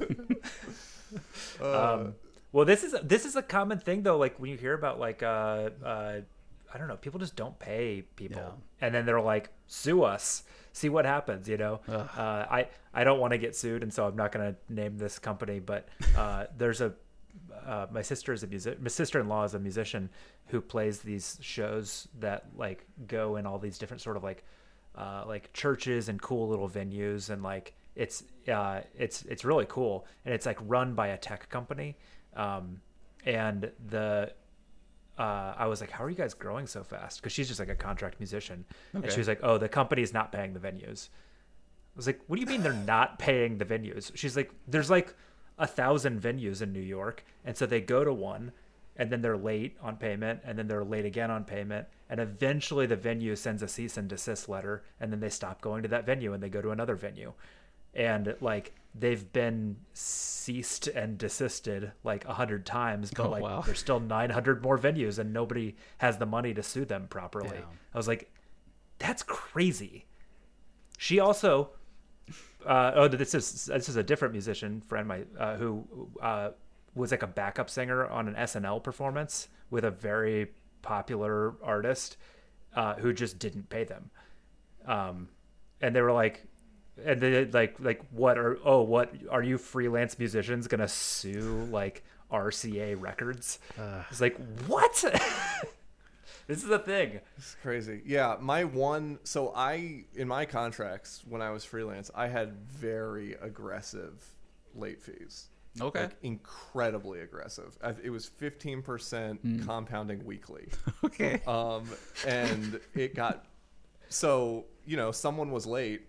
Uh, 1.61 1.93
Um, 1.93 2.15
well, 2.51 2.65
this 2.65 2.83
is 2.83 2.95
this 3.03 3.25
is 3.25 3.35
a 3.35 3.41
common 3.41 3.79
thing 3.79 4.03
though. 4.03 4.17
Like 4.17 4.39
when 4.39 4.49
you 4.51 4.57
hear 4.57 4.73
about 4.73 4.99
like 4.99 5.23
uh, 5.23 5.69
uh, 5.83 6.21
I 6.73 6.77
don't 6.77 6.87
know, 6.87 6.97
people 6.97 7.19
just 7.19 7.35
don't 7.35 7.57
pay 7.59 8.03
people, 8.15 8.41
Yeah. 8.41 8.85
and 8.85 8.93
then 8.93 9.05
they're 9.05 9.19
like, 9.21 9.49
sue 9.67 10.03
us, 10.03 10.43
see 10.71 10.87
what 10.89 11.05
happens. 11.05 11.49
You 11.49 11.57
know, 11.57 11.81
uh, 11.87 12.05
I 12.49 12.67
I 12.93 13.03
don't 13.03 13.19
want 13.19 13.31
to 13.33 13.37
get 13.39 13.55
sued, 13.55 13.81
and 13.83 13.91
so 13.93 14.05
I'm 14.07 14.15
not 14.15 14.31
going 14.31 14.53
to 14.53 14.73
name 14.73 14.97
this 14.97 15.17
company. 15.19 15.59
But 15.59 15.87
uh, 16.15 16.45
there's 16.57 16.81
a 16.81 16.93
uh, 17.65 17.87
my 17.91 18.01
sister 18.01 18.33
is 18.33 18.43
a 18.43 18.47
music. 18.47 18.81
My 18.81 18.89
sister-in-law 18.89 19.43
is 19.45 19.53
a 19.53 19.59
musician 19.59 20.09
who 20.47 20.61
plays 20.61 20.99
these 20.99 21.37
shows 21.41 22.07
that 22.19 22.45
like 22.55 22.85
go 23.07 23.35
in 23.35 23.45
all 23.45 23.59
these 23.59 23.77
different 23.77 24.01
sort 24.01 24.17
of 24.17 24.23
like 24.23 24.43
uh, 24.95 25.23
like 25.27 25.51
churches 25.53 26.09
and 26.09 26.21
cool 26.21 26.47
little 26.47 26.69
venues, 26.69 27.29
and 27.29 27.43
like 27.43 27.73
it's 27.95 28.23
uh, 28.51 28.81
it's 28.97 29.23
it's 29.23 29.45
really 29.45 29.65
cool, 29.69 30.05
and 30.25 30.33
it's 30.33 30.45
like 30.45 30.57
run 30.61 30.93
by 30.95 31.07
a 31.07 31.17
tech 31.17 31.49
company. 31.49 31.97
Um, 32.35 32.81
and 33.25 33.71
the 33.89 34.33
uh, 35.17 35.53
I 35.57 35.67
was 35.67 35.81
like, 35.81 35.91
"How 35.91 36.03
are 36.03 36.09
you 36.09 36.15
guys 36.15 36.33
growing 36.33 36.65
so 36.67 36.83
fast?" 36.83 37.19
Because 37.21 37.33
she's 37.33 37.47
just 37.47 37.59
like 37.59 37.69
a 37.69 37.75
contract 37.75 38.19
musician, 38.19 38.65
and 38.93 39.03
Okay. 39.03 39.13
she 39.13 39.19
was 39.19 39.27
like, 39.27 39.39
"Oh, 39.43 39.57
the 39.57 39.69
company's 39.69 40.13
not 40.13 40.31
paying 40.31 40.53
the 40.53 40.59
venues." 40.59 41.09
I 41.95 41.97
was 41.97 42.07
like, 42.07 42.21
"What 42.27 42.37
do 42.37 42.41
you 42.41 42.47
mean 42.47 42.61
they're 42.63 42.73
not 42.73 43.19
paying 43.19 43.57
the 43.57 43.65
venues?" 43.65 44.11
She's 44.15 44.35
like, 44.37 44.51
"There's 44.67 44.89
like 44.89 45.13
a 45.59 45.67
thousand 45.67 46.21
venues 46.21 46.61
in 46.61 46.73
New 46.73 46.79
York, 46.79 47.23
and 47.45 47.55
so 47.55 47.65
they 47.67 47.81
go 47.81 48.03
to 48.03 48.11
one, 48.13 48.51
and 48.95 49.11
then 49.11 49.21
they're 49.21 49.37
late 49.37 49.77
on 49.81 49.97
payment, 49.97 50.39
and 50.43 50.57
then 50.57 50.67
they're 50.67 50.83
late 50.83 51.05
again 51.05 51.29
on 51.29 51.43
payment, 51.43 51.87
and 52.09 52.19
eventually 52.19 52.85
the 52.87 52.95
venue 52.95 53.35
sends 53.35 53.61
a 53.61 53.67
cease 53.67 53.97
and 53.97 54.07
desist 54.09 54.49
letter, 54.49 54.83
and 54.99 55.11
then 55.11 55.19
they 55.19 55.29
stop 55.29 55.61
going 55.61 55.83
to 55.83 55.89
that 55.89 56.05
venue 56.05 56.33
and 56.33 56.41
they 56.41 56.49
go 56.49 56.61
to 56.61 56.71
another 56.71 56.95
venue, 56.95 57.33
and 57.93 58.35
like 58.41 58.73
they've 58.95 59.31
been 59.31 59.75
ceased 59.93 60.87
and 60.87 61.17
desisted 61.17 61.91
like 62.03 62.25
a 62.25 62.33
hundred 62.33 62.65
times, 62.65 63.11
but 63.15 63.27
Oh, 63.27 63.29
like 63.29 63.43
wow. 63.43 63.61
there's 63.61 63.79
still 63.79 63.99
900 63.99 64.63
more 64.63 64.77
venues, 64.79 65.19
and 65.19 65.31
nobody 65.31 65.75
has 65.99 66.17
the 66.17 66.25
money 66.25 66.53
to 66.55 66.63
sue 66.63 66.85
them 66.85 67.07
properly. 67.07 67.59
I 67.93 67.97
was 67.97 68.07
like, 68.07 68.31
that's 68.97 69.23
crazy. 69.23 70.05
She 70.97 71.19
also, 71.19 71.69
uh, 72.65 72.91
oh, 72.95 73.07
this 73.07 73.33
is 73.33 73.65
this 73.65 73.89
is 73.89 73.95
a 73.95 74.03
different 74.03 74.33
musician 74.33 74.81
friend, 74.81 75.07
my 75.07 75.23
uh, 75.37 75.55
who 75.55 75.85
uh, 76.21 76.49
was 76.95 77.11
like 77.11 77.23
a 77.23 77.27
backup 77.27 77.69
singer 77.69 78.07
on 78.07 78.27
an 78.27 78.35
SNL 78.35 78.83
performance 78.83 79.47
with 79.69 79.83
a 79.83 79.91
very 79.91 80.47
popular 80.81 81.53
artist 81.63 82.17
uh, 82.75 82.95
who 82.95 83.13
just 83.13 83.39
didn't 83.39 83.69
pay 83.69 83.83
them, 83.83 84.09
um, 84.85 85.29
and 85.81 85.95
they 85.95 86.01
were 86.01 86.11
like, 86.11 86.45
and 87.05 87.21
they 87.21 87.45
like 87.45 87.75
like 87.79 88.01
what 88.11 88.37
are 88.37 88.59
oh 88.65 88.81
what 88.81 89.13
are 89.31 89.43
you 89.43 89.57
freelance 89.57 90.19
musicians 90.19 90.67
gonna 90.67 90.87
sue 90.87 91.67
like 91.71 92.03
RCA 92.31 92.99
Records? 92.99 93.59
it's 94.11 94.21
like 94.21 94.37
what? 94.67 95.03
this 96.49 96.63
is 96.65 96.69
a 96.69 96.79
thing. 96.79 97.21
It's 97.37 97.55
crazy. 97.61 98.01
Yeah, 98.05 98.35
my 98.41 98.65
one. 98.65 99.19
So 99.23 99.53
I, 99.55 100.03
in 100.15 100.27
my 100.27 100.43
contracts 100.45 101.21
when 101.29 101.41
I 101.41 101.51
was 101.51 101.63
freelance, 101.63 102.11
I 102.13 102.27
had 102.27 102.53
very 102.67 103.35
aggressive 103.41 104.25
late 104.75 105.01
fees. 105.01 105.47
Okay. 105.79 106.01
Like 106.01 106.15
incredibly 106.23 107.21
aggressive. 107.21 107.77
It 108.03 108.09
was 108.09 108.25
fifteen 108.25 108.81
percent 108.81 109.39
Hmm. 109.41 109.65
compounding 109.65 110.25
weekly. 110.25 110.67
Okay. 111.05 111.41
Um, 111.47 111.83
and 112.27 112.79
it 112.95 113.15
got 113.15 113.45
so 114.09 114.65
you 114.85 114.97
know 114.97 115.11
someone 115.11 115.51
was 115.51 115.65
late, 115.65 116.01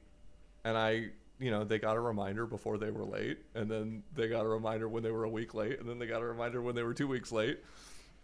and 0.64 0.76
I 0.76 1.10
you 1.38 1.50
know 1.50 1.62
they 1.64 1.78
got 1.78 1.96
a 1.96 2.00
reminder 2.00 2.46
before 2.46 2.78
they 2.78 2.90
were 2.90 3.04
late, 3.04 3.38
and 3.54 3.70
then 3.70 4.02
they 4.16 4.28
got 4.28 4.44
a 4.44 4.48
reminder 4.48 4.88
when 4.88 5.02
they 5.02 5.10
were 5.12 5.24
a 5.24 5.30
week 5.30 5.54
late, 5.54 5.78
and 5.78 5.88
then 5.88 5.98
they 5.98 6.06
got 6.06 6.22
a 6.22 6.26
reminder 6.26 6.60
when 6.62 6.74
they 6.74 6.82
were 6.82 6.94
two 6.94 7.06
weeks 7.06 7.30
late, 7.30 7.60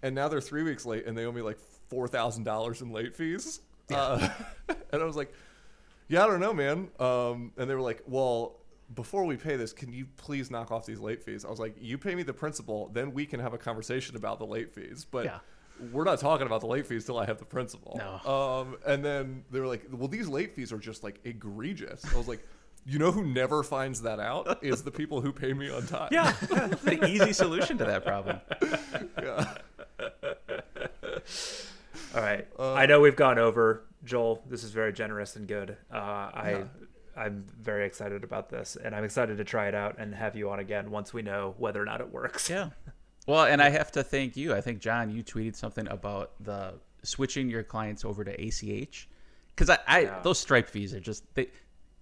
and 0.03 0.14
now 0.14 0.28
they're 0.28 0.40
three 0.40 0.62
weeks 0.62 0.84
late, 0.86 1.07
and 1.07 1.16
they 1.16 1.24
owe 1.24 1.32
me 1.32 1.42
like 1.42 1.59
four 1.88 2.09
thousand 2.09 2.44
dollars 2.44 2.82
in 2.82 2.90
late 2.90 3.14
fees. 3.16 3.61
Uh, 3.92 4.28
and 4.92 5.03
I 5.03 5.05
was 5.05 5.16
like, 5.16 5.32
yeah, 6.09 6.24
I 6.24 6.26
don't 6.26 6.40
know, 6.40 6.53
man. 6.53 6.88
Um, 6.99 7.53
and 7.57 7.68
they 7.70 7.74
were 7.74 7.80
like, 7.82 8.03
well. 8.07 8.57
Before 8.94 9.24
we 9.24 9.36
pay 9.36 9.57
this, 9.57 9.72
can 9.72 9.92
you 9.92 10.07
please 10.16 10.49
knock 10.49 10.70
off 10.70 10.86
these 10.86 11.01
late 11.01 11.20
fees? 11.20 11.44
I 11.44 11.51
was 11.51 11.59
like, 11.59 11.74
you 11.80 11.99
pay 11.99 12.14
me 12.14 12.22
the 12.22 12.32
principal, 12.32 12.88
then 12.92 13.12
we 13.12 13.26
can 13.26 13.40
have 13.40 13.53
a 13.53 13.59
conversation 13.59 14.14
about 14.14 14.38
the 14.38 14.47
late 14.47 14.70
fees. 14.72 15.05
But 15.11 15.24
Yeah. 15.24 15.38
we're 15.92 16.05
not 16.05 16.20
talking 16.20 16.47
about 16.47 16.61
the 16.61 16.68
late 16.68 16.86
fees 16.86 17.05
till 17.05 17.18
I 17.18 17.26
have 17.26 17.38
the 17.38 17.44
principal. 17.44 17.97
No. 17.99 18.32
Um, 18.32 18.76
and 18.86 19.05
then 19.05 19.42
they 19.51 19.59
were 19.59 19.66
like, 19.66 19.86
well, 19.90 20.07
these 20.07 20.28
late 20.28 20.55
fees 20.55 20.72
are 20.72 20.78
just 20.78 21.03
like 21.03 21.18
egregious. 21.24 22.05
I 22.14 22.16
was 22.16 22.28
like, 22.28 22.47
you 22.86 23.01
know 23.01 23.11
who 23.11 23.24
never 23.24 23.64
finds 23.64 24.03
that 24.03 24.20
out 24.20 24.62
is 24.62 24.84
the 24.84 24.92
people 24.92 25.20
who 25.20 25.32
pay 25.32 25.53
me 25.53 25.68
on 25.68 25.84
time. 25.88 26.11
Yeah, 26.12 26.30
the 26.40 27.05
easy 27.09 27.32
solution 27.32 27.78
to 27.78 27.84
that 27.86 28.05
problem. 28.05 28.40
Yeah. 29.20 29.53
All 32.14 32.20
right. 32.22 32.46
Uh, 32.58 32.72
I 32.74 32.86
know 32.86 33.00
we've 33.00 33.16
gone 33.16 33.38
over, 33.38 33.84
Joel. 34.04 34.42
This 34.48 34.64
is 34.64 34.70
very 34.70 34.92
generous 34.92 35.36
and 35.36 35.46
good. 35.48 35.76
Uh, 35.92 35.96
I 35.96 36.64
I'm 37.16 37.46
very 37.60 37.86
excited 37.86 38.24
about 38.24 38.50
this, 38.50 38.76
and 38.82 38.94
I'm 38.94 39.04
excited 39.04 39.38
to 39.38 39.44
try 39.44 39.68
it 39.68 39.74
out 39.74 39.96
and 39.98 40.14
have 40.14 40.36
you 40.36 40.50
on 40.50 40.58
again 40.58 40.90
once 40.90 41.14
we 41.14 41.22
know 41.22 41.54
whether 41.58 41.80
or 41.80 41.84
not 41.86 42.00
it 42.00 42.10
works. 42.12 42.48
Yeah. 42.50 42.70
Well, 43.28 43.44
and 43.44 43.60
I 43.60 43.70
have 43.70 43.90
to 43.90 44.04
thank 44.04 44.36
you. 44.36 44.54
I 44.54 44.60
think 44.60 44.78
John, 44.78 45.10
you 45.10 45.24
tweeted 45.24 45.56
something 45.56 45.88
about 45.88 46.30
the 46.38 46.74
switching 47.02 47.50
your 47.50 47.64
clients 47.64 48.04
over 48.04 48.22
to 48.22 48.30
ACH 48.40 49.08
because 49.48 49.68
I, 49.68 49.78
I 49.88 50.00
Yeah. 50.02 50.20
those 50.22 50.38
Stripe 50.38 50.68
fees 50.68 50.94
are 50.94 51.00
just 51.00 51.24
they 51.34 51.48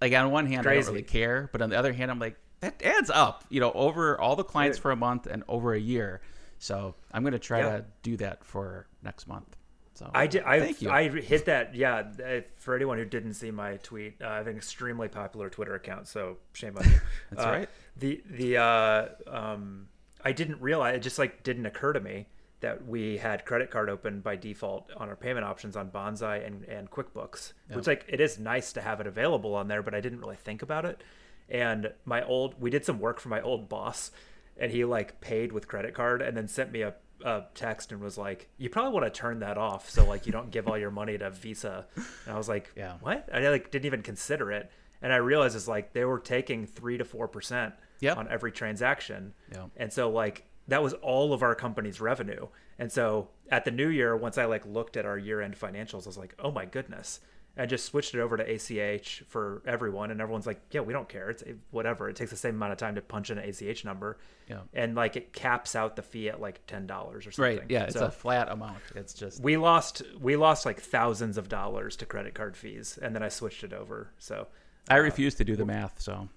like 0.03 0.13
on 0.13 0.31
one 0.31 0.45
hand 0.47 0.67
I 0.67 0.75
don't 0.75 0.85
really 0.87 1.01
care, 1.01 1.49
but 1.51 1.63
on 1.63 1.71
the 1.71 1.79
other 1.79 1.95
hand 1.95 2.11
I'm 2.11 2.19
like 2.19 2.37
that 2.61 2.83
adds 2.83 3.09
up. 3.09 3.43
You 3.49 3.61
know, 3.61 3.73
over 3.73 4.21
all 4.21 4.37
the 4.37 4.45
clients 4.45 4.77
Yeah. 4.77 4.83
for 4.83 4.91
a 4.91 4.97
month 4.97 5.27
and 5.27 5.45
over 5.49 5.73
a 5.73 5.81
year. 5.81 6.21
So 6.65 6.95
I'm 7.13 7.23
gonna 7.23 7.39
try 7.39 7.59
Yeah. 7.59 7.77
to 7.79 7.85
do 8.03 8.17
that 8.17 8.43
for 8.43 8.87
next 9.03 9.27
month. 9.29 9.55
So 9.93 10.11
I 10.15 10.27
did. 10.27 10.43
I, 10.45 10.59
thank 10.61 10.81
you. 10.83 10.91
I 10.91 11.09
hit 11.09 11.45
that. 11.45 11.75
Yeah. 11.75 12.11
uh, 12.25 12.41
For 12.57 12.75
anyone 12.75 12.97
who 12.99 13.05
didn't 13.05 13.35
see 13.35 13.51
my 13.51 13.77
tweet, 13.77 14.21
uh, 14.23 14.29
I 14.29 14.37
have 14.39 14.47
an 14.49 14.57
extremely 14.57 15.09
popular 15.09 15.51
Twitter 15.51 15.75
account, 15.75 16.09
so 16.09 16.39
shame 16.55 16.77
on 16.79 16.85
you. 16.85 17.01
That's 17.31 17.45
Uh, 17.45 17.51
right. 17.51 17.69
The 17.99 18.23
the 18.29 18.57
uh, 18.57 19.09
um, 19.27 19.89
I 20.25 20.33
didn't 20.33 20.61
realize 20.63 20.97
it 20.97 21.01
just 21.01 21.19
like 21.19 21.43
didn't 21.43 21.67
occur 21.67 21.93
to 21.93 22.01
me 22.01 22.27
that 22.61 22.87
we 22.87 23.19
had 23.19 23.45
credit 23.45 23.71
card 23.71 23.91
open 23.91 24.21
by 24.21 24.35
default 24.37 24.91
on 24.97 25.11
our 25.11 25.17
payment 25.17 25.45
options 25.45 25.77
on 25.77 25.91
Bonsai 25.91 26.47
and, 26.47 26.65
and 26.65 26.91
QuickBooks, 26.91 27.53
which 27.75 27.87
like 27.87 28.07
it 28.09 28.21
is 28.21 28.39
nice 28.39 28.73
to 28.73 28.81
have 28.81 29.01
it 29.01 29.07
available 29.07 29.55
on 29.55 29.69
there, 29.69 29.83
but 29.83 29.95
I 29.95 30.01
didn't 30.01 30.21
really 30.21 30.37
think 30.37 30.63
about 30.63 30.87
it. 30.87 31.05
And 31.51 31.93
my 32.07 32.25
old, 32.25 32.59
we 32.59 32.71
did 32.71 32.87
some 32.87 32.99
work 33.01 33.21
for 33.21 33.29
my 33.29 33.43
old 33.43 33.69
boss, 33.69 34.11
and 34.59 34.71
he 34.71 34.85
like 34.85 35.21
paid 35.21 35.53
with 35.53 35.69
credit 35.69 35.95
card 35.95 36.23
and 36.23 36.37
then 36.37 36.49
sent 36.49 36.71
me 36.73 36.83
a, 36.83 36.95
a 37.25 37.45
text 37.55 37.93
and 37.93 38.01
was 38.01 38.17
like, 38.19 38.49
"You 38.59 38.69
probably 38.71 38.93
want 38.93 39.07
to 39.07 39.11
turn 39.21 39.41
that 39.41 39.59
off 39.59 39.89
so 39.91 40.05
like 40.07 40.27
you 40.27 40.33
don't 40.33 40.51
give 40.51 40.69
all 40.69 40.79
your 40.79 40.91
money 40.91 41.17
to 41.19 41.31
Visa." 41.31 41.87
And 41.97 42.35
I 42.35 42.37
was 42.37 42.49
like, 42.49 42.73
Yeah. 42.77 42.95
what?" 43.01 43.29
I 43.33 43.49
like 43.49 43.71
didn't 43.71 43.87
even 43.87 44.03
consider 44.03 44.53
it, 44.53 44.71
and 45.03 45.13
I 45.13 45.17
realized 45.17 45.57
it's 45.57 45.69
like 45.69 45.93
they 45.93 46.05
were 46.05 46.19
taking 46.21 46.67
three 46.67 46.99
to 46.99 47.05
four 47.05 47.29
percent 47.29 47.75
Yep. 48.01 48.17
on 48.19 48.29
every 48.29 48.53
transaction. 48.53 49.33
Yeah. 49.53 49.67
And 49.77 49.93
so 49.93 50.11
like 50.11 50.45
that 50.69 50.83
was 50.83 50.93
all 50.95 51.33
of 51.33 51.43
our 51.43 51.55
company's 51.55 52.01
revenue. 52.01 52.49
And 52.79 52.91
so 52.91 53.29
at 53.51 53.65
the 53.65 53.71
new 53.71 53.89
year, 53.89 54.17
once 54.17 54.37
I 54.37 54.47
like 54.47 54.67
looked 54.67 54.97
at 54.97 55.07
our 55.07 55.17
year 55.19 55.41
end 55.41 55.57
financials, 55.59 56.05
I 56.05 56.09
was 56.09 56.19
like, 56.19 56.35
oh 56.39 56.51
my 56.51 56.65
goodness. 56.65 57.21
And 57.57 57.71
just 57.71 57.85
switched 57.85 58.15
it 58.15 58.21
over 58.21 58.37
to 58.37 58.43
ACH 58.43 59.23
for 59.29 59.63
everyone. 59.67 60.11
And 60.11 60.21
everyone's 60.21 60.47
like, 60.47 60.61
yeah, 60.71 60.81
we 60.81 60.93
don't 60.93 61.09
care. 61.09 61.31
It's 61.31 61.45
whatever. 61.71 62.09
It 62.09 62.17
takes 62.17 62.31
the 62.31 62.37
same 62.37 62.57
amount 62.57 62.73
of 62.73 62.79
time 62.79 62.97
to 62.97 63.01
punch 63.01 63.31
in 63.31 63.39
an 63.39 63.49
ACH 63.49 63.85
number. 63.85 64.19
Yeah. 64.49 64.61
And 64.73 64.95
like 64.95 65.17
it 65.17 65.33
caps 65.33 65.77
out 65.77 65.97
the 65.97 66.03
fee 66.03 66.29
at 66.29 66.41
like 66.41 66.67
ten 66.67 66.87
dollars 66.87 67.27
or 67.27 67.31
something. 67.33 67.59
Right. 67.59 67.71
Yeah. 67.71 67.85
It's 67.85 67.95
So 67.95 68.07
a 68.07 68.11
flat 68.11 68.51
amount. 68.51 68.79
It's 68.97 69.15
just 69.15 69.41
we 69.43 69.57
lost 69.57 70.03
we 70.21 70.37
lost 70.37 70.67
like 70.67 70.81
thousands 70.81 71.39
of 71.39 71.49
dollars 71.49 71.97
to 71.97 72.07
credit 72.07 72.35
card 72.35 72.57
fees, 72.57 72.99
and 73.01 73.15
then 73.15 73.23
I 73.23 73.29
switched 73.29 73.63
it 73.65 73.73
over. 73.73 74.11
So 74.19 74.49
I 74.89 74.97
refuse 74.97 75.35
to 75.37 75.45
do 75.45 75.57
the 75.57 75.65
math, 75.65 76.01
so 76.01 76.29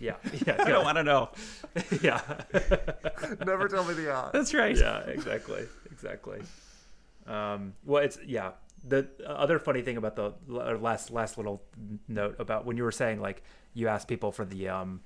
yeah, 0.00 0.16
yeah, 0.46 0.56
I 0.58 0.64
don't 0.64 0.84
want 0.84 0.96
to 0.96 1.04
know. 1.04 1.30
yeah, 2.02 2.20
Never 3.46 3.68
tell 3.68 3.84
me 3.84 3.94
the 3.94 4.12
odds. 4.12 4.32
That's 4.32 4.54
right. 4.54 4.76
yeah, 4.76 5.00
exactly, 5.00 5.66
exactly. 5.90 6.40
Um, 7.26 7.74
well, 7.84 8.02
it's 8.02 8.18
yeah. 8.26 8.52
The 8.88 9.08
other 9.26 9.58
funny 9.58 9.82
thing 9.82 9.96
about 9.96 10.16
the 10.16 10.34
last 10.46 11.10
last 11.10 11.36
little 11.38 11.62
note 12.08 12.36
about 12.38 12.64
when 12.64 12.76
you 12.76 12.84
were 12.84 12.92
saying 12.92 13.20
like 13.20 13.42
you 13.74 13.88
asked 13.88 14.06
people 14.08 14.30
for 14.32 14.44
the 14.44 14.68
um 14.68 15.00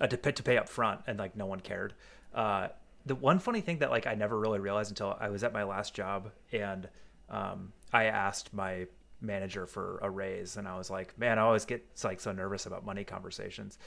uh, 0.00 0.06
to 0.06 0.16
pay, 0.16 0.32
to 0.32 0.42
pay 0.42 0.56
up 0.58 0.68
front 0.68 1.00
and 1.06 1.18
like 1.18 1.36
no 1.36 1.46
one 1.46 1.60
cared. 1.60 1.94
Uh, 2.34 2.68
the 3.06 3.14
one 3.14 3.38
funny 3.38 3.60
thing 3.60 3.78
that 3.78 3.90
like 3.90 4.06
I 4.06 4.14
never 4.14 4.38
really 4.38 4.58
realized 4.58 4.90
until 4.90 5.16
I 5.18 5.28
was 5.30 5.42
at 5.42 5.52
my 5.52 5.64
last 5.64 5.94
job 5.94 6.30
and 6.52 6.88
um, 7.30 7.72
I 7.92 8.04
asked 8.04 8.52
my 8.52 8.86
manager 9.20 9.66
for 9.66 9.98
a 10.02 10.10
raise 10.10 10.56
and 10.56 10.68
I 10.68 10.76
was 10.76 10.90
like, 10.90 11.18
man, 11.18 11.38
I 11.38 11.42
always 11.42 11.64
get 11.64 11.84
like 12.04 12.20
so 12.20 12.32
nervous 12.32 12.66
about 12.66 12.84
money 12.84 13.04
conversations, 13.04 13.78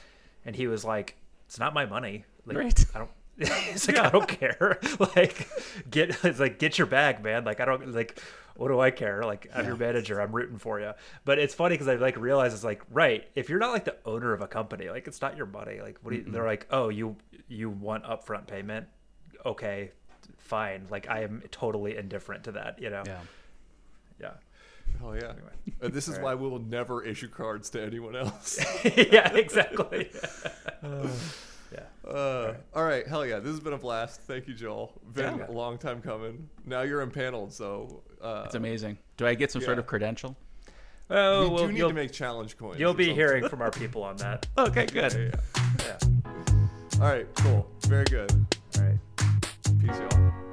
and 0.44 0.54
he 0.54 0.66
was 0.66 0.84
like, 0.84 1.16
it's 1.46 1.58
not 1.58 1.74
my 1.74 1.86
money. 1.86 2.24
Like, 2.44 2.56
Right. 2.56 2.84
I 2.94 2.98
don't. 2.98 3.10
it's 3.70 3.88
like 3.88 3.98
I 3.98 4.10
don't 4.10 4.28
care. 4.28 4.78
like 5.16 5.48
get 5.90 6.24
it's 6.24 6.40
like 6.40 6.58
get 6.58 6.78
your 6.78 6.86
bag, 6.86 7.22
man. 7.22 7.44
Like 7.44 7.60
I 7.60 7.64
don't 7.64 7.92
like 7.92 8.20
what 8.54 8.68
do 8.68 8.80
I 8.80 8.90
care? 8.90 9.22
Like 9.22 9.48
I'm 9.54 9.66
your 9.66 9.76
manager. 9.76 10.20
I'm 10.20 10.32
rooting 10.32 10.58
for 10.58 10.78
you. 10.80 10.92
But 11.24 11.38
it's 11.38 11.54
funny 11.54 11.74
because 11.74 11.88
I 11.88 11.94
like 11.96 12.16
realize 12.16 12.52
it's 12.54 12.64
like 12.64 12.82
right. 12.90 13.26
If 13.34 13.48
you're 13.48 13.58
not 13.58 13.72
like 13.72 13.84
the 13.84 13.96
owner 14.04 14.32
of 14.32 14.42
a 14.42 14.46
company, 14.46 14.88
like 14.88 15.06
it's 15.06 15.20
not 15.20 15.36
your 15.36 15.46
money. 15.46 15.80
Like 15.80 15.98
what 16.02 16.12
do 16.12 16.18
you, 16.18 16.24
they're 16.26 16.44
like? 16.44 16.66
Oh, 16.70 16.88
you 16.88 17.16
you 17.48 17.70
want 17.70 18.04
upfront 18.04 18.46
payment? 18.46 18.86
Okay, 19.44 19.92
fine. 20.38 20.86
Like 20.90 21.08
I 21.08 21.22
am 21.22 21.42
totally 21.50 21.96
indifferent 21.96 22.44
to 22.44 22.52
that. 22.52 22.80
You 22.80 22.90
know? 22.90 23.02
Yeah. 23.06 23.20
Yeah. 24.20 24.32
Oh 25.02 25.14
yeah. 25.14 25.32
And 25.80 25.92
this 25.92 26.08
is 26.08 26.18
why 26.18 26.34
we 26.34 26.48
will 26.48 26.58
never 26.60 27.02
issue 27.02 27.28
cards 27.28 27.70
to 27.70 27.82
anyone 27.82 28.14
else. 28.14 28.58
yeah. 28.84 29.32
Exactly. 29.32 30.10
Uh, 30.82 31.08
yeah. 31.72 32.10
Uh, 32.10 32.54
all 32.74 32.84
right, 32.84 33.06
hell 33.06 33.24
yeah, 33.26 33.38
this 33.38 33.50
has 33.50 33.60
been 33.60 33.72
a 33.72 33.78
blast. 33.78 34.20
Thank 34.22 34.46
you, 34.48 34.54
Joel. 34.54 34.92
Been 35.14 35.38
Yeah. 35.38 35.46
a 35.48 35.52
long 35.52 35.78
time 35.78 36.00
coming. 36.02 36.48
Now 36.66 36.82
you're 36.82 37.00
impaneled, 37.00 37.52
so 37.52 38.02
uh, 38.20 38.42
It's 38.46 38.54
amazing. 38.54 38.98
Do 39.16 39.26
I 39.26 39.34
get 39.34 39.50
some 39.50 39.62
sort 39.62 39.78
of 39.78 39.86
credential? 39.86 40.36
Oh, 41.10 41.42
we 41.42 41.54
well, 41.54 41.66
do 41.66 41.72
need 41.72 41.78
you'll, 41.78 41.88
to 41.90 41.94
make 41.94 42.12
challenge 42.12 42.56
coins. 42.56 42.78
you'll 42.80 42.94
be 42.94 43.04
something. 43.04 43.16
hearing 43.16 43.48
from 43.48 43.60
our 43.60 43.70
people 43.82 44.02
on 44.02 44.16
that. 44.18 44.46
Okay, 44.56 44.86
good. 44.86 45.12
Yeah. 45.34 45.40
Yeah. 45.84 47.00
All 47.00 47.08
right, 47.08 47.26
cool. 47.36 47.68
Very 47.86 48.04
good. 48.04 48.30
All 48.76 48.82
right. 48.84 48.98
Peace, 49.80 49.90
y'all. 49.98 50.51